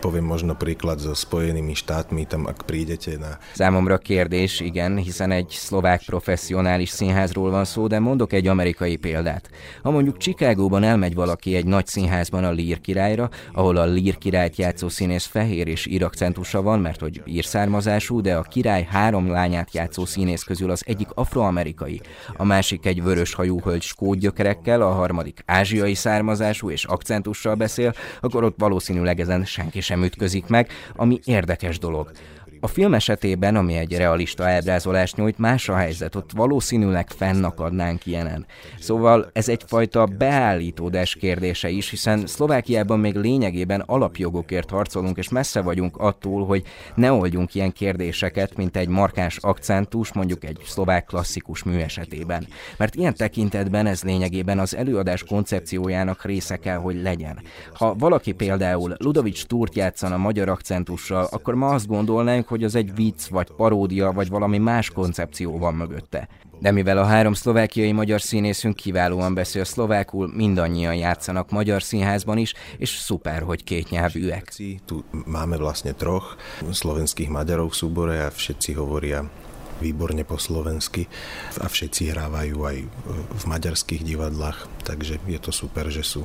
poviem 0.00 0.24
možno 0.24 0.54
príklad 0.54 1.00
so 1.00 1.14
Spojenými 1.14 1.74
štátmi, 1.74 2.28
tam 2.28 2.46
ak 2.46 2.68
prídete 2.68 3.16
na... 3.16 3.38
Számomra 3.54 3.98
kérdés, 3.98 4.60
igen, 4.60 4.96
hiszen 4.96 5.30
egy 5.30 5.48
szlovák 5.48 6.02
professzionális 6.06 6.88
színházról 6.88 7.50
van 7.50 7.64
szó, 7.64 7.86
de 7.86 7.98
mondok 7.98 8.32
egy 8.32 8.46
amerikai 8.46 8.96
példát. 8.96 9.50
Ha 9.82 9.90
mondjuk 9.90 10.16
Chicagóban 10.16 10.82
elmegy 10.82 11.14
valaki 11.14 11.56
egy 11.56 11.66
nagy 11.66 11.86
színházban 11.86 12.44
a 12.44 12.50
Lír 12.50 12.80
királyra, 12.80 13.30
ahol 13.52 13.76
a 13.76 13.84
Lír 13.84 14.18
királyt 14.18 14.56
játszó 14.56 14.88
színész 14.88 15.24
fehér 15.24 15.68
és 15.68 15.86
ír 15.86 16.04
akcentusa 16.04 16.62
van, 16.62 16.80
mert 16.80 17.00
hogy 17.00 17.22
ír 17.24 17.44
származású, 17.44 18.20
de 18.20 18.36
a 18.36 18.42
király 18.42 18.86
három 18.90 19.30
lányát 19.30 19.74
játszó 19.74 20.04
színész 20.04 20.42
közül 20.42 20.70
az 20.70 20.82
egyik 20.86 21.08
afroamerikai, 21.14 22.00
a 22.36 22.44
másik 22.44 22.86
egy 22.86 23.02
vörös 23.02 23.34
hajú 23.34 23.60
hölgy 23.60 23.82
skót 23.82 24.18
gyökerekkel, 24.18 24.82
a 24.82 24.92
harmadik 24.92 25.42
ázsiai 25.46 25.94
származású 25.94 26.70
és 26.70 26.84
akcentussal 26.84 27.54
beszél, 27.54 27.92
akkor 28.20 28.44
ott 28.44 28.54
valószínűleg 28.58 29.20
ezen 29.24 29.44
senki 29.48 29.80
sem 29.84 30.04
ütközik 30.04 30.48
meg, 30.52 30.70
ami 30.96 31.20
érdekes 31.24 31.78
dolog. 31.82 32.12
A 32.64 32.66
film 32.66 32.94
esetében, 32.94 33.56
ami 33.56 33.74
egy 33.74 33.96
realista 33.96 34.48
elbrázolást 34.48 35.16
nyújt, 35.16 35.38
más 35.38 35.68
a 35.68 35.74
helyzet, 35.74 36.14
ott 36.14 36.30
valószínűleg 36.34 37.10
fennakadnánk 37.10 38.06
ilyenen. 38.06 38.46
Szóval 38.78 39.30
ez 39.32 39.48
egyfajta 39.48 40.06
beállítódás 40.06 41.14
kérdése 41.14 41.68
is, 41.68 41.90
hiszen 41.90 42.26
Szlovákiában 42.26 43.00
még 43.00 43.14
lényegében 43.14 43.80
alapjogokért 43.86 44.70
harcolunk, 44.70 45.16
és 45.16 45.28
messze 45.28 45.60
vagyunk 45.60 45.96
attól, 45.96 46.46
hogy 46.46 46.62
ne 46.94 47.12
oldjunk 47.12 47.54
ilyen 47.54 47.72
kérdéseket, 47.72 48.56
mint 48.56 48.76
egy 48.76 48.88
markáns 48.88 49.38
akcentus, 49.40 50.12
mondjuk 50.12 50.44
egy 50.44 50.60
szlovák 50.66 51.04
klasszikus 51.04 51.62
mű 51.62 51.78
esetében. 51.78 52.46
Mert 52.76 52.94
ilyen 52.94 53.14
tekintetben 53.14 53.86
ez 53.86 54.02
lényegében 54.02 54.58
az 54.58 54.76
előadás 54.76 55.24
koncepciójának 55.24 56.24
része 56.24 56.56
kell, 56.56 56.78
hogy 56.78 57.02
legyen. 57.02 57.42
Ha 57.74 57.94
valaki 57.94 58.32
például 58.32 58.94
Ludovics 58.98 59.44
Túrt 59.44 59.74
játszana 59.74 60.16
magyar 60.16 60.48
akcentussal, 60.48 61.28
akkor 61.30 61.54
ma 61.54 61.68
azt 61.68 61.86
gondolnánk, 61.86 62.52
hogy 62.54 62.64
az 62.64 62.74
egy 62.74 62.94
vicc, 62.94 63.26
vagy 63.26 63.50
paródia, 63.50 64.12
vagy 64.14 64.28
valami 64.30 64.58
más 64.58 64.90
koncepció 64.90 65.58
van 65.58 65.74
mögötte. 65.74 66.28
De 66.60 66.70
mivel 66.70 66.98
a 66.98 67.04
három 67.04 67.34
szlovákiai 67.34 67.92
magyar 67.92 68.20
színészünk 68.20 68.76
kiválóan 68.76 69.34
beszél 69.34 69.64
szlovákul, 69.64 70.30
mindannyian 70.34 70.94
játszanak 70.94 71.50
magyar 71.50 71.82
színházban 71.82 72.38
is, 72.38 72.54
és 72.78 72.90
szuper, 72.90 73.42
hogy 73.42 73.64
két 73.64 73.90
nyelvűek. 73.90 74.52
Tu 74.86 75.02
máme 75.26 75.58
vlastne 75.58 75.92
troch 75.98 76.38
slovenských 76.70 77.28
Maďarov 77.28 77.74
v 77.74 78.22
a 78.22 78.30
všetci 78.30 78.70
hovoria 78.78 79.26
výborne 79.82 80.22
po 80.22 80.38
slovensky 80.38 81.10
a 81.58 81.66
všetci 81.66 82.14
hrávajú 82.14 82.56
aj 82.62 82.76
v 83.34 83.42
maďarských 83.50 84.06
divadlách, 84.06 84.70
takže 84.86 85.18
je 85.26 85.38
to 85.42 85.50
super, 85.50 85.90
že 85.90 86.06
sú 86.06 86.22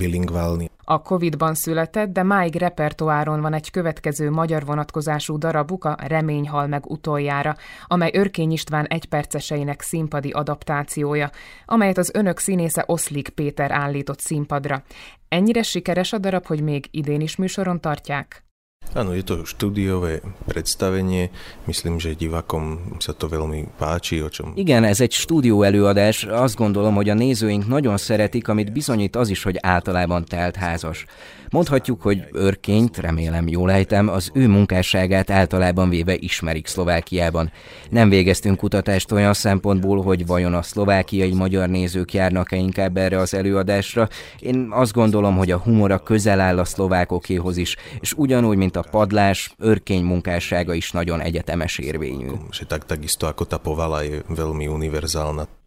bilingválni. 0.00 0.67
A 0.90 1.02
Covid-ban 1.02 1.54
született, 1.54 2.12
de 2.12 2.22
máig 2.22 2.56
repertoáron 2.56 3.40
van 3.40 3.52
egy 3.52 3.70
következő 3.70 4.30
magyar 4.30 4.64
vonatkozású 4.64 5.38
darabuk, 5.38 5.84
a 5.84 5.96
Remény 6.06 6.48
hal 6.48 6.66
meg 6.66 6.90
utoljára, 6.90 7.54
amely 7.86 8.10
Örkény 8.12 8.52
István 8.52 8.86
egyperceseinek 8.86 9.80
színpadi 9.80 10.30
adaptációja, 10.30 11.30
amelyet 11.64 11.98
az 11.98 12.10
önök 12.14 12.38
színésze 12.38 12.84
Oszlik 12.86 13.28
Péter 13.28 13.70
állított 13.70 14.20
színpadra. 14.20 14.82
Ennyire 15.28 15.62
sikeres 15.62 16.12
a 16.12 16.18
darab, 16.18 16.46
hogy 16.46 16.62
még 16.62 16.88
idén 16.90 17.20
is 17.20 17.36
műsoron 17.36 17.80
tartják? 17.80 18.47
Áno, 18.96 19.12
je 19.12 19.20
to 19.20 19.44
štúdiové 19.44 20.24
predstavenie. 20.48 21.28
Myslím, 21.68 22.00
že 22.00 22.16
divákom 22.16 22.96
sa 23.04 23.12
to 23.12 23.28
veľmi 23.28 23.68
páči. 23.76 24.24
O 24.24 24.32
čom... 24.32 24.56
Igen, 24.56 24.84
ez 24.84 25.00
egy 25.00 25.12
stúdió 25.12 25.62
előadás. 25.62 26.24
Azt 26.24 26.56
gondolom, 26.56 26.94
hogy 26.94 27.08
a 27.08 27.14
nézőink 27.14 27.68
nagyon 27.68 27.96
szeretik, 27.96 28.48
amit 28.48 28.72
bizonyít 28.72 29.16
az 29.16 29.28
is, 29.28 29.42
hogy 29.42 29.56
általában 29.60 30.24
telt 30.24 30.56
házas. 30.56 31.04
Mondhatjuk, 31.50 32.02
hogy 32.02 32.24
örkényt, 32.32 32.96
remélem 32.96 33.48
jól 33.48 33.70
ejtem, 33.70 34.08
az 34.08 34.30
ő 34.34 34.48
munkásságát 34.48 35.30
általában 35.30 35.88
véve 35.88 36.14
ismerik 36.14 36.66
Szlovákiában. 36.66 37.52
Nem 37.90 38.08
végeztünk 38.08 38.56
kutatást 38.56 39.12
olyan 39.12 39.34
szempontból, 39.34 40.02
hogy 40.02 40.26
vajon 40.26 40.54
a 40.54 40.62
szlovákiai 40.62 41.34
magyar 41.34 41.68
nézők 41.68 42.12
járnak-e 42.12 42.56
inkább 42.56 42.96
erre 42.96 43.18
az 43.18 43.34
előadásra. 43.34 44.08
Én 44.38 44.68
azt 44.70 44.92
gondolom, 44.92 45.36
hogy 45.36 45.50
a 45.50 45.58
humora 45.58 45.98
közel 45.98 46.40
áll 46.40 46.58
a 46.58 46.64
szlovákokéhoz 46.64 47.56
is, 47.56 47.76
és 48.00 48.12
ugyanúgy, 48.12 48.56
mint 48.56 48.76
a 48.76 48.84
padlás, 48.90 49.54
örkény 49.58 50.04
munkássága 50.04 50.74
is 50.74 50.90
nagyon 50.90 51.20
egyetemes 51.20 51.78
érvényű. 51.78 52.26
Tak, 52.68 52.86
takisto 52.86 53.26
ako 53.26 53.44
tá 53.48 53.56
povala 53.56 54.04
je 54.04 54.20
veľmi 54.28 54.68
univerzálna. 54.68 55.57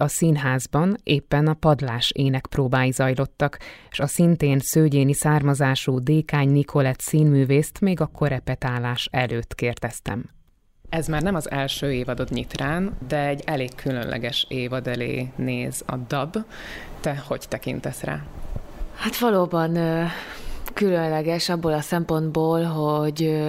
A 0.00 0.08
színházban 0.08 0.96
éppen 1.02 1.46
a 1.46 1.54
padlás 1.54 2.10
ének 2.10 2.46
próbái 2.46 2.90
zajlottak, 2.90 3.58
és 3.90 4.00
a 4.00 4.06
szintén 4.06 4.58
szőgyéni 4.58 5.12
származású 5.12 5.98
Dékány 5.98 6.48
Nikolett 6.48 7.00
színművészt 7.00 7.80
még 7.80 8.00
a 8.00 8.06
korepetálás 8.06 9.08
előtt 9.12 9.54
kérdeztem. 9.54 10.24
Ez 10.88 11.06
már 11.06 11.22
nem 11.22 11.34
az 11.34 11.50
első 11.50 11.92
évadod 11.92 12.30
nyitrán, 12.30 12.96
de 13.08 13.26
egy 13.26 13.42
elég 13.46 13.74
különleges 13.74 14.46
évad 14.48 14.86
elé 14.86 15.32
néz 15.36 15.82
a 15.86 15.96
dab. 15.96 16.36
Te 17.00 17.22
hogy 17.26 17.44
tekintesz 17.48 18.02
rá? 18.02 18.22
Hát 18.94 19.18
valóban 19.18 19.78
különleges 20.72 21.48
abból 21.48 21.72
a 21.72 21.80
szempontból, 21.80 22.62
hogy 22.62 23.42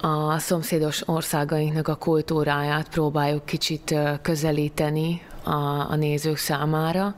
a 0.00 0.38
szomszédos 0.38 1.08
országainknak 1.08 1.88
a 1.88 1.94
kultúráját 1.94 2.88
próbáljuk 2.88 3.44
kicsit 3.44 3.94
közelíteni 4.22 5.22
a, 5.44 5.90
a 5.90 5.96
nézők 5.96 6.36
számára, 6.36 7.14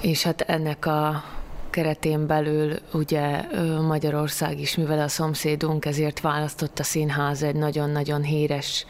és 0.00 0.22
hát 0.22 0.40
ennek 0.40 0.86
a 0.86 1.24
keretén 1.70 2.26
belül 2.26 2.78
ugye 2.92 3.44
Magyarország 3.86 4.60
is, 4.60 4.76
mivel 4.76 5.00
a 5.00 5.08
szomszédunk, 5.08 5.84
ezért 5.84 6.20
választott 6.20 6.78
a 6.78 6.82
színház 6.82 7.42
egy 7.42 7.54
nagyon-nagyon 7.54 8.22
híres 8.22 8.86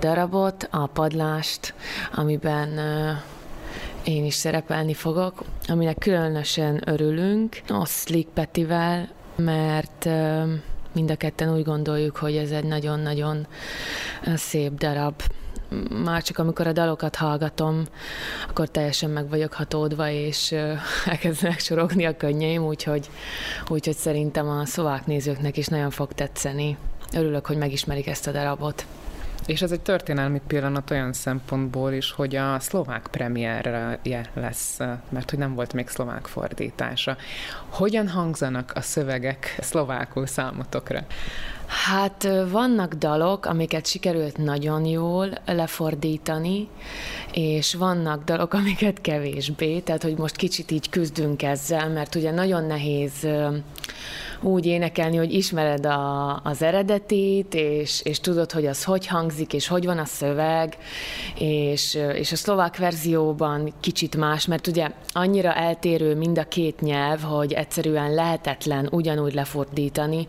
darabot, 0.00 0.68
a 0.70 0.86
Padlást, 0.86 1.74
amiben 2.14 2.78
én 4.04 4.24
is 4.24 4.34
szerepelni 4.34 4.94
fogok, 4.94 5.44
aminek 5.66 5.98
különösen 5.98 6.82
örülünk, 6.86 7.60
Oszlik 7.68 8.26
Petivel, 8.26 9.08
mert 9.36 10.08
mind 10.92 11.10
a 11.10 11.16
ketten 11.16 11.54
úgy 11.54 11.64
gondoljuk, 11.64 12.16
hogy 12.16 12.36
ez 12.36 12.50
egy 12.50 12.64
nagyon-nagyon 12.64 13.46
szép 14.34 14.72
darab. 14.74 15.22
Már 16.04 16.22
csak 16.22 16.38
amikor 16.38 16.66
a 16.66 16.72
dalokat 16.72 17.16
hallgatom, 17.16 17.84
akkor 18.48 18.68
teljesen 18.68 19.10
meg 19.10 19.28
vagyok 19.28 19.52
hatódva, 19.52 20.08
és 20.10 20.52
elkezdenek 21.06 21.58
sorogni 21.58 22.04
a 22.04 22.16
könnyeim, 22.16 22.62
úgyhogy, 22.62 23.10
úgyhogy 23.68 23.96
szerintem 23.96 24.48
a 24.48 24.64
szlovák 24.64 25.06
nézőknek 25.06 25.56
is 25.56 25.66
nagyon 25.66 25.90
fog 25.90 26.12
tetszeni. 26.12 26.76
Örülök, 27.12 27.46
hogy 27.46 27.56
megismerik 27.56 28.06
ezt 28.06 28.26
a 28.26 28.30
darabot. 28.30 28.86
És 29.50 29.62
ez 29.62 29.72
egy 29.72 29.80
történelmi 29.80 30.40
pillanat 30.46 30.90
olyan 30.90 31.12
szempontból 31.12 31.92
is, 31.92 32.12
hogy 32.12 32.36
a 32.36 32.60
szlovák 32.60 33.06
premierje 33.10 34.30
lesz, 34.34 34.78
mert 35.08 35.30
hogy 35.30 35.38
nem 35.38 35.54
volt 35.54 35.72
még 35.72 35.88
szlovák 35.88 36.26
fordítása. 36.26 37.16
Hogyan 37.68 38.08
hangzanak 38.08 38.72
a 38.74 38.80
szövegek 38.80 39.58
szlovákul 39.60 40.26
számotokra? 40.26 41.00
Hát 41.66 42.28
vannak 42.50 42.94
dalok, 42.94 43.46
amiket 43.46 43.86
sikerült 43.86 44.36
nagyon 44.36 44.84
jól 44.84 45.28
lefordítani, 45.46 46.68
és 47.32 47.74
vannak 47.74 48.24
dalok, 48.24 48.52
amiket 48.52 49.00
kevésbé, 49.00 49.78
tehát 49.78 50.02
hogy 50.02 50.16
most 50.16 50.36
kicsit 50.36 50.70
így 50.70 50.90
küzdünk 50.90 51.42
ezzel, 51.42 51.88
mert 51.88 52.14
ugye 52.14 52.30
nagyon 52.30 52.64
nehéz 52.64 53.26
úgy 54.42 54.66
énekelni, 54.66 55.16
hogy 55.16 55.34
ismered 55.34 55.86
a, 55.86 56.40
az 56.44 56.62
eredetit, 56.62 57.54
és, 57.54 58.00
és 58.04 58.20
tudod, 58.20 58.52
hogy 58.52 58.66
az 58.66 58.84
hogy 58.84 59.06
hangzik, 59.06 59.52
és 59.52 59.66
hogy 59.66 59.84
van 59.84 59.98
a 59.98 60.04
szöveg, 60.04 60.76
és, 61.38 61.98
és 62.14 62.32
a 62.32 62.36
szlovák 62.36 62.76
verzióban 62.76 63.72
kicsit 63.80 64.16
más, 64.16 64.46
mert 64.46 64.66
ugye 64.66 64.90
annyira 65.12 65.54
eltérő 65.54 66.14
mind 66.14 66.38
a 66.38 66.44
két 66.44 66.80
nyelv, 66.80 67.20
hogy 67.20 67.52
egyszerűen 67.52 68.14
lehetetlen 68.14 68.88
ugyanúgy 68.90 69.34
lefordítani, 69.34 70.26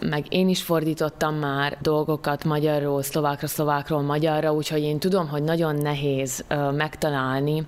meg 0.00 0.24
én 0.28 0.48
is 0.48 0.62
fordítottam 0.62 1.34
már 1.34 1.78
dolgokat 1.82 2.44
magyarról, 2.44 3.02
szlovákra, 3.02 3.46
szlovákról, 3.46 4.02
magyarra, 4.02 4.52
úgyhogy 4.52 4.82
én 4.82 4.98
tudom, 4.98 5.28
hogy 5.28 5.42
nagyon 5.42 5.74
nehéz 5.74 6.44
megtalálni 6.72 7.66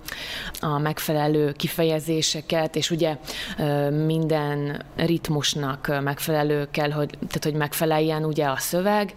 a 0.60 0.78
megfelelő 0.78 1.52
kifejezéseket, 1.52 2.76
és 2.76 2.90
ugye 2.90 3.16
minden 3.90 4.82
ritmusnak 4.96 5.77
annak 5.86 6.02
megfelelő 6.04 6.68
kell, 6.70 6.90
hogy, 6.90 7.10
tehát, 7.10 7.44
hogy 7.44 7.54
megfeleljen 7.54 8.24
ugye 8.24 8.46
a 8.46 8.56
szöveg, 8.56 9.14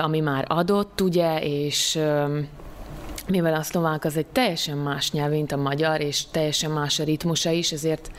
ami 0.00 0.20
már 0.20 0.44
adott, 0.48 1.00
ugye, 1.00 1.40
és 1.40 1.98
mivel 3.28 3.54
a 3.54 3.62
szlovák 3.62 4.04
az 4.04 4.16
egy 4.16 4.26
teljesen 4.26 4.76
más 4.76 5.12
nyelv, 5.12 5.30
mint 5.30 5.52
a 5.52 5.56
magyar, 5.56 6.00
és 6.00 6.24
teljesen 6.30 6.70
más 6.70 6.98
a 6.98 7.04
ritmusa 7.04 7.50
is, 7.50 7.72
ezért 7.72 8.10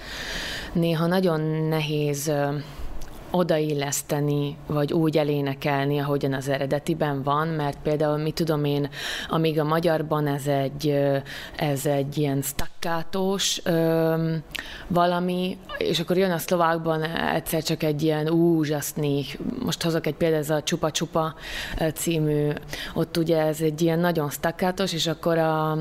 néha 0.74 1.06
nagyon 1.06 1.42
nehéz 1.70 2.32
odailleszteni, 3.36 4.58
vagy 4.68 4.94
úgy 4.94 5.18
elénekelni, 5.18 6.00
ahogyan 6.00 6.34
az 6.34 6.50
eredetiben 6.50 7.24
van, 7.24 7.48
mert 7.48 7.78
például, 7.84 8.18
mi 8.18 8.32
tudom 8.32 8.66
én, 8.66 8.90
amíg 9.30 9.60
a 9.60 9.64
magyarban 9.64 10.28
ez 10.28 10.48
egy, 10.48 11.00
ez 11.56 11.86
egy 11.86 12.18
ilyen 12.18 12.42
stakkátós 12.42 13.62
valami, 14.88 15.58
és 15.78 16.00
akkor 16.00 16.18
jön 16.18 16.32
a 16.32 16.38
szlovákban 16.38 17.04
egyszer 17.04 17.64
csak 17.64 17.84
egy 17.84 18.04
ilyen 18.04 18.30
úzsasztni, 18.30 19.26
most 19.64 19.84
hozok 19.84 20.08
egy 20.08 20.16
példát, 20.16 20.40
ez 20.40 20.50
a 20.50 20.64
Csupa 20.64 20.92
Csupa 20.92 21.36
című, 21.94 22.50
ott 22.94 23.18
ugye 23.18 23.42
ez 23.42 23.62
egy 23.62 23.82
ilyen 23.82 24.00
nagyon 24.00 24.30
stakkátos, 24.30 24.94
és 24.94 25.08
akkor 25.08 25.38
a, 25.38 25.72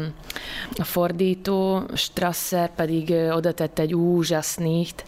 a 0.77 0.85
fordító 0.85 1.83
Strasser 1.95 2.75
pedig 2.75 3.11
oda 3.11 3.53
tett 3.53 3.79
egy 3.79 3.95
úzsasznyit, 3.95 5.05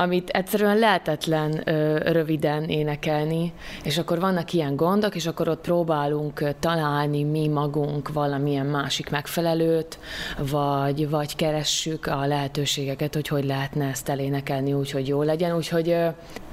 amit 0.00 0.28
egyszerűen 0.28 0.78
lehetetlen 0.78 1.68
ö, 1.68 1.98
röviden 2.12 2.64
énekelni, 2.64 3.52
és 3.82 3.98
akkor 3.98 4.20
vannak 4.20 4.52
ilyen 4.52 4.76
gondok, 4.76 5.14
és 5.14 5.26
akkor 5.26 5.48
ott 5.48 5.60
próbálunk 5.60 6.44
találni 6.60 7.24
mi 7.24 7.48
magunk 7.48 8.12
valamilyen 8.12 8.66
másik 8.66 9.10
megfelelőt, 9.10 9.98
vagy, 10.38 11.10
vagy 11.10 11.36
keressük 11.36 12.06
a 12.06 12.26
lehetőségeket, 12.26 13.14
hogy 13.14 13.28
hogy 13.28 13.44
lehetne 13.44 13.88
ezt 13.88 14.08
elénekelni 14.08 14.72
úgy, 14.72 14.90
hogy 14.90 15.08
jó 15.08 15.22
legyen. 15.22 15.56
Úgyhogy 15.56 15.88
ö, 15.88 16.08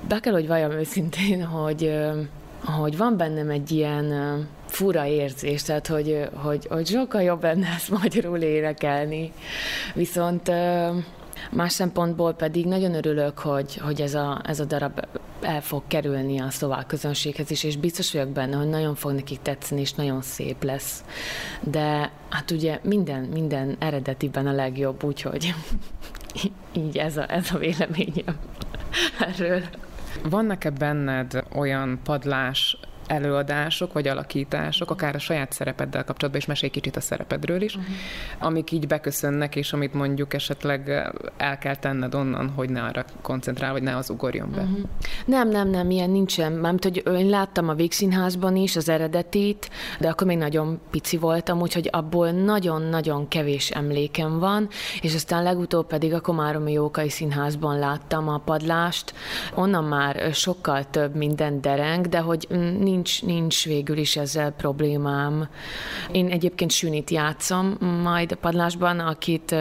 be 0.07 0.19
kell, 0.19 0.33
hogy 0.33 0.47
valljam 0.47 0.71
őszintén, 0.71 1.43
hogy, 1.43 1.83
ö, 1.83 2.21
hogy 2.65 2.97
van 2.97 3.17
bennem 3.17 3.49
egy 3.49 3.71
ilyen 3.71 4.13
fura 4.65 5.05
érzés, 5.05 5.63
tehát 5.63 5.87
hogy, 5.87 6.29
hogy, 6.33 6.67
hogy 6.69 6.87
sokkal 6.87 7.21
jobb 7.21 7.43
lenne 7.43 7.67
ezt 7.75 7.89
magyarul 7.89 8.37
énekelni. 8.37 9.31
Viszont 9.93 10.51
Más 11.51 11.73
szempontból 11.73 12.33
pedig 12.33 12.65
nagyon 12.65 12.93
örülök, 12.93 13.39
hogy, 13.39 13.75
hogy 13.75 14.01
ez, 14.01 14.13
a, 14.13 14.41
ez 14.45 14.59
a 14.59 14.65
darab 14.65 15.07
el 15.41 15.61
fog 15.61 15.83
kerülni 15.87 16.39
a 16.39 16.49
szlovák 16.49 16.85
közönséghez 16.85 17.51
is, 17.51 17.63
és 17.63 17.77
biztos 17.77 18.11
vagyok 18.13 18.29
benne, 18.29 18.55
hogy 18.55 18.69
nagyon 18.69 18.95
fog 18.95 19.11
nekik 19.11 19.41
tetszeni, 19.41 19.81
és 19.81 19.93
nagyon 19.93 20.21
szép 20.21 20.63
lesz. 20.63 21.03
De 21.61 22.11
hát 22.29 22.51
ugye 22.51 22.79
minden, 22.83 23.23
minden 23.23 23.75
eredetiben 23.79 24.47
a 24.47 24.51
legjobb, 24.51 25.03
úgyhogy 25.03 25.53
így 26.73 26.97
ez 26.97 27.17
a, 27.17 27.31
ez 27.31 27.51
a 27.51 27.57
véleményem 27.57 28.39
erről. 29.19 29.61
Vannak-e 30.29 30.69
benned 30.69 31.43
olyan 31.55 31.99
padlás 32.03 32.77
előadások 33.07 33.93
vagy 33.93 34.07
alakítások, 34.07 34.91
akár 34.91 35.15
a 35.15 35.19
saját 35.19 35.51
szerepeddel 35.51 36.03
kapcsolatban, 36.03 36.41
és 36.41 36.47
mesélj 36.47 36.71
kicsit 36.71 36.95
a 36.95 37.01
szerepedről 37.01 37.61
is, 37.61 37.75
uh-huh. 37.75 37.93
amik 38.39 38.71
így 38.71 38.87
beköszönnek, 38.87 39.55
és 39.55 39.73
amit 39.73 39.93
mondjuk 39.93 40.33
esetleg 40.33 40.89
el 41.37 41.57
kell 41.57 41.75
tenned 41.75 42.15
onnan, 42.15 42.49
hogy 42.49 42.69
ne 42.69 42.81
arra 42.81 43.05
koncentrál, 43.21 43.71
vagy 43.71 43.83
ne 43.83 43.95
az 43.95 44.09
ugorjon 44.09 44.51
be. 44.51 44.61
Uh-huh. 44.61 44.79
Nem, 45.25 45.49
nem, 45.49 45.69
nem, 45.69 45.89
ilyen 45.89 46.09
nincsen. 46.09 46.51
Mármint, 46.51 46.83
hogy 46.83 47.03
én 47.17 47.29
láttam 47.29 47.69
a 47.69 47.73
Végszínházban 47.73 48.55
is 48.55 48.75
az 48.75 48.89
eredetit, 48.89 49.69
de 49.99 50.09
akkor 50.09 50.27
még 50.27 50.37
nagyon 50.37 50.79
pici 50.91 51.17
voltam, 51.17 51.61
úgyhogy 51.61 51.89
abból 51.91 52.31
nagyon-nagyon 52.31 53.27
kevés 53.27 53.69
emlékem 53.69 54.39
van, 54.39 54.67
és 55.01 55.15
aztán 55.15 55.43
legutóbb 55.43 55.87
pedig 55.87 56.13
a 56.13 56.21
Komáromi 56.21 56.71
Jókai 56.71 57.09
Színházban 57.09 57.79
láttam 57.79 58.29
a 58.29 58.37
padlást, 58.37 59.13
onnan 59.53 59.83
már 59.83 60.33
sokkal 60.33 60.83
több 60.89 61.15
minden 61.15 61.61
dereng, 61.61 62.07
de 62.07 62.19
hogy 62.19 62.47
nincs, 62.79 62.94
nincs 63.21 63.65
végül 63.65 63.97
is 63.97 64.15
ezzel 64.15 64.51
problémám. 64.51 65.49
Én 66.11 66.27
egyébként 66.27 66.71
Sünit 66.71 67.09
játszom 67.09 67.77
majd 68.03 68.31
a 68.31 68.35
padlásban, 68.35 68.99
akit 68.99 69.55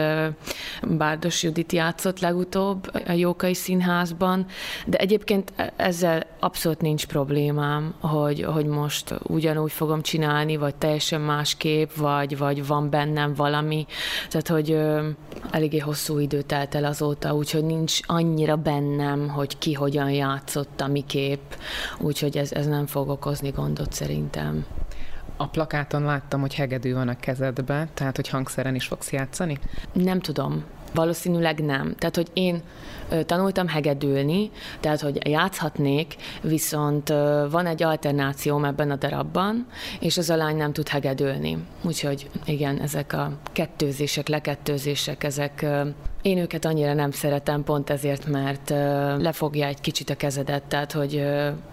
Bárdos 0.81 1.43
Judit 1.43 1.71
játszott 1.71 2.19
legutóbb 2.19 2.89
a 3.07 3.11
Jókai 3.11 3.53
Színházban, 3.53 4.45
de 4.85 4.97
egyébként 4.97 5.53
ezzel 5.75 6.25
abszolút 6.39 6.81
nincs 6.81 7.07
problémám, 7.07 7.93
hogy, 7.99 8.43
hogy 8.43 8.65
most 8.65 9.13
ugyanúgy 9.23 9.71
fogom 9.71 10.01
csinálni, 10.01 10.55
vagy 10.55 10.75
teljesen 10.75 11.21
másképp, 11.21 11.89
vagy, 11.95 12.37
vagy 12.37 12.67
van 12.67 12.89
bennem 12.89 13.33
valami. 13.33 13.85
Tehát, 14.29 14.47
hogy 14.47 14.77
eléggé 15.51 15.77
hosszú 15.77 16.19
idő 16.19 16.41
telt 16.41 16.75
el 16.75 16.85
azóta, 16.85 17.35
úgyhogy 17.35 17.63
nincs 17.63 17.99
annyira 18.05 18.55
bennem, 18.55 19.29
hogy 19.29 19.57
ki 19.57 19.73
hogyan 19.73 20.09
játszott, 20.09 20.83
miképp, 20.87 21.51
úgyhogy 21.99 22.37
ez, 22.37 22.51
ez 22.51 22.67
nem 22.67 22.85
fog 22.85 23.09
okozni 23.25 23.49
gondot 23.49 23.93
szerintem. 23.93 24.65
A 25.37 25.47
plakáton 25.47 26.03
láttam, 26.03 26.41
hogy 26.41 26.55
hegedű 26.55 26.93
van 26.93 27.07
a 27.07 27.19
kezedbe, 27.19 27.87
tehát 27.93 28.15
hogy 28.15 28.29
hangszeren 28.29 28.75
is 28.75 28.87
fogsz 28.87 29.11
játszani? 29.11 29.57
Nem 29.93 30.19
tudom. 30.19 30.63
Valószínűleg 30.93 31.59
nem. 31.59 31.95
Tehát, 31.95 32.15
hogy 32.15 32.27
én 32.33 32.61
tanultam 33.25 33.67
hegedülni, 33.67 34.51
tehát, 34.79 35.01
hogy 35.01 35.27
játszhatnék, 35.27 36.15
viszont 36.41 37.09
van 37.49 37.65
egy 37.65 37.83
alternációm 37.83 38.65
ebben 38.65 38.91
a 38.91 38.95
darabban, 38.95 39.67
és 39.99 40.17
az 40.17 40.29
a 40.29 40.35
lány 40.35 40.55
nem 40.55 40.73
tud 40.73 40.87
hegedülni. 40.87 41.57
Úgyhogy 41.81 42.29
igen, 42.45 42.79
ezek 42.81 43.13
a 43.13 43.31
kettőzések, 43.51 44.27
lekettőzések, 44.27 45.23
ezek 45.23 45.65
én 46.21 46.37
őket 46.37 46.65
annyira 46.65 46.93
nem 46.93 47.11
szeretem, 47.11 47.63
pont 47.63 47.89
ezért, 47.89 48.25
mert 48.25 48.69
lefogja 49.21 49.67
egy 49.67 49.81
kicsit 49.81 50.09
a 50.09 50.15
kezedet, 50.15 50.63
tehát 50.63 50.91
hogy, 50.91 51.25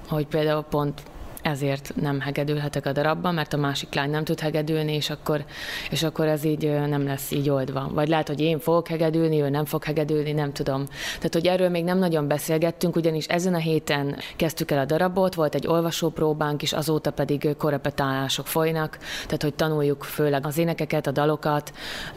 hogy 0.09 0.27
például 0.27 0.63
pont 0.63 1.03
ezért 1.43 1.93
nem 2.01 2.21
hegedülhetek 2.21 2.87
a 2.87 2.93
darabban, 2.93 3.35
mert 3.35 3.53
a 3.53 3.57
másik 3.57 3.95
lány 3.95 4.11
nem 4.11 4.25
tud 4.25 4.41
hegedülni, 4.41 4.95
és 4.95 5.11
akkor, 5.11 5.45
és 5.91 6.03
akkor 6.03 6.27
ez 6.27 6.45
így 6.45 6.71
nem 6.89 7.07
lesz 7.07 7.31
így 7.31 7.51
oldva. 7.51 7.91
Vagy 7.93 8.09
lehet, 8.09 8.29
hogy 8.29 8.41
én 8.41 8.59
fogok 8.59 8.89
hegedülni, 8.89 9.41
ő 9.41 9.49
nem 9.49 9.65
fog 9.65 9.85
hegedülni, 9.85 10.33
nem 10.33 10.53
tudom. 10.53 10.87
Tehát, 11.15 11.33
hogy 11.33 11.47
erről 11.47 11.69
még 11.69 11.85
nem 11.85 11.99
nagyon 11.99 12.29
beszélgettünk, 12.29 12.97
ugyanis 12.97 13.27
ezen 13.27 13.55
a 13.55 13.59
héten 13.59 14.17
kezdtük 14.37 14.71
el 14.71 14.79
a 14.79 14.85
darabot, 14.85 15.35
volt 15.35 15.55
egy 15.55 15.67
olvasópróbánk, 15.67 16.63
és 16.63 16.73
azóta 16.73 17.11
pedig 17.11 17.57
korepetálások 17.59 18.47
folynak, 18.47 18.99
tehát, 19.25 19.43
hogy 19.43 19.55
tanuljuk 19.55 20.05
főleg 20.05 20.47
az 20.47 20.59
énekeket, 20.59 21.07
a 21.07 21.11
dalokat. 21.11 21.73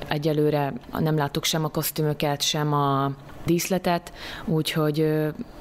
Egyelőre 0.07 0.73
nem 0.99 1.17
láttuk 1.17 1.43
sem 1.43 1.63
a 1.63 1.69
kosztümöket, 1.69 2.41
sem 2.41 2.73
a, 2.73 3.11
díszletet, 3.45 4.13
úgyhogy 4.45 5.07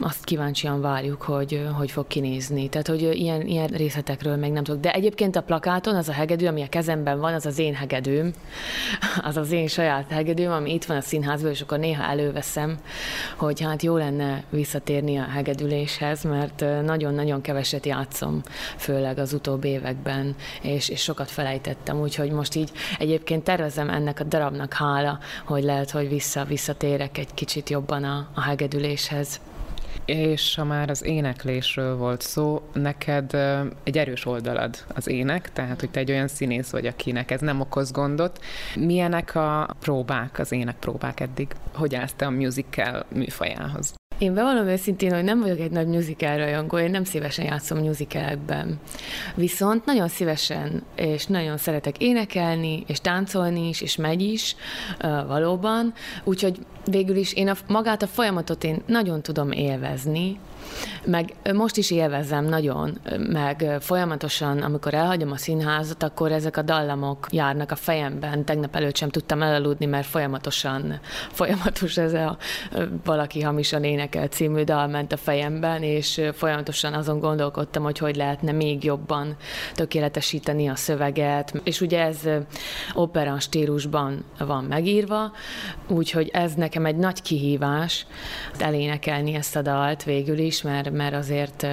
azt 0.01 0.24
kíváncsian 0.24 0.80
várjuk, 0.80 1.22
hogy 1.22 1.68
hogy 1.76 1.91
fog 1.91 2.07
kinézni. 2.07 2.68
Tehát, 2.68 2.87
hogy 2.87 3.03
ilyen, 3.03 3.47
ilyen 3.47 3.66
részletekről 3.66 4.37
még 4.37 4.53
nem 4.53 4.64
tudok. 4.64 4.80
De 4.80 4.93
egyébként 4.93 5.37
a 5.37 5.43
plakáton 5.43 5.95
az 5.97 6.09
a 6.09 6.12
hegedű, 6.12 6.47
ami 6.47 6.62
a 6.62 6.68
kezemben 6.68 7.20
van, 7.20 7.35
az 7.35 7.47
az 7.47 7.59
én 7.59 7.74
hegedűm, 7.74 8.32
az 9.28 9.37
az 9.37 9.51
én 9.51 9.66
saját 9.66 10.11
hegedűm, 10.11 10.51
ami 10.53 10.74
itt 10.74 10.85
van 10.85 10.97
a 10.97 11.01
színházban, 11.01 11.51
és 11.51 11.61
akkor 11.61 11.78
néha 11.78 12.03
előveszem, 12.03 12.78
hogy 13.37 13.61
hát 13.61 13.82
jó 13.82 13.97
lenne 13.97 14.45
visszatérni 14.51 15.16
a 15.16 15.24
hegedüléshez, 15.24 16.22
mert 16.22 16.64
nagyon-nagyon 16.85 17.41
keveset 17.41 17.87
játszom, 17.87 18.43
főleg 18.76 19.18
az 19.18 19.32
utóbbi 19.32 19.68
években, 19.68 20.35
és, 20.62 20.89
és 20.89 21.01
sokat 21.03 21.30
felejtettem, 21.30 22.01
úgyhogy 22.01 22.30
most 22.30 22.55
így 22.55 22.70
egyébként 22.99 23.45
tervezem 23.45 23.91
ennek 23.91 24.20
a 24.20 24.24
darabnak 24.24 24.72
hála, 24.72 25.18
hogy 25.45 25.62
lehet, 25.62 25.91
hogy 25.91 26.09
vissza, 26.09 26.45
visszatérek 26.45 27.18
egy 27.18 27.35
kicsit 27.35 27.70
jobban 27.75 28.05
a, 28.05 28.29
a 28.35 28.41
hegedüléshez. 28.41 29.41
És 30.05 30.55
ha 30.55 30.64
már 30.64 30.91
az 30.91 31.05
éneklésről 31.05 31.97
volt 31.97 32.20
szó, 32.20 32.62
neked 32.72 33.35
egy 33.85 33.99
erős 33.99 34.27
oldalad 34.27 34.77
az 34.95 35.09
ének, 35.09 35.53
tehát 35.53 35.81
hogy 35.81 35.91
te 35.91 36.01
egy 36.01 36.11
olyan 36.11 36.29
színész 36.29 36.70
vagy, 36.70 36.87
akinek 36.87 37.31
ez 37.31 37.41
nem 37.41 37.61
okoz 37.61 37.91
gondot. 37.91 38.45
Milyenek 38.77 39.35
a 39.35 39.68
próbák, 39.81 40.39
az 40.39 40.53
énekpróbák 40.53 41.20
eddig? 41.20 41.49
Hogy 41.75 41.95
állsz 41.95 42.12
te 42.16 42.27
a 42.27 42.31
musical 42.31 43.05
műfajához? 43.09 43.95
Én 44.19 44.35
bevallom 44.35 44.67
őszintén, 44.67 45.12
hogy 45.12 45.25
nem 45.25 45.41
vagyok 45.41 45.59
egy 45.59 45.71
nagy 45.71 45.87
musical 45.87 46.37
rajongó, 46.37 46.79
én 46.79 46.91
nem 46.91 47.05
szívesen 47.05 47.45
játszom 47.45 47.79
musicalekben. 47.79 48.81
Viszont 49.35 49.85
nagyon 49.85 50.09
szívesen, 50.09 50.83
és 50.97 51.27
nagyon 51.27 51.57
szeretek 51.57 51.99
énekelni, 51.99 52.85
és 52.87 53.01
táncolni 53.01 53.69
is, 53.69 53.81
és 53.81 53.97
megy 53.97 54.23
is, 54.23 54.57
valóban. 55.27 55.93
Úgyhogy 56.25 56.59
végül 56.85 57.17
is 57.17 57.33
én 57.33 57.49
a, 57.49 57.55
magát 57.69 58.03
a 58.03 58.07
folyamatot 58.07 58.65
én 58.65 58.83
nagyon 58.87 59.23
tudom 59.23 59.53
élvezni, 59.53 60.39
meg 61.05 61.35
most 61.55 61.77
is 61.77 61.91
élvezem 61.91 62.45
nagyon, 62.45 63.01
meg 63.19 63.77
folyamatosan, 63.81 64.62
amikor 64.62 64.95
elhagyom 64.95 65.31
a 65.31 65.37
színházat, 65.37 66.03
akkor 66.03 66.33
ezek 66.33 66.57
a 66.57 66.62
dallamok 66.62 67.27
járnak 67.31 67.71
a 67.71 67.77
fejemben. 67.77 68.45
Tegnap 68.45 68.77
előtt 68.77 68.97
sem 68.97 69.09
tudtam 69.09 69.43
elaludni, 69.43 69.87
mert 69.87 70.07
folyamatosan, 70.07 71.01
folyamatos 71.31 71.97
ez 71.97 72.12
a 72.12 72.37
valaki 73.05 73.41
hamisan 73.41 73.85
énekel 73.85 74.27
című 74.27 74.62
dal 74.62 74.87
ment 74.87 75.12
a 75.12 75.17
fejemben, 75.17 75.83
és 75.83 76.21
folyamatosan 76.33 76.95
azon 76.95 77.19
gondolkodtam, 77.19 77.83
hogy 77.83 77.99
hogy 77.99 78.17
lehetne 78.17 78.53
még 78.53 78.85
jobban 78.85 79.37
tökéletesíteni 79.75 80.69
a 80.69 80.77
szöveget. 80.77 81.61
És 81.65 81.81
ugye 81.81 82.01
ez 82.01 82.21
opera 82.95 83.39
stílusban 83.39 84.25
van 84.39 84.65
megírva, 84.65 85.33
úgyhogy 85.89 86.29
ez 86.33 86.55
nekem 86.55 86.87
egy 86.87 86.97
nagy 86.97 87.23
kihívás 87.23 88.07
elénekelni 88.59 89.35
ezt 89.35 89.57
a 89.57 89.62
dalt 89.62 90.03
végül 90.03 90.39
is, 90.39 90.53
is, 90.55 90.62
mert, 90.62 90.90
mert 90.90 91.14
azért 91.14 91.66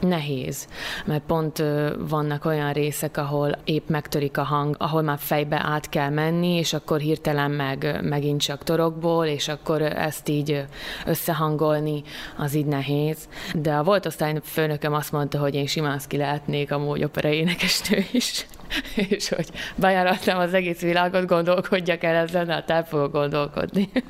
nehéz, 0.00 0.68
mert 1.04 1.22
pont 1.26 1.62
vannak 1.98 2.44
olyan 2.44 2.72
részek, 2.72 3.16
ahol 3.16 3.58
épp 3.64 3.88
megtörik 3.88 4.38
a 4.38 4.42
hang, 4.42 4.74
ahol 4.78 5.02
már 5.02 5.18
fejbe 5.18 5.60
át 5.64 5.88
kell 5.88 6.08
menni, 6.08 6.56
és 6.56 6.72
akkor 6.72 7.00
hirtelen 7.00 7.50
meg 7.50 7.98
megint 8.02 8.40
csak 8.40 8.64
torokból, 8.64 9.26
és 9.26 9.48
akkor 9.48 9.82
ezt 9.82 10.28
így 10.28 10.64
összehangolni, 11.06 12.02
az 12.36 12.54
így 12.54 12.66
nehéz. 12.66 13.28
De 13.54 13.72
a 13.72 13.82
volt 13.82 14.06
osztály 14.06 14.40
főnököm 14.44 14.92
azt 14.92 15.12
mondta, 15.12 15.38
hogy 15.38 15.54
én 15.54 15.66
simán 15.66 16.00
ki 16.08 16.16
lehetnék 16.16 16.72
amúgy 16.72 17.04
opera 17.04 17.28
énekesnő 17.28 18.04
is. 18.12 18.46
és 19.08 19.28
hogy 19.28 19.48
bejáratnám 19.76 20.38
az 20.38 20.54
egész 20.54 20.80
világot, 20.80 21.26
gondolkodjak 21.26 22.02
el 22.02 22.14
ezzel, 22.14 22.46
hát 22.46 22.70
el 22.70 22.84
fogok 22.84 23.12
gondolkodni. 23.12 23.90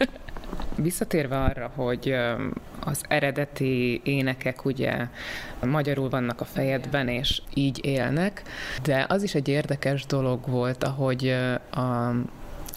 Visszatérve 0.76 1.38
arra, 1.38 1.72
hogy 1.76 2.14
az 2.85 3.01
eredeti 3.09 4.01
énekek 4.05 4.64
ugye 4.64 5.07
magyarul 5.64 6.09
vannak 6.09 6.41
a 6.41 6.45
fejedben, 6.45 7.09
és 7.09 7.43
így 7.55 7.85
élnek, 7.85 8.43
de 8.83 9.07
az 9.09 9.22
is 9.22 9.35
egy 9.35 9.49
érdekes 9.49 10.07
dolog 10.07 10.49
volt, 10.49 10.85
ahogy 10.85 11.28
a 11.70 12.12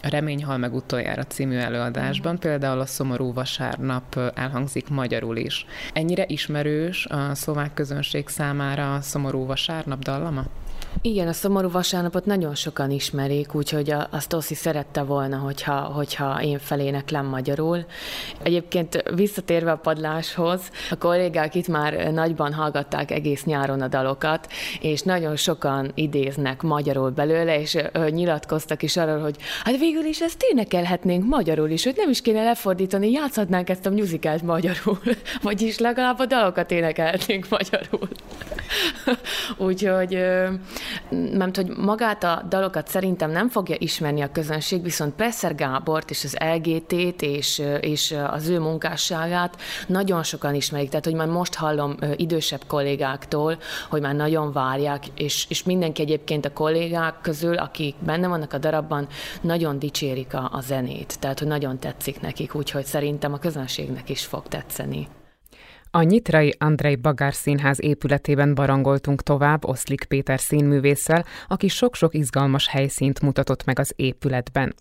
Remény 0.02 0.44
hal 0.44 0.56
meg 0.56 0.74
utoljára 0.74 1.24
című 1.24 1.56
előadásban, 1.56 2.38
például 2.38 2.80
a 2.80 2.86
Szomorú 2.86 3.32
vasárnap 3.32 4.18
elhangzik 4.34 4.88
magyarul 4.88 5.36
is. 5.36 5.66
Ennyire 5.92 6.24
ismerős 6.26 7.06
a 7.06 7.34
szlovák 7.34 7.74
közönség 7.74 8.28
számára 8.28 8.94
a 8.94 9.00
Szomorú 9.00 9.46
vasárnap 9.46 9.98
dallama? 9.98 10.44
Igen, 11.02 11.28
a 11.28 11.32
szomorú 11.32 11.70
vasárnapot 11.70 12.24
nagyon 12.24 12.54
sokan 12.54 12.90
ismerik, 12.90 13.54
úgyhogy 13.54 13.94
azt 14.10 14.32
Oszi 14.32 14.54
szerette 14.54 15.02
volna, 15.02 15.36
hogyha, 15.36 15.74
hogyha 15.80 16.42
én 16.42 16.58
feléneklem 16.58 17.26
magyarul. 17.26 17.84
Egyébként 18.42 19.02
visszatérve 19.14 19.70
a 19.70 19.76
padláshoz, 19.76 20.60
a 20.90 20.96
kollégák 20.98 21.54
itt 21.54 21.68
már 21.68 22.12
nagyban 22.12 22.52
hallgatták 22.52 23.10
egész 23.10 23.44
nyáron 23.44 23.80
a 23.80 23.88
dalokat, 23.88 24.48
és 24.80 25.00
nagyon 25.00 25.36
sokan 25.36 25.90
idéznek 25.94 26.62
magyarul 26.62 27.10
belőle, 27.10 27.60
és 27.60 27.76
nyilatkoztak 28.08 28.82
is 28.82 28.96
arról, 28.96 29.20
hogy 29.20 29.36
hát 29.64 29.78
végül 29.78 30.04
is 30.04 30.20
ezt 30.20 30.42
énekelhetnénk 30.50 31.24
magyarul 31.28 31.70
is, 31.70 31.84
hogy 31.84 31.96
nem 31.96 32.10
is 32.10 32.20
kéne 32.20 32.42
lefordítani, 32.42 33.10
játszhatnánk 33.10 33.68
ezt 33.68 33.86
a 33.86 33.90
musicalt 33.90 34.42
magyarul, 34.42 35.00
vagyis 35.42 35.78
legalább 35.78 36.18
a 36.18 36.26
dalokat 36.26 36.70
énekelhetnénk 36.70 37.48
magyarul. 37.48 38.08
Úgyhogy 39.68 40.18
mert 41.10 41.56
hogy 41.56 41.68
magát 41.76 42.24
a 42.24 42.44
dalokat 42.48 42.88
szerintem 42.88 43.30
nem 43.30 43.48
fogja 43.48 43.76
ismerni 43.78 44.20
a 44.20 44.32
közönség, 44.32 44.82
viszont 44.82 45.14
Presser 45.14 45.54
Gábort 45.54 46.10
és 46.10 46.24
az 46.24 46.36
LGT-t 46.54 47.22
és, 47.22 47.62
és 47.80 48.14
az 48.30 48.48
ő 48.48 48.60
munkásságát 48.60 49.56
nagyon 49.86 50.22
sokan 50.22 50.54
ismerik. 50.54 50.88
Tehát, 50.88 51.04
hogy 51.04 51.14
már 51.14 51.26
most 51.26 51.54
hallom 51.54 51.96
idősebb 52.16 52.62
kollégáktól, 52.66 53.58
hogy 53.88 54.00
már 54.00 54.14
nagyon 54.14 54.52
várják, 54.52 55.04
és, 55.14 55.46
és 55.48 55.62
mindenki 55.62 56.02
egyébként 56.02 56.44
a 56.44 56.52
kollégák 56.52 57.14
közül, 57.22 57.56
akik 57.56 57.94
benne 57.98 58.28
vannak 58.28 58.52
a 58.52 58.58
darabban, 58.58 59.06
nagyon 59.40 59.78
dicsérik 59.78 60.34
a, 60.34 60.50
a 60.52 60.60
zenét. 60.60 61.16
Tehát, 61.20 61.38
hogy 61.38 61.48
nagyon 61.48 61.78
tetszik 61.78 62.20
nekik, 62.20 62.54
úgyhogy 62.54 62.84
szerintem 62.84 63.32
a 63.32 63.38
közönségnek 63.38 64.08
is 64.08 64.24
fog 64.24 64.48
tetszeni. 64.48 65.08
A 65.96 66.02
Nyitrai 66.02 66.54
Andrei 66.58 66.96
Bagár 66.96 67.34
Színház 67.34 67.82
épületében 67.82 68.54
barangoltunk 68.54 69.22
tovább 69.22 69.64
Oszlik 69.64 70.04
Péter 70.04 70.40
színművésszel, 70.40 71.24
aki 71.48 71.68
sok-sok 71.68 72.14
izgalmas 72.14 72.68
helyszínt 72.68 73.20
mutatott 73.20 73.64
meg 73.64 73.78
az 73.78 73.92
épületben. 73.96 74.74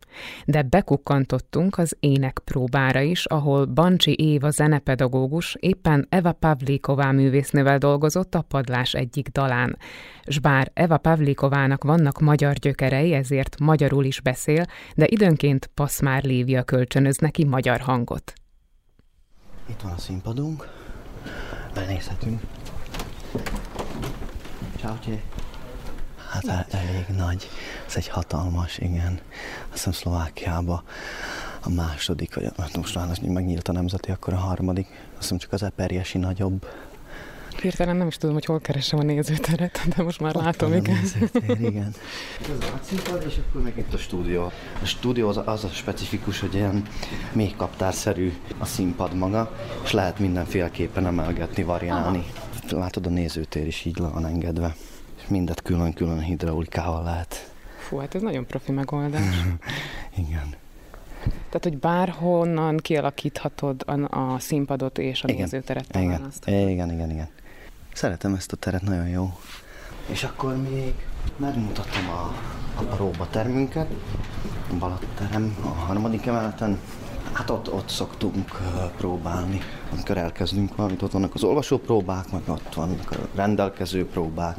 De 0.46 0.62
bekukkantottunk 0.62 1.78
az 1.78 1.98
énekpróbára 2.00 3.02
is, 3.02 3.26
ahol 3.26 3.66
Bancsi 3.66 4.16
Éva 4.18 4.50
zenepedagógus 4.50 5.56
éppen 5.60 6.06
Eva 6.10 6.32
Pavliková 6.32 7.12
művésznővel 7.12 7.78
dolgozott 7.78 8.36
a 8.36 8.42
padlás 8.42 8.94
egyik 8.94 9.28
dalán. 9.28 9.78
S 10.28 10.40
bár 10.40 10.72
Eva 10.74 10.98
Pavlikovának 10.98 11.84
vannak 11.84 12.20
magyar 12.20 12.54
gyökerei, 12.54 13.14
ezért 13.14 13.60
magyarul 13.60 14.06
is 14.06 14.22
beszél, 14.22 14.66
de 14.96 15.06
időnként 15.08 15.70
Paszmár 15.74 16.24
Lívia 16.24 16.64
kölcsönöz 16.64 17.18
neki 17.18 17.46
magyar 17.46 17.80
hangot. 17.80 18.34
Itt 19.70 19.82
van 19.82 19.92
a 19.92 19.98
színpadunk, 19.98 20.75
benézhetünk. 21.76 22.42
Ciao, 24.80 24.96
Hát 26.30 26.48
el, 26.48 26.66
elég 26.70 27.06
nagy. 27.08 27.50
Ez 27.88 27.96
egy 27.96 28.08
hatalmas, 28.08 28.78
igen. 28.78 29.20
Azt 29.64 29.72
hiszem 29.72 29.92
Szlovákiában 29.92 30.84
a 31.64 31.70
második, 31.70 32.36
vagy 32.36 32.76
most 32.76 32.96
már 32.96 33.20
megnyílt 33.22 33.68
a 33.68 33.72
nemzeti, 33.72 34.12
akkor 34.12 34.34
a 34.34 34.38
harmadik. 34.38 34.88
Azt 35.12 35.22
hiszem 35.22 35.38
csak 35.38 35.52
az 35.52 35.64
Eperjesi 35.64 36.18
nagyobb. 36.18 36.66
Hirtelen 37.62 37.96
nem 37.96 38.08
is 38.08 38.18
tudom, 38.18 38.36
hogy 38.36 38.46
hol 38.46 38.60
keresem 38.60 39.00
a 39.00 39.04
nézőteret, 39.04 39.80
de 39.96 40.04
most 40.04 40.20
már 40.20 40.36
Ott 40.36 40.44
látom, 40.44 40.74
igen. 40.74 40.96
Nézőtér, 40.96 41.62
igen. 41.62 41.94
Ez 42.62 42.70
a 42.70 42.80
színpad, 42.82 43.24
és 43.28 43.38
akkor 43.48 43.62
meg 43.62 43.78
itt 43.78 43.94
a 43.94 43.98
stúdió. 43.98 44.52
A 44.82 44.86
stúdió 44.86 45.28
az, 45.28 45.40
az 45.46 45.64
a 45.64 45.70
specifikus, 45.70 46.40
hogy 46.40 46.54
ilyen 46.54 46.84
még 47.34 47.56
kaptárszerű 47.56 48.34
a 48.58 48.66
színpad 48.66 49.14
maga, 49.14 49.56
és 49.84 49.92
lehet 49.92 50.20
mindenféleképpen 50.20 51.06
emelgetni, 51.06 51.64
variálni. 51.64 52.24
Aha. 52.72 52.80
Látod, 52.80 53.06
a 53.06 53.10
nézőtér 53.10 53.68
is 53.68 53.86
így 53.86 53.98
le 53.98 54.08
van 54.08 54.26
engedve. 54.26 54.76
És 55.22 55.28
mindet 55.28 55.62
külön-külön 55.62 56.20
hidraulikával 56.20 57.04
lehet. 57.04 57.54
Fú, 57.78 57.98
hát 57.98 58.16
ez 58.16 58.22
nagyon 58.22 58.46
profi 58.46 58.72
megoldás. 58.72 59.36
igen. 60.28 60.56
Tehát, 61.26 61.64
hogy 61.64 61.78
bárhonnan 61.78 62.78
kialakíthatod 62.78 63.84
a, 63.86 64.18
a 64.20 64.40
színpadot 64.40 64.98
és 64.98 65.24
a 65.24 65.28
igen. 65.28 65.42
nézőteret. 65.42 65.96
Igen. 65.96 66.32
igen, 66.46 66.92
igen, 66.92 67.12
igen. 67.12 67.28
Szeretem 67.96 68.34
ezt 68.34 68.52
a 68.52 68.56
teret, 68.56 68.82
nagyon 68.82 69.08
jó. 69.08 69.38
És 70.06 70.24
akkor 70.24 70.56
még 70.58 70.94
megmutatom 71.38 72.10
a, 72.10 72.34
a 72.76 72.82
próbatermünket, 72.82 73.88
balatterem 74.80 75.56
a 75.64 75.68
harmadik 75.68 76.26
emeleten. 76.26 76.80
Hát 77.32 77.50
ott, 77.50 77.74
ott 77.74 77.90
szoktunk 77.90 78.52
próbálni, 78.98 79.62
amikor 79.92 80.18
elkezdünk 80.18 80.76
valamit, 80.76 81.02
ott 81.02 81.12
vannak 81.12 81.34
az 81.34 81.44
olvasópróbák, 81.44 82.32
meg 82.32 82.42
ott 82.48 82.74
vannak 82.74 83.12
a 83.12 83.16
rendelkező 83.36 84.08
próbák. 84.08 84.58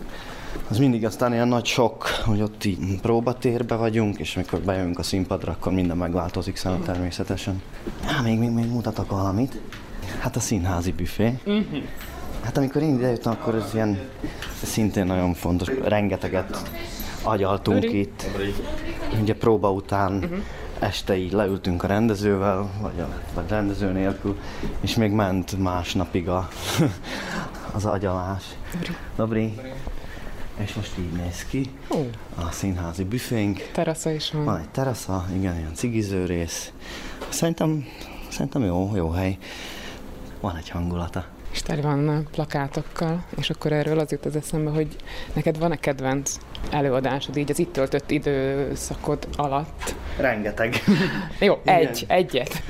Az 0.68 0.78
mindig 0.78 1.04
aztán 1.04 1.32
ilyen 1.32 1.48
nagy 1.48 1.66
sok, 1.66 2.06
hogy 2.24 2.42
ott 2.42 2.64
így 2.64 3.00
próbatérbe 3.00 3.74
vagyunk, 3.74 4.18
és 4.18 4.36
amikor 4.36 4.60
bejövünk 4.60 4.98
a 4.98 5.02
színpadra, 5.02 5.52
akkor 5.52 5.72
minden 5.72 5.96
megváltozik 5.96 6.56
szóval 6.56 6.80
természetesen. 6.82 7.62
Há, 8.04 8.20
még, 8.20 8.38
még, 8.38 8.50
még 8.50 8.70
mutatok 8.70 9.10
valamit. 9.10 9.60
Hát 10.20 10.36
a 10.36 10.40
színházi 10.40 10.92
büfé. 10.92 11.38
Uh-huh. 11.44 11.82
Hát 12.46 12.56
amikor 12.56 12.82
én 12.82 12.94
idejöttem, 12.94 13.32
akkor 13.32 13.54
ez 13.54 13.74
ilyen 13.74 13.98
szintén 14.62 15.06
nagyon 15.06 15.34
fontos. 15.34 15.68
Rengeteget 15.82 16.70
agyaltunk 17.22 17.84
Öri. 17.84 17.98
itt. 17.98 18.26
Ugye 19.20 19.34
próba 19.34 19.72
után 19.72 20.12
uh-huh. 20.12 20.38
este 20.78 21.16
így 21.16 21.32
leültünk 21.32 21.82
a 21.82 21.86
rendezővel, 21.86 22.70
vagy 22.80 23.00
a 23.00 23.08
vagy 23.34 23.48
rendező 23.48 23.92
nélkül, 23.92 24.38
és 24.80 24.94
még 24.94 25.10
ment 25.10 25.58
másnapig 25.58 26.28
a, 26.28 26.48
az 27.76 27.84
agyalás. 27.84 28.44
Dobri. 29.16 29.54
És 30.56 30.74
most 30.74 30.92
így 30.98 31.12
néz 31.12 31.44
ki 31.44 31.70
a 32.36 32.50
színházi 32.50 33.04
büfénk. 33.04 33.70
Terasza 33.72 34.10
is 34.10 34.30
van. 34.30 34.44
Van 34.44 34.58
egy 34.58 34.68
terasza, 34.68 35.24
igen, 35.34 35.56
ilyen 35.56 35.74
cigiző 35.74 36.24
rész. 36.24 36.72
Szerintem, 37.28 37.84
szerintem 38.28 38.64
jó, 38.64 38.92
jó 38.94 39.10
hely. 39.10 39.38
Van 40.40 40.56
egy 40.56 40.68
hangulata 40.68 41.35
és 41.56 41.62
tele 41.62 41.82
van 41.82 42.28
plakátokkal, 42.30 43.24
és 43.36 43.50
akkor 43.50 43.72
erről 43.72 43.98
az 43.98 44.10
jut 44.10 44.24
az 44.24 44.36
eszembe, 44.36 44.70
hogy 44.70 44.96
neked 45.32 45.58
van-e 45.58 45.76
kedvenc 45.76 46.36
előadásod 46.70 47.36
így 47.36 47.50
az 47.50 47.58
itt 47.58 47.72
töltött 47.72 48.10
időszakod 48.10 49.28
alatt? 49.36 49.94
Rengeteg. 50.16 50.74
Jó, 51.40 51.60
egy, 51.64 52.04
egyet. 52.08 52.62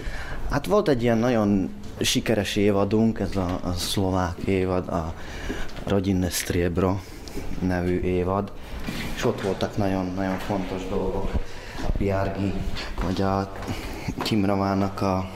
Hát 0.51 0.66
volt 0.66 0.89
egy 0.89 1.03
ilyen 1.03 1.18
nagyon 1.18 1.70
sikeres 2.01 2.57
évadunk, 2.57 3.18
ez 3.18 3.37
a, 3.37 3.61
a 3.62 3.72
szlovák 3.72 4.39
évad, 4.45 4.89
a 4.89 5.14
Rodinne 5.87 6.28
Striebro 6.28 6.97
nevű 7.59 8.01
évad, 8.01 8.53
és 9.16 9.24
ott 9.24 9.41
voltak 9.41 9.76
nagyon-nagyon 9.76 10.39
fontos 10.39 10.89
dolgok. 10.89 11.30
A 11.87 11.91
Piárgi, 11.99 12.53
vagy 13.05 13.22
a 13.22 13.53
Kimravának 14.22 15.01
a 15.01 15.30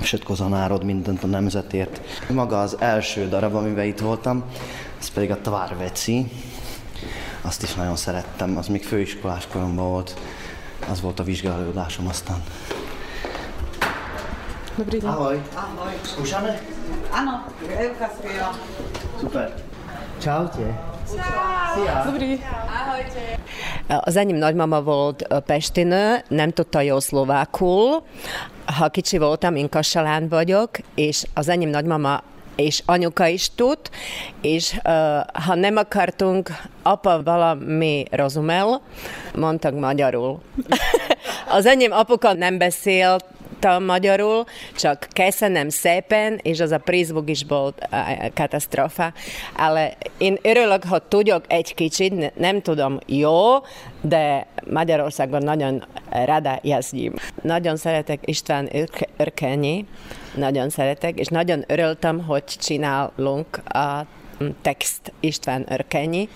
Všetko 0.00 0.34
zanárod 0.34 0.84
mindent 0.84 1.24
a 1.24 1.26
nemzetért. 1.26 2.00
Maga 2.28 2.60
az 2.60 2.76
első 2.78 3.28
darab, 3.28 3.54
amivel 3.54 3.84
itt 3.84 3.98
voltam, 3.98 4.44
ez 5.00 5.10
pedig 5.10 5.30
a 5.30 5.38
Tvárveci. 5.40 6.32
Azt 7.42 7.62
is 7.62 7.74
nagyon 7.74 7.96
szerettem, 7.96 8.56
az 8.56 8.66
még 8.66 8.84
főiskolás 8.84 9.46
koromban 9.52 9.88
volt. 9.88 10.14
Az 10.90 11.00
volt 11.00 11.20
a 11.20 11.22
vizsgálódásom 11.22 12.08
aztán. 12.08 12.42
Dobrý 14.76 14.98
den. 14.98 15.10
Ahoj. 15.10 15.40
Ahoj. 15.54 15.92
Skúšame? 16.02 16.60
Áno, 17.10 17.44
Evka 17.78 18.10
Super. 19.20 19.54
Čaute. 20.18 20.80
Dobrý. 22.04 22.40
Az 23.86 24.16
enyém 24.16 24.36
nagymama 24.36 24.82
volt 24.82 25.26
pestinő, 25.46 26.22
nem 26.28 26.50
tudta 26.50 26.80
jó 26.80 27.00
szlovákul. 27.00 28.02
Ha 28.76 28.88
kicsi 28.88 29.18
voltam, 29.18 29.56
én 29.56 29.68
Kassalán 29.68 30.28
vagyok, 30.28 30.70
és 30.94 31.24
az 31.34 31.48
enyém 31.48 31.68
nagymama 31.68 32.22
és 32.56 32.82
anyuka 32.86 33.26
is 33.26 33.54
tud, 33.54 33.78
és 34.40 34.72
uh, 34.72 34.82
ha 35.44 35.54
nem 35.54 35.76
akartunk, 35.76 36.50
apa 36.82 37.22
valami 37.22 38.04
rozumel, 38.10 38.80
mondtak 39.34 39.78
magyarul. 39.78 40.40
Az 41.56 41.66
enyém 41.66 41.92
apuka 41.92 42.32
nem 42.32 42.58
beszélt 42.58 43.24
tudtam 43.60 43.84
magyarul, 43.84 44.44
csak 44.76 45.08
köszönöm 45.14 45.68
szépen, 45.68 46.38
és 46.42 46.60
az 46.60 46.70
a 46.70 46.78
prízvuk 46.78 47.30
is 47.30 47.44
volt 47.48 47.88
katasztrófa. 48.34 49.12
Ale 49.56 49.96
én 50.18 50.38
örülök, 50.42 50.84
hogy 50.84 51.02
tudok 51.02 51.44
egy 51.48 51.74
kicsit, 51.74 52.38
nem 52.38 52.62
tudom 52.62 52.98
jó, 53.06 53.36
de 54.00 54.46
Magyarországon 54.70 55.42
nagyon 55.42 55.84
rada 56.10 56.58
jazdim. 56.62 57.14
Nagyon 57.42 57.76
szeretek 57.76 58.18
István 58.24 58.68
Örkenyi, 59.16 59.86
nagyon 60.34 60.70
szeretek, 60.70 61.18
és 61.18 61.26
nagyon 61.26 61.64
örültem, 61.66 62.24
hogy 62.24 62.44
csinálunk 62.44 63.56
a 63.68 64.06
text 64.62 65.12
István 65.20 65.66
Örkenyi, 65.68 66.28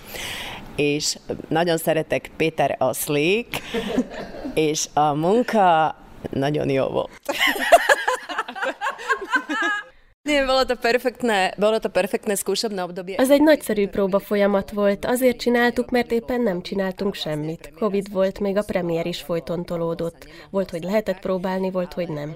és 0.75 1.17
nagyon 1.47 1.77
szeretek 1.77 2.31
Péter 2.37 2.75
Aszlik, 2.79 3.61
és 4.53 4.87
a 4.93 5.13
munka 5.13 5.95
nagyon 6.31 6.69
jó 6.69 6.87
volt. 6.87 7.09
Nie, 10.25 10.41
bolo 10.41 10.65
to 10.65 10.75
perfektné, 10.75 11.53
bolo 11.57 11.77
to 11.79 11.89
perfektné 11.89 12.33
skúšobné 12.35 12.81
obdobie. 12.81 13.17
Ez 13.17 13.31
egy 13.31 13.41
nagyszerű 13.41 13.87
próba 13.87 14.19
folyamat 14.19 14.71
volt. 14.71 15.05
Azért 15.05 15.37
csináltuk, 15.37 15.89
mert 15.89 16.11
éppen 16.11 16.41
nem 16.41 16.61
csináltunk 16.61 17.13
semmit. 17.13 17.71
Covid 17.79 18.11
volt, 18.11 18.39
még 18.39 18.57
a 18.57 18.63
premier 18.63 19.05
is 19.05 19.21
folyton 19.21 19.65
tolódott. 19.65 20.27
Volt, 20.49 20.69
hogy 20.69 20.83
lehetett 20.83 21.19
próbálni, 21.19 21.71
volt, 21.71 21.93
hogy 21.93 22.09
nem. 22.09 22.35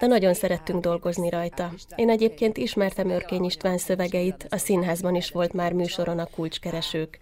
De 0.00 0.06
nagyon 0.06 0.34
szerettünk 0.34 0.80
dolgozni 0.80 1.30
rajta. 1.30 1.72
Én 1.94 2.10
egyébként 2.10 2.56
ismertem 2.56 3.10
Örkény 3.10 3.44
István 3.44 3.78
szövegeit, 3.78 4.46
a 4.50 4.56
színházban 4.56 5.14
is 5.14 5.30
volt 5.30 5.52
már 5.52 5.72
műsoron 5.72 6.18
a 6.18 6.28
kulcskeresők. 6.34 7.18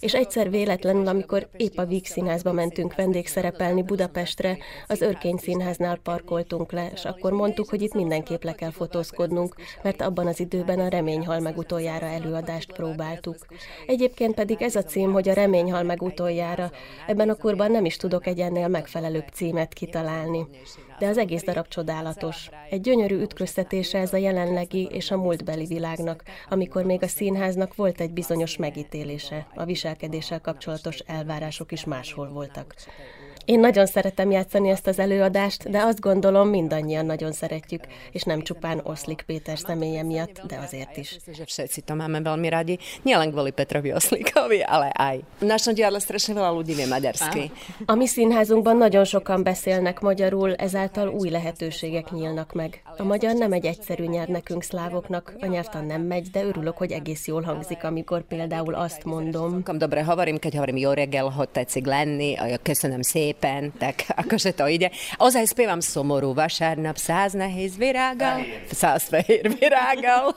És 0.00 0.14
egyszer 0.14 0.50
véletlenül, 0.50 1.08
amikor 1.08 1.48
épp 1.56 1.76
a 1.76 1.84
Víg 1.84 2.06
színházba 2.06 2.52
mentünk 2.52 2.94
vendégszerepelni 2.94 3.82
Budapestre, 3.82 4.56
az 4.86 5.00
Örkény 5.00 5.36
színháznál 5.36 5.98
parkoltunk 6.02 6.72
le, 6.72 6.90
és 6.94 7.04
akkor 7.04 7.32
mondtuk, 7.32 7.68
hogy 7.68 7.82
itt 7.82 7.94
mindenképp 7.94 8.42
le 8.42 8.52
kell 8.52 8.70
fotózkodnunk, 8.70 9.60
mert 9.82 10.02
abban 10.02 10.26
az 10.26 10.40
időben 10.40 10.80
a 10.80 10.88
Reményhal 10.88 11.40
meg 11.40 11.58
előadást 12.06 12.72
próbáltuk. 12.72 13.36
Egyébként 13.86 14.34
pedig 14.34 14.62
ez 14.62 14.76
a 14.76 14.82
cím, 14.82 15.12
hogy 15.12 15.28
a 15.28 15.32
Reményhal 15.32 15.82
meg 15.82 16.02
ebben 17.06 17.28
a 17.28 17.34
korban 17.34 17.70
nem 17.70 17.84
is 17.84 17.96
tudok 17.96 18.26
egy 18.26 18.40
ennél 18.40 18.68
megfelelőbb 18.68 19.26
címet 19.32 19.72
kitalálni. 19.72 20.46
De 20.98 21.06
az 21.06 21.18
egész 21.18 21.44
darab 21.44 21.68
csodálatos. 21.68 22.50
Egy 22.70 22.80
gyönyörű 22.80 23.20
ütköztetése 23.20 23.98
ez 23.98 24.12
a 24.12 24.16
jelenlegi 24.16 24.88
és 24.90 25.10
a 25.10 25.16
múltbeli 25.16 25.64
világnak, 25.64 26.22
amikor 26.48 26.84
még 26.84 27.02
a 27.02 27.06
színháznak 27.06 27.74
volt 27.74 28.00
egy 28.00 28.12
bizonyos 28.12 28.56
megítélése, 28.56 29.46
a 29.54 29.64
viselkedéssel 29.64 30.40
kapcsolatos 30.40 30.98
elvárások 30.98 31.72
is 31.72 31.84
máshol 31.84 32.28
voltak. 32.28 32.74
Én 33.44 33.60
nagyon 33.60 33.86
szeretem 33.86 34.30
játszani 34.30 34.68
ezt 34.68 34.86
az 34.86 34.98
előadást, 34.98 35.70
de 35.70 35.82
azt 35.82 36.00
gondolom 36.00 36.48
mindannyian 36.48 37.06
nagyon 37.06 37.32
szeretjük, 37.32 37.84
és 38.12 38.22
nem 38.22 38.42
csupán 38.42 38.80
Oszlik 38.84 39.22
Péter 39.26 39.58
személye 39.58 40.02
miatt, 40.02 40.42
de 40.46 40.58
azért 40.62 40.96
is. 40.96 41.16
Všetci 41.44 41.80
to 41.80 41.94
máme 41.94 42.22
veľmi 42.22 42.48
radi. 42.48 42.78
Nielen 43.02 43.30
kvôli 43.32 43.50
Petrovi 43.50 43.92
Oszlikovi, 43.92 44.62
ale 44.62 44.88
aj. 44.94 45.20
V 45.42 45.44
našom 45.44 45.74
divadle 45.74 45.98
strašne 45.98 46.34
veľa 46.38 46.50
ľudí 46.54 46.74
vie 46.74 46.86
maďarsky. 46.86 47.50
A 47.86 47.94
mi 47.94 48.06
színházunkban 48.06 48.76
nagyon 48.76 49.04
sokan 49.04 49.42
beszélnek 49.42 50.00
magyarul, 50.00 50.54
ezáltal 50.54 51.08
új 51.08 51.30
lehetőségek 51.30 52.10
nyílnak 52.10 52.52
meg. 52.52 52.82
A 52.96 53.02
magyar 53.02 53.34
nem 53.34 53.52
egy 53.52 53.66
egyszerű 53.66 54.04
nyelv 54.04 54.28
nekünk 54.28 54.62
szlávoknak, 54.62 55.34
a 55.40 55.46
nyelvtan 55.46 55.84
nem 55.84 56.02
megy, 56.02 56.30
de 56.30 56.44
örülök, 56.44 56.76
hogy 56.76 56.92
egész 56.92 57.26
jól 57.26 57.42
hangzik, 57.42 57.84
amikor 57.84 58.22
például 58.22 58.74
azt 58.74 59.04
mondom. 59.04 59.62
Dobre 59.78 60.04
hovorím, 60.04 60.38
keď 60.38 60.52
hovorím 60.52 60.76
jó 60.76 60.90
reggel, 60.92 61.28
hogy 61.28 61.48
tetszik 61.48 61.86
lenni, 61.86 62.36
köszönöm 62.62 63.02
szépen, 63.02 63.30
szépen, 63.32 63.72
tak 63.78 64.04
akože 64.08 64.52
to 64.52 64.68
ide. 64.68 64.90
Ozaj 65.16 65.46
spievam 65.46 65.80
Somorú 65.80 66.34
vasárnap, 66.34 66.96
száz 66.96 67.32
nehéz 67.32 67.76
virággal, 67.76 68.44
száz 68.70 69.08
fehér 69.08 69.48
virággal. 69.58 70.36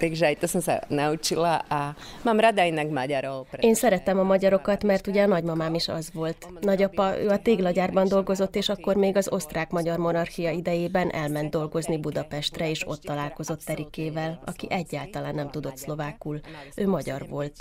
Takže 0.00 0.26
aj 0.26 0.36
to 0.40 0.46
som 0.48 0.60
sa 0.64 0.80
naučila 0.88 1.60
a 1.68 1.92
mám 2.24 2.40
rada 2.40 2.64
inak 2.64 2.88
magyarul. 2.88 3.46
Én 3.60 3.74
szerettem 3.74 4.18
a 4.18 4.22
magyarokat, 4.22 4.82
mert 4.82 5.06
ugye 5.06 5.22
a 5.22 5.26
nagymamám 5.26 5.74
is 5.74 5.88
az 5.88 6.08
volt. 6.12 6.48
Nagyapa, 6.60 7.20
ő 7.20 7.28
a 7.28 7.38
téglagyárban 7.38 8.08
dolgozott, 8.08 8.56
és 8.56 8.68
akkor 8.68 8.96
még 8.96 9.16
az 9.16 9.28
osztrák-magyar 9.32 9.98
monarchia 9.98 10.50
idejében 10.50 11.12
elment 11.12 11.50
dolgozni 11.50 11.98
Budapestre, 11.98 12.70
és 12.70 12.88
ott 12.88 13.02
találkozott 13.02 13.64
Terikével, 13.64 14.40
aki 14.46 14.66
egyáltalán 14.70 15.34
nem 15.34 15.50
tudott 15.50 15.76
szlovákul. 15.76 16.40
Ő 16.76 16.88
magyar 16.88 17.26
volt. 17.28 17.54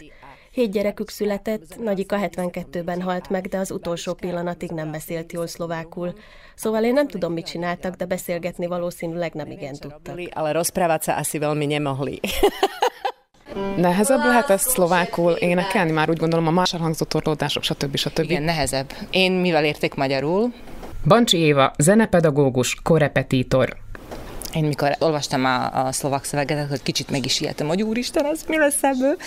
Hét 0.51 0.71
gyerekük 0.71 1.09
született, 1.09 1.79
nagyika 1.83 2.17
72-ben 2.21 3.01
halt 3.01 3.29
meg, 3.29 3.47
de 3.47 3.57
az 3.57 3.71
utolsó 3.71 4.13
pillanatig 4.13 4.71
nem 4.71 4.91
beszélt 4.91 5.33
jól 5.33 5.47
szlovákul. 5.47 6.13
Szóval 6.55 6.83
én 6.83 6.93
nem 6.93 7.07
tudom, 7.07 7.33
mit 7.33 7.45
csináltak, 7.45 7.95
de 7.95 8.05
beszélgetni 8.05 8.67
valószínűleg 8.67 9.33
nem 9.33 9.51
igen 9.51 9.73
tudtak. 9.73 10.19
Ale 10.33 10.51
rozprávať 10.51 11.03
sa 11.03 11.13
asi 11.15 11.37
veľmi 11.37 11.65
nemohli. 11.65 12.19
Nehezebb 13.77 14.23
lehet 14.23 14.49
ezt 14.49 14.69
szlovákul 14.69 15.31
énekelni? 15.31 15.91
Már 15.91 16.09
úgy 16.09 16.17
gondolom 16.17 16.47
a 16.47 16.51
más 16.51 16.71
hangzó 16.71 17.05
torlódások, 17.05 17.63
stb. 17.63 17.95
stb. 17.95 18.23
Igen, 18.23 18.43
nehezebb. 18.43 18.91
Én 19.09 19.31
mivel 19.31 19.65
érték 19.65 19.95
magyarul? 19.95 20.53
Bancsi 21.05 21.37
Éva, 21.37 21.73
zenepedagógus, 21.77 22.75
korepetitor. 22.83 23.77
Én 24.53 24.65
mikor 24.65 24.95
olvastam 24.99 25.45
a, 25.45 25.85
a 25.85 25.91
szlovák 25.91 26.23
szöveget, 26.23 26.69
hogy 26.69 26.83
kicsit 26.83 27.09
meg 27.09 27.25
is 27.25 27.39
ijedtem, 27.39 27.67
hogy 27.67 27.81
úristen, 27.81 28.25
ez 28.25 28.39
mi 28.47 28.57
lesz 28.57 28.83
ebből. 28.83 29.17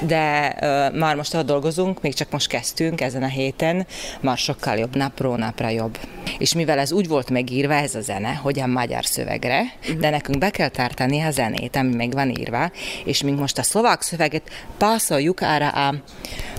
De 0.00 0.54
uh, 0.60 0.98
már 0.98 1.16
most, 1.16 1.32
ahol 1.34 1.46
dolgozunk, 1.46 2.00
még 2.00 2.14
csak 2.14 2.30
most 2.30 2.48
kezdtünk 2.48 3.00
ezen 3.00 3.22
a 3.22 3.26
héten, 3.26 3.86
már 4.20 4.38
sokkal 4.38 4.76
jobb, 4.76 4.96
napról 4.96 5.36
napra 5.36 5.68
jobb. 5.68 5.98
És 6.38 6.54
mivel 6.54 6.78
ez 6.78 6.92
úgy 6.92 7.08
volt 7.08 7.30
megírva, 7.30 7.74
ez 7.74 7.94
a 7.94 8.00
zene, 8.00 8.34
hogy 8.34 8.60
a 8.60 8.66
magyar 8.66 9.04
szövegre, 9.04 9.62
de 9.98 10.10
nekünk 10.10 10.38
be 10.38 10.50
kell 10.50 10.68
tartani 10.68 11.20
a 11.20 11.30
zenét, 11.30 11.76
ami 11.76 11.94
meg 11.94 12.12
van 12.12 12.30
írva, 12.30 12.70
és 13.04 13.22
még 13.22 13.34
most 13.34 13.58
a 13.58 13.62
szlovák 13.62 14.02
szöveget 14.02 14.50
pászoljuk 14.78 15.40
arra 15.40 15.68
a 15.68 15.94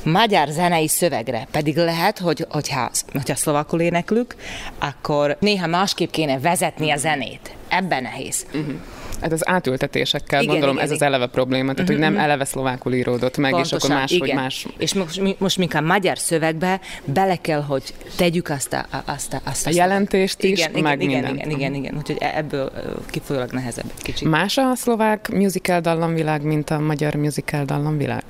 magyar 0.03 0.47
zenei 0.47 0.87
szövegre. 0.87 1.47
Pedig 1.51 1.75
lehet, 1.75 2.19
hogy 2.19 2.45
hogyha, 2.49 2.91
hogyha 3.11 3.35
szlovakul 3.35 3.81
éneklük, 3.81 4.35
akkor 4.79 5.37
néha 5.39 5.67
másképp 5.67 6.11
kéne 6.11 6.39
vezetni 6.39 6.91
a 6.91 6.97
zenét 6.97 7.55
ebben 7.73 8.01
nehéz. 8.01 8.45
Uh-huh. 8.53 8.73
Hát 9.21 9.31
az 9.31 9.47
átültetésekkel 9.47 10.41
igen, 10.41 10.51
gondolom 10.51 10.75
igen, 10.75 10.87
ez 10.87 10.95
igen. 10.95 11.07
az 11.07 11.13
eleve 11.13 11.31
probléma, 11.31 11.73
tehát 11.73 11.79
uh-huh. 11.79 11.95
hogy 11.95 12.05
nem 12.05 12.13
mhm. 12.13 12.21
eleve 12.21 12.45
szlovákul 12.45 12.93
íródott 12.93 13.37
meg, 13.37 13.51
Pontosan, 13.51 13.77
és 13.77 13.83
akkor 13.83 13.95
más, 13.95 14.11
igen. 14.11 14.27
hogy 14.27 14.37
más. 14.37 14.67
És 14.77 14.93
most, 14.93 15.39
most 15.39 15.57
mink 15.57 15.73
a 15.73 15.81
magyar 15.81 16.17
szövegbe 16.17 16.79
bele 17.05 17.35
kell, 17.35 17.61
hogy 17.61 17.93
tegyük 18.15 18.49
azt 18.49 18.73
a, 18.73 18.85
azt 19.05 19.33
a, 19.33 19.41
azt 19.43 19.67
a, 19.67 19.69
a 19.69 19.73
jelentést 19.73 20.43
is, 20.43 20.59
igen, 20.59 20.81
meg 20.81 21.01
igen, 21.01 21.23
minden. 21.23 21.35
Igen, 21.35 21.49
igen, 21.49 21.73
igen, 21.73 21.95
úgyhogy 21.97 22.17
e- 22.19 22.33
ebből 22.35 22.71
kifolyólag 23.09 23.51
nehezebb 23.51 23.91
egy 23.97 24.03
kicsit. 24.03 24.29
Más 24.29 24.57
a 24.57 24.75
szlovák 24.75 25.29
musical 25.29 25.79
dallamvilág, 25.79 26.41
mint 26.41 26.69
a 26.69 26.79
magyar 26.79 27.15
musical 27.15 27.65
dallamvilág? 27.65 28.23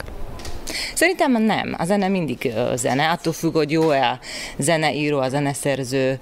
Szerintem 0.94 1.44
nem. 1.44 1.76
A 1.78 1.86
zene 1.86 2.08
mindig 2.08 2.54
zene, 2.76 3.10
attól 3.10 3.34
függ, 3.34 3.54
hogy 3.54 3.72
jó-e 3.72 4.10
a 4.10 4.20
zeneíró, 4.58 5.20
a 5.20 5.30
zeneszerző, 5.30 6.20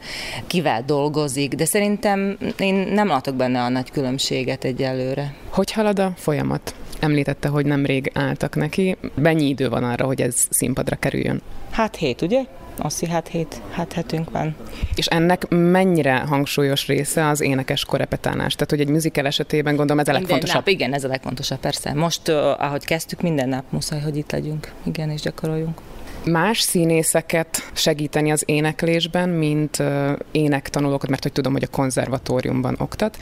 kivel 0.48 0.84
dolgozik, 0.86 1.54
de 1.54 1.66
szerintem 1.66 2.38
én 2.58 2.76
nem 2.76 3.08
látok 3.08 3.36
benne 3.36 3.62
a 3.62 3.70
nagy 3.70 3.92
különbséget 3.92 4.64
egyelőre. 4.64 5.34
Hogy 5.50 5.72
halad 5.72 6.00
a 6.00 6.14
folyamat? 6.18 6.76
Említette, 7.00 7.48
hogy 7.48 7.66
nemrég 7.66 8.12
álltak 8.14 8.56
neki. 8.56 8.98
Mennyi 9.16 9.48
idő 9.48 9.70
van 9.70 9.84
arra, 9.84 10.06
hogy 10.06 10.22
ez 10.22 10.48
színpadra 10.50 10.96
kerüljön? 10.96 11.42
Hát 11.72 11.96
hét, 11.96 12.22
ugye? 12.22 12.42
Oszi, 12.84 13.08
hát 13.08 13.28
hét, 13.28 13.62
hát 13.72 13.94
hetünk 13.94 14.30
van. 14.30 14.56
És 14.96 15.06
ennek 15.06 15.48
mennyire 15.50 16.20
hangsúlyos 16.20 16.88
része 16.88 17.28
az 17.28 17.42
énekes 17.42 17.86
korepetálás? 17.86 18.54
Tehát, 18.54 18.70
hogy 18.70 18.80
egy 18.80 18.88
musical 18.88 19.26
esetében 19.26 19.76
gondolom 19.76 20.02
ez 20.02 20.08
a 20.08 20.12
legfontosabb. 20.12 20.56
Nap, 20.56 20.68
igen, 20.68 20.94
ez 20.94 21.04
a 21.04 21.08
legfontosabb, 21.08 21.60
persze. 21.60 21.94
Most, 21.94 22.30
ahogy 22.58 22.86
kezdtük, 22.86 23.22
minden 23.22 23.50
nap 23.50 23.64
muszáj, 23.70 24.02
hogy 24.02 24.18
itt 24.18 24.32
legyünk. 24.32 24.72
Igen, 24.84 25.10
és 25.10 25.22
gyakoroljunk 25.22 25.82
más 26.26 26.60
színészeket 26.60 27.72
segíteni 27.74 28.32
az 28.32 28.44
éneklésben, 28.46 29.30
mint 29.30 29.84
énektanulókat, 30.32 31.10
mert 31.10 31.24
hogy 31.24 31.32
tudom, 31.32 31.52
hogy 31.52 31.64
a 31.64 31.68
konzervatóriumban 31.68 32.76
oktat. 32.80 33.18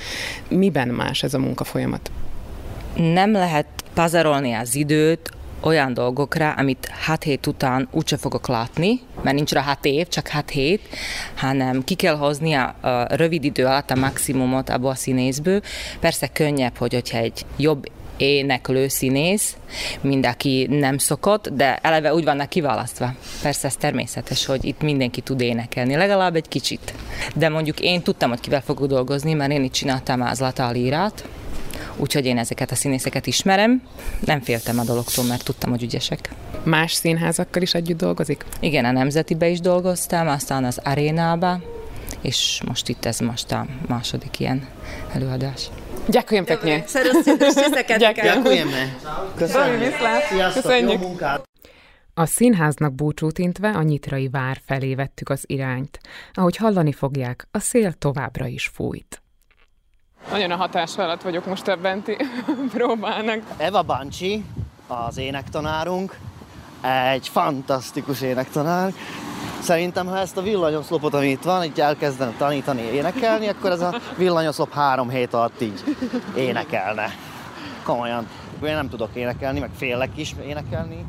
Miben 0.48 0.88
más 0.88 1.24
ez 1.24 1.34
a 1.34 1.40
munkafolyamat? 1.40 2.12
Nem 2.96 3.32
lehet 3.32 3.68
pazarolni 3.94 4.54
az 4.54 4.76
időt 4.76 5.32
olyan 5.62 5.94
dolgokra, 5.94 6.52
amit 6.52 6.92
hat 7.06 7.24
hét 7.24 7.48
után 7.48 7.88
úgyse 7.92 8.18
fogok 8.18 8.48
látni, 8.48 9.00
mert 9.22 9.36
nincs 9.36 9.52
rá 9.52 9.62
hat 9.62 9.86
év, 9.86 10.08
csak 10.08 10.28
hat 10.28 10.50
hét, 10.50 10.82
hanem 11.36 11.84
ki 11.84 11.94
kell 11.94 12.16
hozni 12.16 12.54
a, 12.54 12.76
a 12.82 13.16
rövid 13.16 13.44
idő 13.44 13.66
alatt 13.66 13.92
a 13.92 13.96
maximumot 13.96 14.70
abból 14.70 14.90
a 14.90 14.96
színészből. 14.96 15.62
Persze 16.00 16.28
könnyebb, 16.28 16.78
hogy 16.78 16.94
hogyha 16.94 17.18
egy 17.18 17.46
jobb 17.58 17.86
éneklő 18.18 18.88
színész, 18.88 19.58
mint 20.02 20.26
aki 20.26 20.68
nem 20.70 20.98
szokott, 20.98 21.50
de 21.50 21.76
eleve 21.82 22.14
úgy 22.14 22.24
vannak 22.24 22.50
kiválasztva. 22.50 23.14
Persze 23.42 23.68
ez 23.68 23.76
természetes, 23.76 24.46
hogy 24.46 24.66
itt 24.66 24.82
mindenki 24.82 25.22
tud 25.22 25.42
énekelni, 25.42 25.96
legalább 25.96 26.36
egy 26.36 26.48
kicsit. 26.48 26.94
De 27.36 27.50
mondjuk 27.50 27.80
én 27.80 28.02
tudtam, 28.02 28.30
hogy 28.30 28.40
kivel 28.40 28.62
fogok 28.62 28.88
dolgozni, 28.88 29.34
mert 29.34 29.52
én 29.52 29.64
itt 29.64 29.72
csináltam 29.72 30.22
az 30.22 30.40
Lata 30.40 30.68
Alírát, 30.68 31.24
úgyhogy 32.00 32.26
én 32.26 32.38
ezeket 32.38 32.72
a 32.72 32.76
színészeket 32.76 33.28
ismerem. 33.28 33.82
Nem 34.26 34.42
féltem 34.42 34.80
a 34.80 34.84
dologtól, 34.84 35.26
mert 35.26 35.44
tudtam, 35.44 35.70
hogy 35.70 35.84
ügyesek. 35.84 36.30
Más 36.64 36.94
színházakkal 36.94 37.62
is 37.62 37.74
együtt 37.74 37.98
dolgozik? 37.98 38.46
Igen, 38.60 38.86
a 38.86 38.92
Nemzetibe 38.92 39.48
is 39.48 39.60
dolgoztam, 39.60 40.28
aztán 40.28 40.64
az 40.66 40.80
Arénába, 40.84 41.62
és 42.22 42.62
most 42.68 42.90
itt 42.90 43.06
ez 43.06 43.20
most 43.20 43.52
a 43.52 43.66
második 43.88 44.40
ilyen 44.40 44.68
előadás. 45.14 45.70
Ďakujem 46.08 46.46
pekne. 46.46 46.84
Ďakujeme. 47.98 48.96
Köszönjük. 49.36 49.94
Sziasztok, 50.30 50.64
Köszönjük. 50.64 51.02
A 52.14 52.26
színháznak 52.26 52.94
búcsút 52.94 53.38
intve 53.38 53.70
a 53.70 53.82
nyitrai 53.82 54.30
vár 54.30 54.62
felé 54.66 54.96
vettük 54.96 55.30
az 55.30 55.44
irányt. 55.46 56.00
Ahogy 56.34 56.56
hallani 56.56 56.92
fogják, 56.92 57.48
a 57.52 57.60
szél 57.60 57.94
továbbra 57.94 58.48
is 58.48 58.68
fújt. 58.68 59.22
Nagyon 60.32 60.52
a 60.52 60.56
hatás 60.56 60.98
alatt 60.98 61.22
vagyok 61.22 61.46
most 61.46 61.68
a 61.68 61.76
benti 61.76 62.18
próbának. 62.74 63.42
Eva 63.58 63.82
Bancsi, 63.82 64.46
az 64.88 65.18
énektanárunk, 65.18 66.18
egy 67.12 67.28
fantasztikus 67.28 68.22
énektanár. 68.22 68.94
Szerintem, 69.60 70.08
ha 70.08 70.18
ezt 70.18 70.38
a 70.38 70.42
villanyoszlopot, 70.42 71.14
ami 71.14 71.28
itt 71.28 71.44
van, 71.44 71.64
így 71.64 71.80
elkezdene 71.80 72.32
tanítani 72.38 72.82
énekelni, 72.82 73.48
akkor 73.48 73.72
ez 73.72 73.82
a 73.82 74.00
villanyoszlop 74.18 74.74
három 74.74 75.10
hét 75.10 75.34
alatt 75.34 75.62
így 75.62 75.84
énekelne. 76.36 77.16
Komolyan. 77.84 78.28
Én 78.64 78.74
nem 78.74 78.90
tudok 78.90 79.10
énekelni, 79.14 79.60
meg 79.60 79.70
félek 79.76 80.18
is 80.18 80.36
énekelni. 80.46 81.06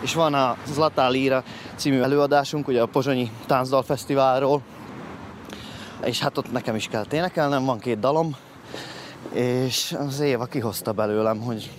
És 0.00 0.14
van 0.14 0.34
a 0.34 0.56
Zlatá 0.66 1.08
Líra 1.08 1.42
című 1.74 2.00
előadásunk, 2.00 2.68
ugye 2.68 2.82
a 2.82 2.86
Pozsonyi 2.86 3.30
Táncdal 3.46 3.82
Fesztiválról. 3.82 4.62
És 6.04 6.20
hát 6.20 6.38
ott 6.38 6.52
nekem 6.52 6.74
is 6.74 6.88
kell 6.88 7.04
énekelnem, 7.10 7.64
van 7.64 7.78
két 7.78 7.98
dalom. 7.98 8.36
És 9.32 9.96
az 9.98 10.20
Éva 10.20 10.44
kihozta 10.44 10.92
belőlem, 10.92 11.40
hogy, 11.40 11.70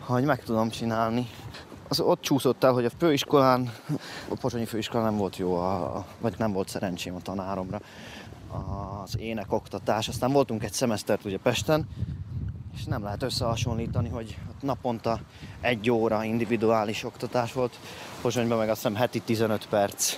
hogy 0.00 0.24
meg 0.24 0.42
tudom 0.42 0.70
csinálni. 0.70 1.26
Az 1.88 2.00
ott 2.00 2.20
csúszott 2.20 2.64
el, 2.64 2.72
hogy 2.72 2.84
a 2.84 2.90
főiskolán, 2.98 3.72
a 4.28 4.34
Pozsonyi 4.40 4.64
főiskolán 4.64 5.06
nem 5.06 5.16
volt 5.16 5.36
jó, 5.36 5.54
a, 5.56 6.04
vagy 6.20 6.34
nem 6.38 6.52
volt 6.52 6.68
szerencsém 6.68 7.14
a 7.14 7.20
tanáromra 7.20 7.80
az 9.02 9.18
énekoktatás. 9.18 10.08
Aztán 10.08 10.32
voltunk 10.32 10.64
egy 10.64 10.72
szemesztert 10.72 11.24
ugye 11.24 11.38
Pesten, 11.38 11.88
és 12.76 12.84
nem 12.84 13.02
lehet 13.02 13.22
összehasonlítani, 13.22 14.08
hogy 14.08 14.38
naponta 14.60 15.20
egy 15.60 15.90
óra 15.90 16.24
individuális 16.24 17.04
oktatás 17.04 17.52
volt, 17.52 17.78
Pozsonyban 18.20 18.58
meg 18.58 18.68
azt 18.68 18.82
hiszem 18.82 18.94
heti 18.94 19.20
15 19.20 19.66
perc, 19.68 20.14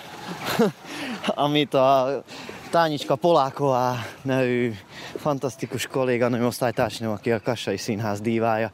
amit 1.44 1.74
a 1.74 2.22
Tányicska 2.70 3.14
Poláková 3.14 3.96
nevű 4.22 4.72
fantasztikus 5.16 5.86
kolléganőm, 5.86 6.44
osztálytársnőm, 6.44 7.10
aki 7.10 7.30
a 7.30 7.40
Kassai 7.40 7.76
Színház 7.76 8.20
dívája. 8.20 8.70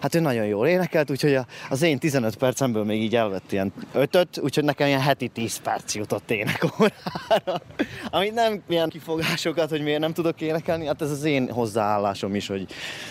Hát 0.00 0.14
ő 0.14 0.20
nagyon 0.20 0.46
jól 0.46 0.66
énekelt, 0.66 1.10
úgyhogy 1.10 1.38
az 1.70 1.82
én 1.82 1.98
15 1.98 2.36
percemből 2.36 2.84
még 2.84 3.02
így 3.02 3.16
elvett 3.16 3.52
ilyen 3.52 3.72
ötöt, 3.92 4.38
úgyhogy 4.38 4.64
nekem 4.64 4.86
ilyen 4.86 5.00
heti 5.00 5.28
10 5.28 5.56
perc 5.56 5.94
jutott 5.94 6.30
énekórára. 6.30 7.62
Amit 8.10 8.34
nem 8.34 8.62
ilyen 8.68 8.88
kifogásokat, 8.88 9.70
hogy 9.70 9.82
miért 9.82 10.00
nem 10.00 10.12
tudok 10.12 10.40
énekelni, 10.40 10.86
hát 10.86 11.02
ez 11.02 11.10
az 11.10 11.24
én 11.24 11.50
hozzáállásom 11.50 12.34
is, 12.34 12.46
hogy, 12.46 12.66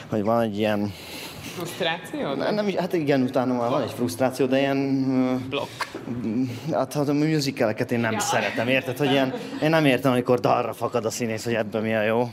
hogy 0.09 0.23
van 0.23 0.41
egy 0.41 0.57
ilyen 0.57 0.93
Frusztráció? 1.55 2.33
nem, 2.33 2.55
nem, 2.55 2.69
hát 2.77 2.93
igen, 2.93 3.21
utána 3.21 3.53
már 3.53 3.69
van 3.69 3.81
egy 3.81 3.91
frusztráció, 3.91 4.45
de 4.45 4.59
ilyen... 4.59 5.47
Blokk. 5.49 5.83
Hát 6.71 6.93
hát 6.93 7.07
a 7.07 7.13
musicaleket 7.13 7.91
én 7.91 7.99
nem 7.99 8.11
ja. 8.11 8.19
szeretem, 8.19 8.67
érted? 8.67 8.97
Hogy 8.97 9.11
ilyen, 9.11 9.33
én 9.61 9.69
nem 9.69 9.85
értem, 9.85 10.11
amikor 10.11 10.39
dalra 10.39 10.73
fakad 10.73 11.05
a 11.05 11.09
színész, 11.09 11.43
hogy 11.43 11.53
ebben 11.53 11.81
mi 11.81 11.95
a 11.95 12.01
jó. 12.01 12.31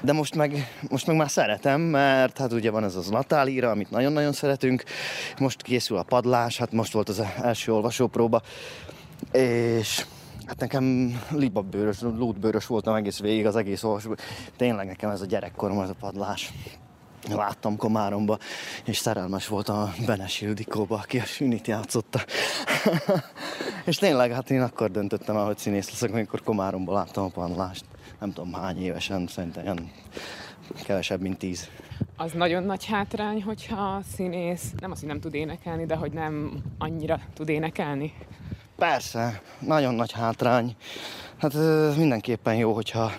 De 0.00 0.12
most 0.12 0.34
meg, 0.34 0.78
most 0.88 1.06
meg 1.06 1.16
már 1.16 1.30
szeretem, 1.30 1.80
mert 1.80 2.38
hát 2.38 2.52
ugye 2.52 2.70
van 2.70 2.84
ez 2.84 2.96
az 2.96 3.08
Natálíra, 3.08 3.70
amit 3.70 3.90
nagyon-nagyon 3.90 4.32
szeretünk. 4.32 4.82
Most 5.38 5.62
készül 5.62 5.96
a 5.96 6.02
padlás, 6.02 6.58
hát 6.58 6.72
most 6.72 6.92
volt 6.92 7.08
az 7.08 7.22
első 7.42 7.72
olvasópróba. 7.72 8.42
És 9.32 10.04
Hát 10.46 10.60
nekem 10.60 11.16
libabőrös, 11.30 12.00
lútbőrös 12.00 12.66
voltam 12.66 12.94
egész 12.94 13.20
végig, 13.20 13.46
az 13.46 13.56
egész 13.56 13.82
olvasó. 13.82 14.14
Tényleg 14.56 14.86
nekem 14.86 15.10
ez 15.10 15.20
a 15.20 15.26
gyerekkorom, 15.26 15.80
ez 15.80 15.88
a 15.88 15.94
padlás 16.00 16.52
láttam 17.28 17.76
Komáromba, 17.76 18.38
és 18.84 18.96
szerelmes 18.96 19.46
voltam 19.46 19.78
a 19.78 19.90
Benes 20.06 20.40
Ildikóba, 20.40 20.96
aki 20.96 21.18
a 21.18 21.24
Sünit 21.24 21.66
játszotta. 21.66 22.20
és 23.86 23.96
tényleg, 23.96 24.32
hát 24.32 24.50
én 24.50 24.62
akkor 24.62 24.90
döntöttem 24.90 25.36
el, 25.36 25.44
hogy 25.44 25.58
színész 25.58 25.90
leszek, 25.90 26.12
amikor 26.12 26.42
Komáromba 26.42 26.92
láttam 26.92 27.24
a 27.24 27.28
padlást. 27.28 27.84
Nem 28.20 28.32
tudom 28.32 28.52
hány 28.52 28.82
évesen, 28.82 29.26
szerintem 29.26 29.62
ilyen 29.62 29.90
kevesebb, 30.84 31.20
mint 31.20 31.38
tíz. 31.38 31.68
Az 32.16 32.32
nagyon 32.32 32.62
nagy 32.62 32.84
hátrány, 32.84 33.42
hogyha 33.42 33.80
a 33.80 34.00
színész 34.14 34.72
nem 34.80 34.90
azt, 34.90 35.00
hogy 35.00 35.08
nem 35.08 35.20
tud 35.20 35.34
énekelni, 35.34 35.86
de 35.86 35.94
hogy 35.94 36.12
nem 36.12 36.62
annyira 36.78 37.20
tud 37.34 37.48
énekelni. 37.48 38.12
Persze, 38.76 39.42
nagyon 39.58 39.94
nagy 39.94 40.12
hátrány. 40.12 40.76
Hát 41.36 41.54
mindenképpen 41.96 42.54
jó, 42.54 42.74
hogyha, 42.74 43.12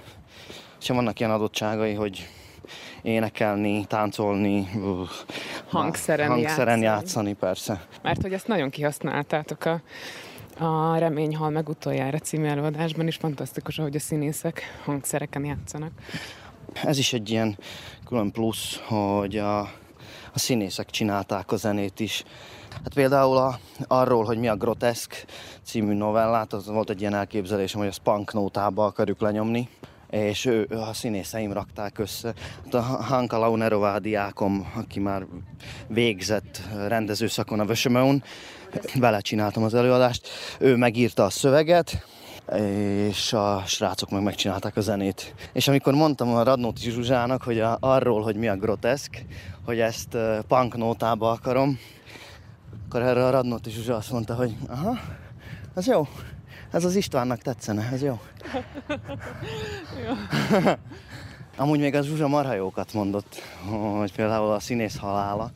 hogyha 0.73 0.93
vannak 0.93 1.19
ilyen 1.19 1.31
adottságai, 1.31 1.93
hogy 1.93 2.27
énekelni, 3.01 3.85
táncolni, 3.85 4.67
Hangszeren 5.67 6.27
hangszeren 6.27 6.81
játszani. 6.81 6.81
játszani, 6.81 7.33
persze. 7.33 7.85
Mert 8.01 8.21
hogy 8.21 8.33
ezt 8.33 8.47
nagyon 8.47 8.69
kihasználtátok 8.69 9.65
a, 9.65 9.81
a 10.65 10.97
Remény 10.97 11.35
hal 11.35 11.49
meg 11.49 11.69
utoljára 11.69 12.17
című 12.17 12.47
előadásban 12.47 13.07
is 13.07 13.15
fantasztikus, 13.15 13.79
ahogy 13.79 13.95
a 13.95 13.99
színészek 13.99 14.81
hangszereken 14.85 15.45
játszanak. 15.45 15.91
Ez 16.83 16.97
is 16.97 17.13
egy 17.13 17.29
ilyen 17.29 17.57
külön 18.05 18.31
plusz, 18.31 18.79
hogy 18.87 19.37
a, 19.37 19.59
a 20.33 20.39
színészek 20.39 20.89
csinálták 20.89 21.51
a 21.51 21.55
zenét 21.55 21.99
is. 21.99 22.23
Hát 22.71 22.93
például 22.93 23.37
a, 23.37 23.59
arról, 23.87 24.23
hogy 24.23 24.37
mi 24.37 24.47
a 24.47 24.55
groteszk 24.55 25.25
című 25.63 25.93
novellát, 25.93 26.53
az 26.53 26.67
volt 26.67 26.89
egy 26.89 27.01
ilyen 27.01 27.13
elképzelésem, 27.13 27.79
hogy 27.79 27.89
a 27.95 28.01
punk 28.03 28.33
nótába 28.33 28.85
akarjuk 28.85 29.21
lenyomni 29.21 29.69
és 30.11 30.45
ő, 30.45 30.67
a 30.69 30.93
színészeim 30.93 31.53
rakták 31.53 31.97
össze. 31.97 32.33
Hát 32.63 32.73
a 32.73 32.81
Hanka 32.81 33.37
Launerová 33.37 33.97
diákom, 33.97 34.71
aki 34.75 34.99
már 34.99 35.25
végzett 35.87 36.61
rendezőszakon 36.87 37.59
a 37.59 37.65
Vösömeun, 37.65 38.23
vele 38.95 39.19
csináltam 39.19 39.63
az 39.63 39.73
előadást, 39.73 40.27
ő 40.59 40.75
megírta 40.75 41.23
a 41.23 41.29
szöveget, 41.29 42.05
és 43.07 43.33
a 43.33 43.63
srácok 43.65 44.09
meg 44.09 44.23
megcsinálták 44.23 44.77
a 44.77 44.81
zenét. 44.81 45.33
És 45.53 45.67
amikor 45.67 45.93
mondtam 45.93 46.33
a 46.33 46.43
Radnóti 46.43 46.89
Zsuzsának, 46.89 47.43
hogy 47.43 47.59
a, 47.59 47.77
arról, 47.79 48.21
hogy 48.21 48.35
mi 48.35 48.47
a 48.47 48.55
groteszk, 48.55 49.25
hogy 49.65 49.79
ezt 49.79 50.17
punk 50.47 50.77
nótába 50.77 51.31
akarom, 51.31 51.79
akkor 52.85 53.01
erre 53.01 53.25
a 53.25 53.29
Radnóti 53.29 53.69
Zsuzsa 53.69 53.95
azt 53.95 54.11
mondta, 54.11 54.35
hogy 54.35 54.55
aha, 54.67 54.97
az 55.73 55.87
jó, 55.87 56.07
ez 56.71 56.85
az 56.85 56.95
Istvánnak 56.95 57.41
tetszene, 57.41 57.89
ez 57.91 58.01
jó. 58.01 58.19
Amúgy 61.57 61.79
még 61.79 61.95
az 61.95 62.05
Zsuzsa 62.05 62.27
marha 62.27 62.53
jókat 62.53 62.93
mondott, 62.93 63.35
hogy 63.97 64.15
például 64.15 64.51
a 64.51 64.59
színész 64.59 64.97
halála, 64.97 65.51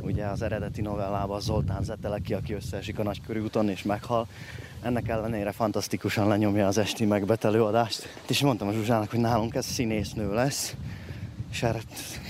ugye 0.00 0.26
az 0.26 0.42
eredeti 0.42 0.80
novellában 0.80 1.40
Zoltán 1.40 1.82
Zeteleki, 1.82 2.34
aki 2.34 2.52
összeesik 2.52 2.98
a 2.98 3.02
nagykörű 3.02 3.40
úton 3.40 3.68
és 3.68 3.82
meghal, 3.82 4.26
ennek 4.82 5.08
ellenére 5.08 5.52
fantasztikusan 5.52 6.28
lenyomja 6.28 6.66
az 6.66 6.78
esti 6.78 7.04
megbetelőadást. 7.04 8.08
És 8.28 8.40
mondtam 8.40 8.68
a 8.68 8.72
Zsuzsának, 8.72 9.10
hogy 9.10 9.20
nálunk 9.20 9.54
ez 9.54 9.66
színésznő 9.66 10.34
lesz, 10.34 10.74
és 11.50 11.62
erre 11.62 11.80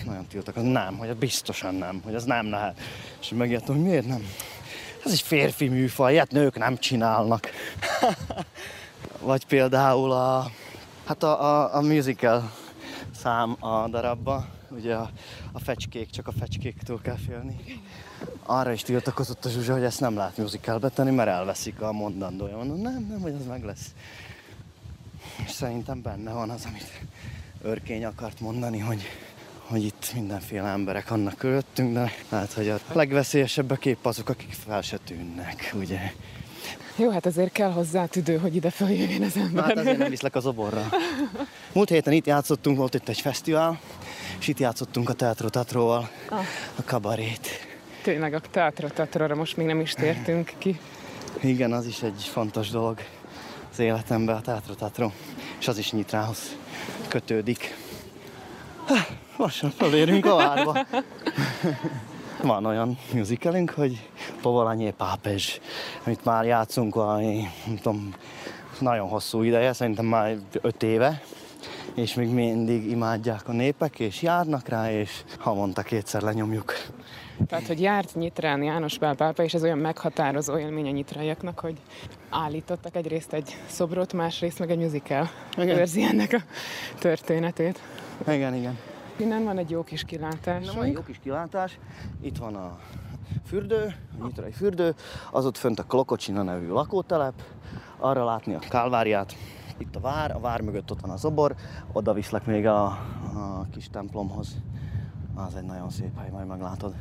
nagyon 0.07 0.27
tiltakozom, 0.27 0.69
nem, 0.69 0.97
hogy 0.97 1.17
biztosan 1.17 1.75
nem, 1.75 2.01
hogy 2.05 2.15
az 2.15 2.25
nem 2.25 2.51
lehet. 2.51 2.81
És 3.21 3.29
megijedtem, 3.29 3.75
hogy 3.75 3.85
miért 3.85 4.07
nem? 4.07 4.23
Ez 5.05 5.13
egy 5.13 5.21
férfi 5.21 5.69
műfaj, 5.69 6.13
ilyet 6.13 6.31
nők 6.31 6.59
nem 6.59 6.77
csinálnak. 6.77 7.49
Vagy 9.21 9.47
például 9.47 10.13
a, 10.13 10.51
hát 11.05 11.23
a, 11.23 11.43
a, 11.43 11.75
a 11.77 11.81
musical 11.81 12.53
szám 13.15 13.57
a 13.61 13.89
darabba, 13.89 14.47
ugye 14.69 14.95
a, 14.95 15.11
a 15.53 15.59
fecskék, 15.59 16.11
csak 16.11 16.27
a 16.27 16.33
fecskéktől 16.33 17.01
kell 17.03 17.17
félni. 17.27 17.83
Arra 18.43 18.73
is 18.73 18.83
tiltakozott 18.83 19.45
a 19.45 19.49
Zsuzsa, 19.49 19.73
hogy 19.73 19.83
ezt 19.83 20.01
nem 20.01 20.17
lehet 20.17 20.37
musicalbe 20.37 20.89
tenni, 20.89 21.11
mert 21.11 21.29
elveszik 21.29 21.81
a 21.81 21.93
mondandója. 21.93 22.57
Mondom, 22.57 22.81
nem, 22.81 23.07
nem, 23.11 23.21
hogy 23.21 23.35
az 23.41 23.47
meg 23.47 23.65
lesz. 23.65 23.95
És 25.45 25.51
szerintem 25.51 26.03
benne 26.03 26.33
van 26.33 26.51
az, 26.51 26.65
amit 26.65 27.01
Örkény 27.63 28.05
akart 28.05 28.41
mondani, 28.41 28.79
hogy, 28.79 29.03
hogy 29.71 29.85
itt 29.85 30.11
mindenféle 30.15 30.69
emberek 30.69 31.09
vannak 31.09 31.37
körülöttünk, 31.37 31.93
de 31.95 32.13
lehet, 32.29 32.53
hogy 32.53 32.69
a 32.69 32.79
legveszélyesebbek 32.93 33.87
épp 33.87 34.05
azok, 34.05 34.29
akik 34.29 34.53
fel 34.67 34.83
se 34.83 34.99
tűnnek, 35.05 35.75
ugye. 35.79 36.13
Jó, 36.97 37.11
hát 37.11 37.27
azért 37.27 37.53
kell 37.53 37.71
hozzá 37.71 38.07
tüdő, 38.07 38.37
hogy 38.39 38.55
ide 38.57 38.71
feljöjjön 38.71 39.23
az 39.23 39.37
ember. 39.37 39.65
Hát 39.65 39.79
azért 39.79 39.99
nem 39.99 40.11
viszlek 40.11 40.35
az 40.35 40.47
oborra. 40.47 40.89
Múlt 41.73 41.89
héten 41.89 42.13
itt 42.13 42.27
játszottunk, 42.27 42.77
volt 42.77 42.95
itt 42.95 43.09
egy 43.09 43.21
fesztivál, 43.21 43.81
és 44.41 44.49
itt 44.49 44.59
játszottunk 44.59 45.09
a 45.09 45.13
Teatro 45.13 45.49
Tatróval, 45.49 46.11
Ah. 46.29 46.39
a 46.77 46.83
kabarét. 46.85 47.49
Tényleg 48.03 48.35
a 48.35 48.41
teatra 48.41 49.35
most 49.35 49.57
még 49.57 49.67
nem 49.67 49.81
is 49.81 49.93
tértünk 49.93 50.53
ki. 50.59 50.79
Igen, 51.41 51.73
az 51.73 51.87
is 51.87 52.03
egy 52.03 52.23
fontos 52.33 52.71
dolog 52.71 52.99
az 53.73 53.79
életemben, 53.79 54.37
a 54.37 54.41
Teatro 54.41 54.75
Tatro. 54.75 55.11
És 55.59 55.69
az 55.69 55.79
is 55.79 55.93
Nyitrához 55.93 56.57
kötődik. 57.09 57.75
Lassan 59.37 59.71
felérünk 59.71 60.27
a 60.27 60.37
várba. 60.37 60.87
Van 62.43 62.67
olyan 62.67 62.99
musicalünk, 63.15 63.71
hogy 63.71 64.09
Povolanyé 64.43 64.91
Pápezs, 64.91 65.59
amit 66.05 66.25
már 66.25 66.45
játszunk 66.45 66.95
valami, 66.95 67.49
nem 67.67 67.77
tudom, 67.77 68.15
nagyon 68.79 69.09
hosszú 69.09 69.43
ideje, 69.43 69.73
szerintem 69.73 70.05
már 70.05 70.37
öt 70.61 70.83
éve, 70.83 71.23
és 71.95 72.15
még 72.15 72.29
mindig 72.29 72.91
imádják 72.91 73.49
a 73.49 73.53
népek, 73.53 73.99
és 73.99 74.23
járnak 74.23 74.69
rá, 74.69 74.93
és 74.93 75.11
havonta 75.39 75.83
kétszer 75.83 76.23
lenyomjuk. 76.23 76.75
Tehát, 77.47 77.67
hogy 77.67 77.81
járt 77.81 78.15
Nyitrán 78.15 78.63
János 78.63 78.99
Pál 78.99 79.15
pápa, 79.15 79.43
és 79.43 79.55
ez 79.55 79.63
olyan 79.63 79.79
meghatározó 79.79 80.59
élmény 80.59 80.87
a 80.87 80.91
nyitrájaknak, 80.91 81.59
hogy 81.59 81.77
állítottak 82.31 82.97
egyrészt 82.97 83.33
egy 83.33 83.57
szobrot, 83.67 84.13
másrészt 84.13 84.59
meg 84.59 84.71
egy 84.71 84.79
musical 84.79 85.31
igen. 85.57 85.79
őrzi 85.79 86.03
ennek 86.03 86.33
a 86.33 86.43
történetét. 86.99 87.81
Igen, 88.37 88.55
igen. 88.55 88.79
Innen 89.17 89.45
van 89.45 89.59
egy 89.59 89.71
jó 89.71 89.83
kis 89.83 90.05
kilátás. 90.05 90.71
Van 90.71 90.85
egy 90.85 90.93
jó 90.93 91.03
kis 91.03 91.19
kilátás. 91.23 91.79
Itt 92.21 92.37
van 92.37 92.55
a 92.55 92.79
fürdő, 93.47 93.95
a 94.21 94.25
nyitrai 94.25 94.53
fürdő, 94.53 94.95
az 95.31 95.47
ott 95.47 95.57
fönt 95.57 95.79
a 95.79 95.83
Klokocsina 95.83 96.43
nevű 96.43 96.69
lakótelep, 96.69 97.35
arra 97.99 98.25
látni 98.25 98.55
a 98.55 98.59
Kálváriát, 98.59 99.37
itt 99.79 99.97
a 99.97 100.01
vár, 100.01 100.35
a 100.35 100.41
vár 100.41 100.61
mögött 100.61 100.91
ott 100.91 101.01
van 101.01 101.11
a 101.11 101.17
zobor, 101.17 101.55
oda 101.93 102.13
viszlek 102.13 102.47
még 102.47 102.67
a, 102.67 102.85
a 102.85 103.67
kis 103.73 103.89
templomhoz. 103.91 104.49
Az 105.35 105.55
egy 105.55 105.65
nagyon 105.65 105.91
szép 105.91 106.19
hely, 106.19 106.31
majd 106.31 106.47
meglátod. 106.47 106.95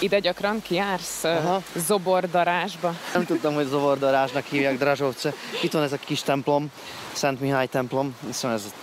Ide 0.00 0.18
gyakran 0.18 0.62
kiársz 0.62 1.24
Aha. 1.24 1.62
zobordarásba? 1.76 2.92
Nem 3.12 3.24
tudtam, 3.24 3.54
hogy 3.54 3.66
zobordarásnak 3.66 4.44
hívják 4.44 4.78
Drazsovce. 4.78 5.32
Itt 5.62 5.72
van 5.72 5.82
ez 5.82 5.92
a 5.92 5.96
kis 5.96 6.22
templom, 6.22 6.70
Szent 7.12 7.40
Mihály 7.40 7.66
templom, 7.66 8.14
hiszen 8.26 8.50
ez 8.50 8.64
a 8.64 8.78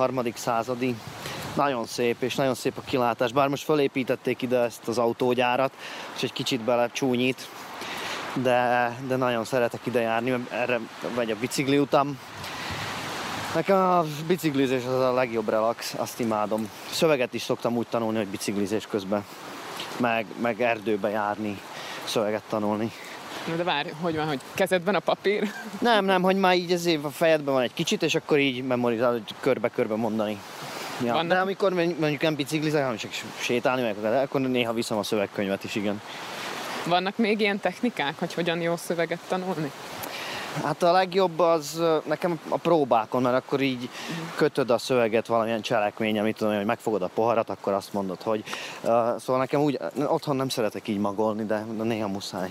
13. 0.00 0.32
századi. 0.34 0.96
Nagyon 1.54 1.86
szép, 1.86 2.22
és 2.22 2.34
nagyon 2.34 2.54
szép 2.54 2.72
a 2.76 2.80
kilátás. 2.80 3.32
Bár 3.32 3.48
most 3.48 3.64
felépítették 3.64 4.42
ide 4.42 4.58
ezt 4.58 4.88
az 4.88 4.98
autógyárat, 4.98 5.72
és 6.16 6.22
egy 6.22 6.32
kicsit 6.32 6.60
bele 6.60 6.88
csúnyít, 6.92 7.48
de, 8.34 8.96
de 9.06 9.16
nagyon 9.16 9.44
szeretek 9.44 9.80
ide 9.84 10.00
járni, 10.00 10.30
mert 10.30 10.50
erre 10.50 10.80
vagy 11.14 11.30
a 11.30 11.36
bicikli 11.40 11.78
utam. 11.78 12.18
Nekem 13.54 13.76
a 13.76 14.04
biciklizés 14.26 14.84
az 14.84 15.00
a 15.00 15.12
legjobb 15.12 15.48
relax, 15.48 15.94
azt 15.96 16.20
imádom. 16.20 16.70
Szöveget 16.90 17.34
is 17.34 17.42
szoktam 17.42 17.76
úgy 17.76 17.86
tanulni, 17.86 18.18
hogy 18.18 18.28
biciklizés 18.28 18.86
közben, 18.86 19.24
meg, 19.96 20.26
meg 20.42 20.60
erdőbe 20.62 21.08
járni, 21.08 21.60
szöveget 22.04 22.42
tanulni. 22.48 22.92
De 23.56 23.62
várj, 23.62 23.88
hogy 24.00 24.16
van, 24.16 24.26
hogy 24.26 24.40
kezedben 24.54 24.94
a 24.94 24.98
papír? 24.98 25.50
Nem, 25.80 26.04
nem, 26.04 26.22
hogy 26.22 26.36
már 26.36 26.56
így 26.56 26.72
ez 26.72 26.86
év 26.86 27.04
a 27.04 27.10
fejedben 27.10 27.54
van 27.54 27.62
egy 27.62 27.74
kicsit, 27.74 28.02
és 28.02 28.14
akkor 28.14 28.38
így 28.38 28.64
memorizálod, 28.64 29.22
hogy 29.26 29.34
körbe-körbe 29.40 29.94
mondani. 29.94 30.38
Ja, 31.04 31.12
Vannak... 31.12 31.32
De 31.32 31.38
amikor 31.38 31.72
mondjuk 31.72 32.20
nem 32.20 32.34
biciklizek, 32.34 32.82
hanem 32.82 32.96
csak 32.96 33.10
sétálni 33.40 33.82
meg, 33.82 34.14
akkor 34.14 34.40
néha 34.40 34.72
viszem 34.72 34.98
a 34.98 35.02
szövegkönyvet 35.02 35.64
is, 35.64 35.74
igen. 35.74 36.00
Vannak 36.86 37.16
még 37.16 37.40
ilyen 37.40 37.60
technikák, 37.60 38.18
hogy 38.18 38.34
hogyan 38.34 38.60
jó 38.60 38.76
szöveget 38.76 39.20
tanulni? 39.28 39.72
Hát 40.62 40.82
a 40.82 40.92
legjobb 40.92 41.38
az 41.38 41.82
nekem 42.04 42.40
a 42.48 42.56
próbákon, 42.56 43.22
mert 43.22 43.36
akkor 43.36 43.60
így 43.60 43.88
kötöd 44.36 44.70
a 44.70 44.78
szöveget 44.78 45.26
valamilyen 45.26 45.60
cselekmény, 45.60 46.18
amit 46.18 46.36
tudom, 46.36 46.56
hogy 46.56 46.64
megfogod 46.64 47.02
a 47.02 47.10
poharat, 47.14 47.50
akkor 47.50 47.72
azt 47.72 47.92
mondod, 47.92 48.22
hogy 48.22 48.44
uh, 48.82 48.90
szóval 49.18 49.38
nekem 49.38 49.60
úgy, 49.60 49.78
otthon 50.06 50.36
nem 50.36 50.48
szeretek 50.48 50.88
így 50.88 50.98
magolni, 50.98 51.44
de, 51.44 51.64
néha 51.82 52.08
muszáj. 52.08 52.50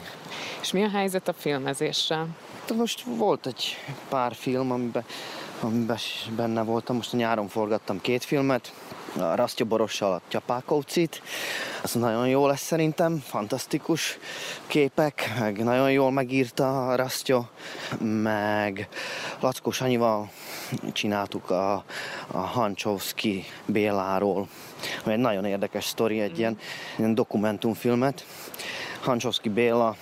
És 0.61 0.71
mi 0.71 0.83
a 0.83 0.89
helyzet 0.89 1.27
a 1.27 1.33
filmezéssel? 1.33 2.27
De 2.67 2.75
most 2.75 3.03
volt 3.05 3.45
egy 3.45 3.77
pár 4.09 4.33
film, 4.35 4.71
amiben, 4.71 5.03
amiben 5.61 5.97
benne 6.35 6.61
voltam, 6.61 6.95
most 6.95 7.13
a 7.13 7.17
nyáron 7.17 7.47
forgattam 7.47 8.01
két 8.01 8.23
filmet, 8.23 8.73
Rasztya 9.15 9.65
Borossal 9.65 10.13
a 10.13 10.21
Tyapákovcit. 10.27 11.21
Az 11.83 11.93
nagyon 11.93 12.27
jó 12.27 12.47
lesz 12.47 12.61
szerintem, 12.61 13.23
fantasztikus 13.25 14.17
képek, 14.67 15.33
meg 15.39 15.63
nagyon 15.63 15.91
jól 15.91 16.11
megírta 16.11 16.95
Rasztya, 16.95 17.49
meg 17.99 18.87
Lackó 19.39 19.71
Sanyival 19.71 20.29
csináltuk 20.93 21.49
a, 21.49 21.83
a 22.27 22.37
Hancsovszki 22.37 23.45
Béláról, 23.65 24.47
egy 25.05 25.17
nagyon 25.17 25.45
érdekes 25.45 25.85
sztori, 25.85 26.19
egy 26.19 26.39
ilyen, 26.39 26.57
ilyen 26.97 27.15
dokumentumfilmet. 27.15 28.25
Hancsovszki 28.99 29.49
Béla 29.49 29.95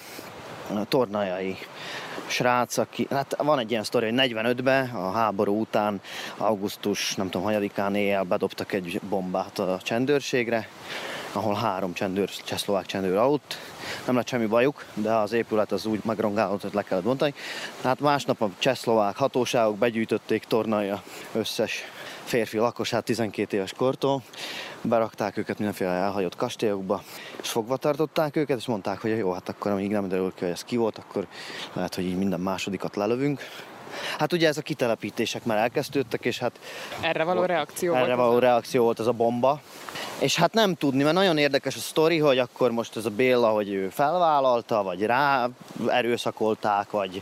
tornajai 0.88 1.58
srác, 2.28 2.78
aki, 2.78 3.08
hát 3.10 3.36
van 3.38 3.60
egy 3.60 3.72
ilyen 3.72 3.84
sztori, 3.84 4.10
hogy 4.10 4.30
45-ben, 4.32 4.90
a 4.90 5.12
háború 5.12 5.60
után, 5.60 6.02
augusztus, 6.38 7.16
nem 7.16 7.30
tudom, 7.30 7.46
hanyadikán 7.46 7.96
éjjel 7.96 8.24
bedobtak 8.24 8.74
egy 8.74 9.00
bombát 9.10 9.60
a 9.60 9.80
csendőrségre, 9.84 10.68
ahol 11.32 11.56
három 11.56 11.94
csendőr, 11.94 12.30
csehszlovák 12.30 12.86
csendőr 12.86 13.16
aludt. 13.16 13.58
Nem 14.06 14.16
lett 14.16 14.28
semmi 14.28 14.46
bajuk, 14.46 14.86
de 14.94 15.14
az 15.14 15.32
épület 15.32 15.72
az 15.72 15.86
úgy 15.86 16.00
megrongálódott, 16.04 16.62
hogy 16.62 16.74
le 16.74 16.82
kellett 16.82 17.04
bontani. 17.04 17.34
Tehát 17.82 18.00
másnap 18.00 18.42
a 18.42 18.50
csehszlovák 18.58 19.16
hatóságok 19.16 19.78
begyűjtötték 19.78 20.44
tornaja 20.44 21.04
összes 21.34 21.84
férfi 22.24 22.58
lakosát 22.58 23.04
12 23.04 23.56
éves 23.58 23.74
kortól, 23.74 24.22
berakták 24.82 25.38
őket 25.38 25.58
mindenféle 25.58 25.92
elhagyott 25.92 26.36
kastélyokba, 26.36 27.04
és 27.42 27.50
fogva 27.50 27.78
tartották 27.78 28.36
őket, 28.36 28.58
és 28.58 28.66
mondták, 28.66 29.02
hogy 29.02 29.18
jó, 29.18 29.32
hát 29.32 29.50
akkor 29.50 29.72
amíg 29.72 29.92
nem 29.92 30.08
derül 30.08 30.34
ki, 30.36 30.44
hogy 30.44 30.54
ez 30.54 30.64
ki 30.64 30.76
volt, 30.76 30.98
akkor 30.98 31.28
lehet, 31.74 31.96
hogy 31.96 32.04
így 32.04 32.18
minden 32.18 32.40
másodikat 32.40 32.96
lelövünk. 32.96 33.42
Hát 34.18 34.34
ugye 34.34 34.48
ez 34.48 34.58
a 34.58 34.62
kitelepítések 34.62 35.46
már 35.46 35.58
elkezdődtek, 35.58 36.26
és 36.26 36.40
hát... 36.40 36.60
Erre 37.02 37.24
való 37.24 37.46
reakció 37.46 37.94
erre 37.94 38.16
volt? 38.16 38.18
való 38.18 38.40
reakció 38.40 38.84
volt 38.84 39.00
ez 39.00 39.08
a 39.08 39.12
bomba. 39.12 39.62
És 40.20 40.36
hát 40.36 40.54
nem 40.54 40.76
tudni, 40.76 41.04
mert 41.04 41.16
nagyon 41.16 41.38
érdekes 41.38 41.76
a 41.76 41.80
sztori, 41.80 42.18
hogy 42.18 42.40
akkor 42.40 42.72
most 42.72 42.96
ez 42.96 43.06
a 43.06 43.10
Béla, 43.10 43.50
hogy 43.50 43.70
ő 43.70 43.90
felvállalta, 43.90 44.84
vagy 44.84 45.06
rá 45.06 45.50
erőszakolták, 45.88 46.92
vagy 46.92 47.22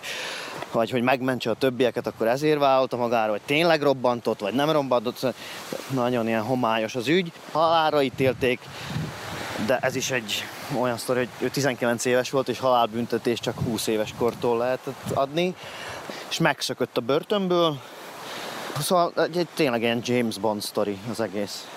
vagy 0.72 0.90
hogy 0.90 1.02
megmentse 1.02 1.50
a 1.50 1.54
többieket, 1.54 2.08
akkor 2.08 2.28
ezért 2.28 2.60
vállalta 2.60 2.98
magára, 2.98 3.32
vagy 3.32 3.42
tényleg 3.46 3.82
robbantott, 3.82 4.40
vagy 4.40 4.54
nem 4.54 4.70
robbantott. 4.70 5.26
Nagyon 5.90 6.28
ilyen 6.28 6.42
homályos 6.42 6.96
az 6.96 7.08
ügy. 7.08 7.32
Halálra 7.52 8.02
ítélték, 8.02 8.60
de 9.66 9.78
ez 9.82 9.96
is 9.96 10.12
egy 10.12 10.44
olyan 10.82 10.98
sztori, 10.98 11.20
hogy 11.20 11.30
ő 11.40 11.50
19 11.50 12.06
éves 12.06 12.30
volt, 12.30 12.50
és 12.50 12.60
halálbüntetés 12.60 13.40
csak 13.40 13.60
20 13.60 13.88
éves 13.88 14.14
kortól 14.18 14.58
lehetett 14.58 15.12
adni, 15.14 15.56
és 16.30 16.38
megszökött 16.38 16.98
a 16.98 17.02
börtönből. 17.02 17.78
Szóval 18.80 19.12
egy, 19.16 19.38
egy 19.38 19.48
tényleg 19.54 19.82
ilyen 19.82 20.02
James 20.04 20.38
Bond 20.38 20.62
sztori 20.62 20.98
az 21.12 21.20
egész. 21.20 21.68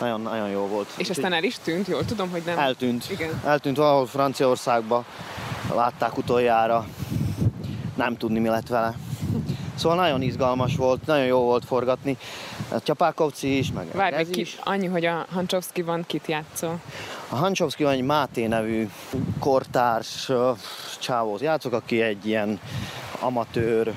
Nagyon, 0.00 0.20
nagyon 0.20 0.48
jó 0.48 0.66
volt. 0.66 0.88
És 0.96 1.10
aztán 1.10 1.32
el 1.32 1.44
is 1.44 1.58
tűnt, 1.64 1.86
jól 1.86 2.04
tudom, 2.04 2.30
hogy 2.30 2.42
nem... 2.46 2.58
Eltűnt. 2.58 3.10
Igen. 3.10 3.40
Eltűnt 3.44 3.76
valahol 3.76 4.06
Franciaországban, 4.06 5.04
látták 5.74 6.16
utoljára 6.16 6.86
nem 7.94 8.16
tudni, 8.16 8.38
mi 8.38 8.48
lett 8.48 8.68
vele. 8.68 8.94
Szóval 9.74 9.96
nagyon 9.96 10.22
izgalmas 10.22 10.76
volt, 10.76 11.06
nagyon 11.06 11.24
jó 11.24 11.38
volt 11.40 11.64
forgatni. 11.64 12.16
A 12.68 12.82
Csapákovci 12.82 13.58
is, 13.58 13.72
meg 13.72 13.86
Várj, 13.92 14.14
ez 14.14 14.28
ki, 14.28 14.40
is. 14.40 14.58
annyi, 14.64 14.86
hogy 14.86 15.04
a 15.04 15.26
Hancsovszki 15.32 15.82
van, 15.82 16.04
kit 16.06 16.26
játszol? 16.26 16.80
A 17.28 17.34
Hancsovszki 17.36 17.82
van 17.82 17.92
egy 17.92 18.02
Máté 18.02 18.46
nevű 18.46 18.88
kortárs 19.38 20.30
csávót 20.98 21.40
játszok, 21.40 21.72
aki 21.72 22.00
egy 22.00 22.26
ilyen 22.26 22.60
amatőr 23.20 23.94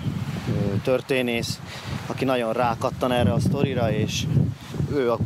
történész, 0.85 1.59
aki 2.07 2.25
nagyon 2.25 2.53
rákattan 2.53 3.11
erre 3.11 3.31
a 3.31 3.39
sztorira, 3.39 3.91
és 3.91 4.25
ő 4.93 5.11
a 5.11 5.17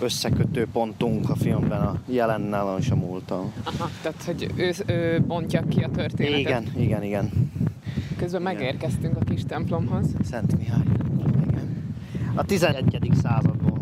összekötő 0.00 0.66
pontunk 0.72 1.30
a 1.30 1.36
filmben 1.36 1.80
a 1.80 2.00
jelennel 2.06 2.76
és 2.78 2.90
a 2.90 2.94
múltal. 2.94 3.52
Aha, 3.64 3.90
tehát 4.02 4.22
hogy 4.24 4.52
ő, 4.56 4.72
ő 4.86 5.20
bontja 5.26 5.62
ki 5.68 5.82
a 5.82 5.88
történetet. 5.88 6.38
Igen, 6.38 6.72
igen, 6.76 7.02
igen. 7.02 7.30
Közben 8.16 8.40
Igen. 8.40 8.54
megérkeztünk 8.54 9.16
a 9.16 9.24
kis 9.24 9.44
templomhoz. 9.44 10.06
Szent 10.30 10.58
Mihály. 10.58 10.82
Igen. 11.48 11.94
A 12.34 12.44
11. 12.44 13.10
századból. 13.22 13.80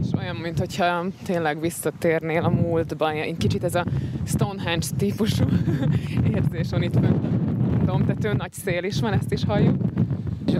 És 0.00 0.06
olyan, 0.18 0.36
mintha 0.36 1.04
tényleg 1.24 1.60
visszatérnél 1.60 2.44
a 2.44 2.48
múltba. 2.48 3.10
Egy 3.10 3.36
kicsit 3.36 3.64
ez 3.64 3.74
a 3.74 3.84
Stonehenge 4.24 4.86
típusú 4.96 5.44
érzés 6.34 6.70
van 6.70 6.82
itt 6.82 6.98
fönt. 6.98 7.84
Domtető, 7.84 8.32
nagy 8.32 8.52
szél 8.52 8.84
is 8.84 9.00
van, 9.00 9.12
ezt 9.12 9.32
is 9.32 9.44
halljuk. 9.44 9.82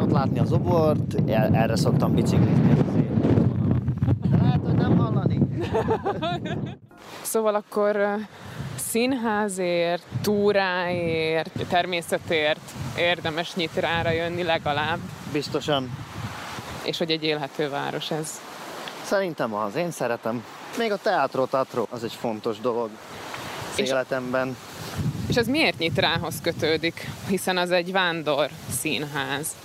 Ott 0.00 0.10
látni 0.10 0.38
az 0.38 0.52
obort, 0.52 1.14
erre 1.52 1.76
szoktam 1.76 2.14
biciklizni. 2.14 2.74
De 4.30 4.36
lehet, 4.36 4.60
hogy 4.64 4.74
nem 4.74 4.96
hallani. 4.96 5.40
szóval 7.22 7.54
akkor 7.54 8.16
színházért, 8.76 10.02
túráért, 10.22 11.66
természetért 11.68 12.72
érdemes 12.98 13.54
Nyitrára 13.54 14.10
jönni 14.10 14.42
legalább. 14.42 14.98
Biztosan. 15.32 15.96
És 16.84 16.98
hogy 16.98 17.10
egy 17.10 17.24
élhető 17.24 17.68
város 17.68 18.10
ez. 18.10 18.40
Szerintem 19.02 19.54
az, 19.54 19.74
én 19.74 19.90
szeretem. 19.90 20.44
Még 20.78 20.92
a 20.92 20.96
teátro, 20.96 21.46
teatro, 21.46 21.86
az 21.90 22.04
egy 22.04 22.12
fontos 22.12 22.60
dolog 22.60 22.90
az 23.72 23.78
és, 23.78 23.88
életemben. 23.88 24.56
És 25.28 25.36
ez 25.36 25.46
miért 25.46 25.78
Nyitrához 25.78 26.40
kötődik? 26.42 27.10
Hiszen 27.28 27.56
az 27.56 27.70
egy 27.70 27.92
vándor 27.92 28.50
színház. 28.80 29.56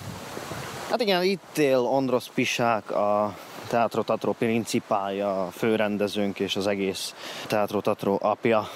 Hát 0.91 1.01
igen, 1.01 1.23
itt 1.23 1.57
él 1.57 1.77
Ondrosz 1.77 2.29
Pisák, 2.33 2.91
a 2.91 3.35
Teatro 3.67 4.03
Tatro 4.03 4.31
principálja, 4.31 5.45
a 5.45 5.51
főrendezőnk 5.51 6.39
és 6.39 6.55
az 6.55 6.67
egész 6.67 7.15
Teatro 7.47 7.81
Tatro 7.81 8.17
apja, 8.21 8.69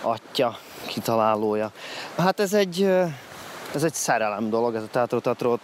atya, 0.00 0.58
kitalálója. 0.86 1.70
Hát 2.16 2.40
ez 2.40 2.52
egy 2.52 2.88
ez 3.76 3.84
egy 3.84 3.94
szerelem 3.94 4.50
dolog, 4.50 4.74
ez 4.74 4.82
a 4.82 4.86
Teatro 4.86 5.20
Tatro, 5.20 5.56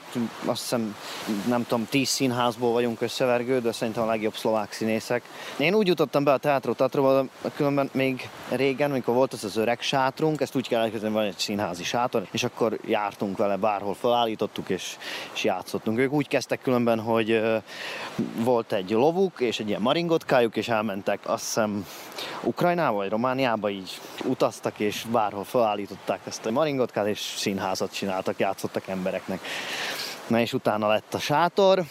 azt 0.44 0.60
hiszem, 0.60 0.96
nem 1.46 1.66
tudom, 1.66 1.86
tíz 1.90 2.08
színházból 2.08 2.72
vagyunk 2.72 3.00
összevergő, 3.00 3.60
de 3.60 3.72
szerintem 3.72 4.02
a 4.02 4.06
legjobb 4.06 4.34
szlovák 4.34 4.72
színészek. 4.72 5.22
Én 5.56 5.74
úgy 5.74 5.86
jutottam 5.86 6.24
be 6.24 6.32
a 6.32 6.36
Teatro 6.36 6.72
Tatroba, 6.72 7.24
különben 7.54 7.90
még 7.92 8.28
régen, 8.48 8.90
amikor 8.90 9.14
volt 9.14 9.32
az 9.32 9.44
az 9.44 9.56
öreg 9.56 9.80
sátrunk, 9.80 10.40
ezt 10.40 10.56
úgy 10.56 10.68
kell 10.68 10.82
elkezdeni, 10.82 11.12
van 11.12 11.24
egy 11.24 11.38
színházi 11.38 11.84
sátor, 11.84 12.26
és 12.30 12.44
akkor 12.44 12.78
jártunk 12.86 13.36
vele 13.36 13.56
bárhol, 13.56 13.94
felállítottuk 13.94 14.68
és, 14.68 14.96
és 15.34 15.44
játszottunk. 15.44 15.98
Ők 15.98 16.12
úgy 16.12 16.28
kezdtek 16.28 16.62
különben, 16.62 17.00
hogy 17.00 17.42
volt 18.34 18.72
egy 18.72 18.90
lovuk 18.90 19.40
és 19.40 19.60
egy 19.60 19.68
ilyen 19.68 19.80
maringotkájuk, 19.80 20.56
és 20.56 20.68
elmentek 20.68 21.20
azt 21.26 21.44
hiszem 21.44 21.86
Ukrajnába 22.42 22.96
vagy 22.96 23.08
Romániába 23.08 23.70
így 23.70 24.00
utaztak, 24.24 24.78
és 24.78 25.04
bárhol 25.10 25.44
felállították 25.44 26.20
ezt 26.24 26.46
a 26.46 26.50
maringotkát, 26.50 27.06
és 27.06 27.18
színházat 27.36 27.92
csináltak, 28.02 28.38
játszottak 28.38 28.88
embereknek. 28.88 29.40
Na 30.26 30.40
és 30.40 30.52
utána 30.52 30.88
lett 30.88 31.14
a 31.14 31.18
sátor, 31.18 31.84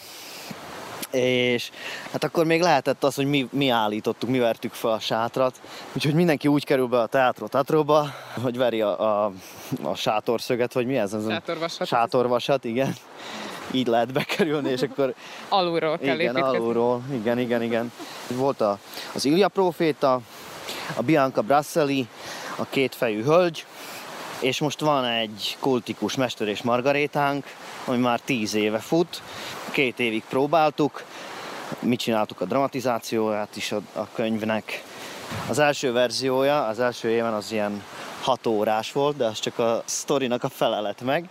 és 1.10 1.70
hát 2.12 2.24
akkor 2.24 2.44
még 2.44 2.60
lehetett 2.60 3.04
az, 3.04 3.14
hogy 3.14 3.26
mi, 3.26 3.48
mi 3.50 3.68
állítottuk, 3.68 4.28
mi 4.28 4.38
vertük 4.38 4.72
fel 4.72 4.90
a 4.90 4.98
sátrat, 4.98 5.60
úgyhogy 5.92 6.14
mindenki 6.14 6.48
úgy 6.48 6.64
kerül 6.64 6.86
be 6.86 7.00
a 7.00 7.06
teátro 7.06 7.46
Tatróba, 7.46 8.06
hogy 8.42 8.56
veri 8.56 8.80
a, 8.80 9.24
a, 9.24 9.32
a 9.82 9.94
sátorszöget, 9.94 10.72
vagy 10.72 10.86
mi 10.86 10.96
ez? 10.96 11.16
Sátorvasat. 11.28 11.86
Sátorvasat, 11.86 12.64
igen. 12.64 12.94
Így 13.70 13.86
lehet 13.86 14.12
bekerülni, 14.12 14.70
és 14.70 14.82
akkor... 14.82 15.14
alulról 15.48 15.98
kell 15.98 16.20
Igen, 16.20 16.36
építkezni. 16.36 16.58
alulról, 16.58 17.02
igen, 17.12 17.38
igen, 17.38 17.62
igen. 17.62 17.92
Volt 18.28 18.60
a, 18.60 18.78
az 19.14 19.24
Ilja 19.24 19.48
Proféta, 19.48 20.20
a 20.96 21.02
Bianca 21.02 21.42
Brasselli, 21.42 22.06
a 22.56 22.64
kétfejű 22.70 23.22
hölgy, 23.22 23.64
és 24.42 24.60
most 24.60 24.80
van 24.80 25.04
egy 25.04 25.56
kultikus 25.60 26.14
Mester 26.14 26.48
és 26.48 26.62
Margarétánk, 26.62 27.46
ami 27.84 27.98
már 27.98 28.20
tíz 28.20 28.54
éve 28.54 28.78
fut, 28.78 29.22
két 29.70 29.98
évig 29.98 30.22
próbáltuk, 30.28 31.04
mi 31.80 31.96
csináltuk 31.96 32.40
a 32.40 32.44
dramatizációját 32.44 33.56
is 33.56 33.72
a, 33.72 33.80
a 33.92 34.08
könyvnek. 34.12 34.82
Az 35.48 35.58
első 35.58 35.92
verziója, 35.92 36.66
az 36.66 36.80
első 36.80 37.08
éven 37.08 37.32
az 37.32 37.52
ilyen 37.52 37.82
hat 38.22 38.46
órás 38.46 38.92
volt, 38.92 39.16
de 39.16 39.24
az 39.24 39.38
csak 39.40 39.58
a 39.58 39.82
sztorinak 39.84 40.44
a 40.44 40.48
fele 40.48 40.80
lett 40.80 41.02
meg. 41.02 41.28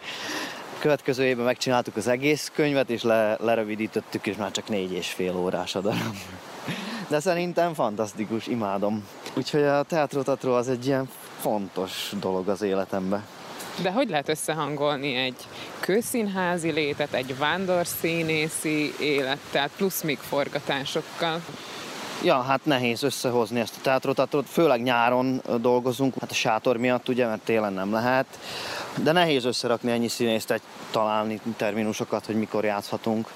A 0.77 0.79
következő 0.79 1.25
évben 1.25 1.45
megcsináltuk 1.45 1.95
az 1.95 2.07
egész 2.07 2.51
könyvet, 2.53 2.89
és 2.89 3.03
le, 3.03 3.37
lerövidítettük, 3.39 4.27
és 4.27 4.35
már 4.35 4.51
csak 4.51 4.69
négy 4.69 4.91
és 4.91 5.07
fél 5.07 5.35
órás 5.35 5.75
a 5.75 5.81
darab. 5.81 6.15
De 7.07 7.19
szerintem 7.19 7.73
fantasztikus, 7.73 8.47
imádom. 8.47 9.07
Úgyhogy 9.33 9.63
a 9.63 9.83
Teatro 9.83 10.55
az 10.55 10.69
egy 10.69 10.85
ilyen 10.85 11.09
fontos 11.41 12.13
dolog 12.19 12.47
az 12.47 12.61
életemben. 12.61 13.23
De 13.81 13.91
hogy 13.91 14.09
lehet 14.09 14.29
összehangolni 14.29 15.15
egy 15.15 15.35
közszínházi 15.79 16.71
létet, 16.71 17.13
egy 17.13 17.37
vándorszínészi 17.37 18.93
élettel, 18.99 19.69
plusz 19.77 20.01
még 20.01 20.17
forgatásokkal? 20.17 21.41
Ja, 22.23 22.41
hát 22.41 22.65
nehéz 22.65 23.03
összehozni 23.03 23.59
ezt 23.59 23.75
a 23.77 23.81
teátrotatrot, 23.81 24.49
főleg 24.49 24.81
nyáron 24.81 25.41
dolgozunk, 25.61 26.13
hát 26.19 26.31
a 26.31 26.33
sátor 26.33 26.77
miatt 26.77 27.09
ugye, 27.09 27.27
mert 27.27 27.41
télen 27.41 27.73
nem 27.73 27.91
lehet, 27.91 28.25
de 29.03 29.11
nehéz 29.11 29.45
összerakni 29.45 29.91
ennyi 29.91 30.07
színészt, 30.07 30.51
egy 30.51 30.61
találni 30.91 31.39
terminusokat, 31.57 32.25
hogy 32.25 32.35
mikor 32.35 32.63
játszhatunk. 32.63 33.27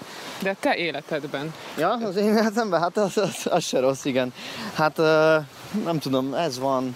De 0.42 0.56
te 0.60 0.76
életedben? 0.76 1.54
Ja, 1.78 1.90
az 1.90 2.16
én 2.16 2.38
életemben, 2.38 2.80
hát 2.80 2.98
az, 2.98 3.18
az, 3.18 3.48
az 3.50 3.64
se 3.64 3.80
rossz, 3.80 4.06
igen. 4.06 4.34
Hát 4.74 4.98
nem 5.84 6.00
tudom, 6.00 6.34
ez 6.34 6.60
van. 6.60 6.96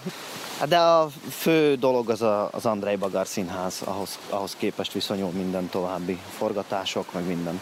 Hát 0.60 0.68
de 0.68 0.78
a 0.78 1.08
fő 1.30 1.74
dolog 1.74 2.10
az 2.10 2.22
a, 2.22 2.48
az 2.52 2.66
Andrei 2.66 2.96
Bagár 2.96 3.26
Színház, 3.26 3.82
ahhoz, 3.84 4.18
ahhoz 4.28 4.56
képest 4.58 4.92
viszonyul 4.92 5.30
minden 5.30 5.68
további 5.68 6.18
forgatások, 6.36 7.12
meg 7.12 7.26
minden. 7.26 7.60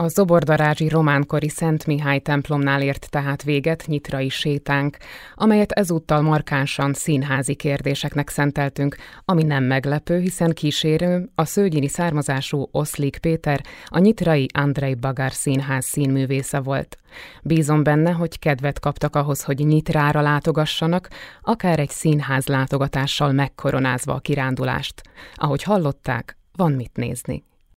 A 0.00 0.08
Zobordarázsi 0.08 0.88
románkori 0.88 1.48
Szent 1.48 1.86
Mihály 1.86 2.18
templomnál 2.18 2.82
ért 2.82 3.10
tehát 3.10 3.42
véget 3.42 3.84
nyitrai 3.86 4.28
sétánk, 4.28 4.96
amelyet 5.34 5.72
ezúttal 5.72 6.20
markánsan 6.20 6.92
színházi 6.92 7.54
kérdéseknek 7.54 8.28
szenteltünk, 8.28 8.96
ami 9.24 9.42
nem 9.42 9.64
meglepő, 9.64 10.18
hiszen 10.18 10.52
kísérő 10.52 11.30
a 11.34 11.44
szőgyini 11.44 11.88
származású 11.88 12.68
Oszlik 12.70 13.18
Péter, 13.18 13.64
a 13.86 13.98
nyitrai 13.98 14.46
Andrei 14.52 14.94
Bagár 14.94 15.32
Színház 15.32 15.84
színművésze 15.84 16.60
volt. 16.60 16.96
Bízom 17.42 17.82
benne, 17.82 18.10
hogy 18.10 18.38
kedvet 18.38 18.80
kaptak 18.80 19.16
ahhoz, 19.16 19.42
hogy 19.42 19.58
nyitrára 19.58 20.20
látogassanak, 20.20 21.08
akár 21.42 21.78
egy 21.78 21.90
színház 21.90 22.46
látogatással 22.46 23.32
megkoronázva 23.32 24.14
a 24.14 24.20
kirándulást. 24.20 25.02
Ahogy 25.34 25.62
hallották, 25.62 26.36
van 26.56 26.72
mit 26.72 26.96
nézni. 26.96 27.48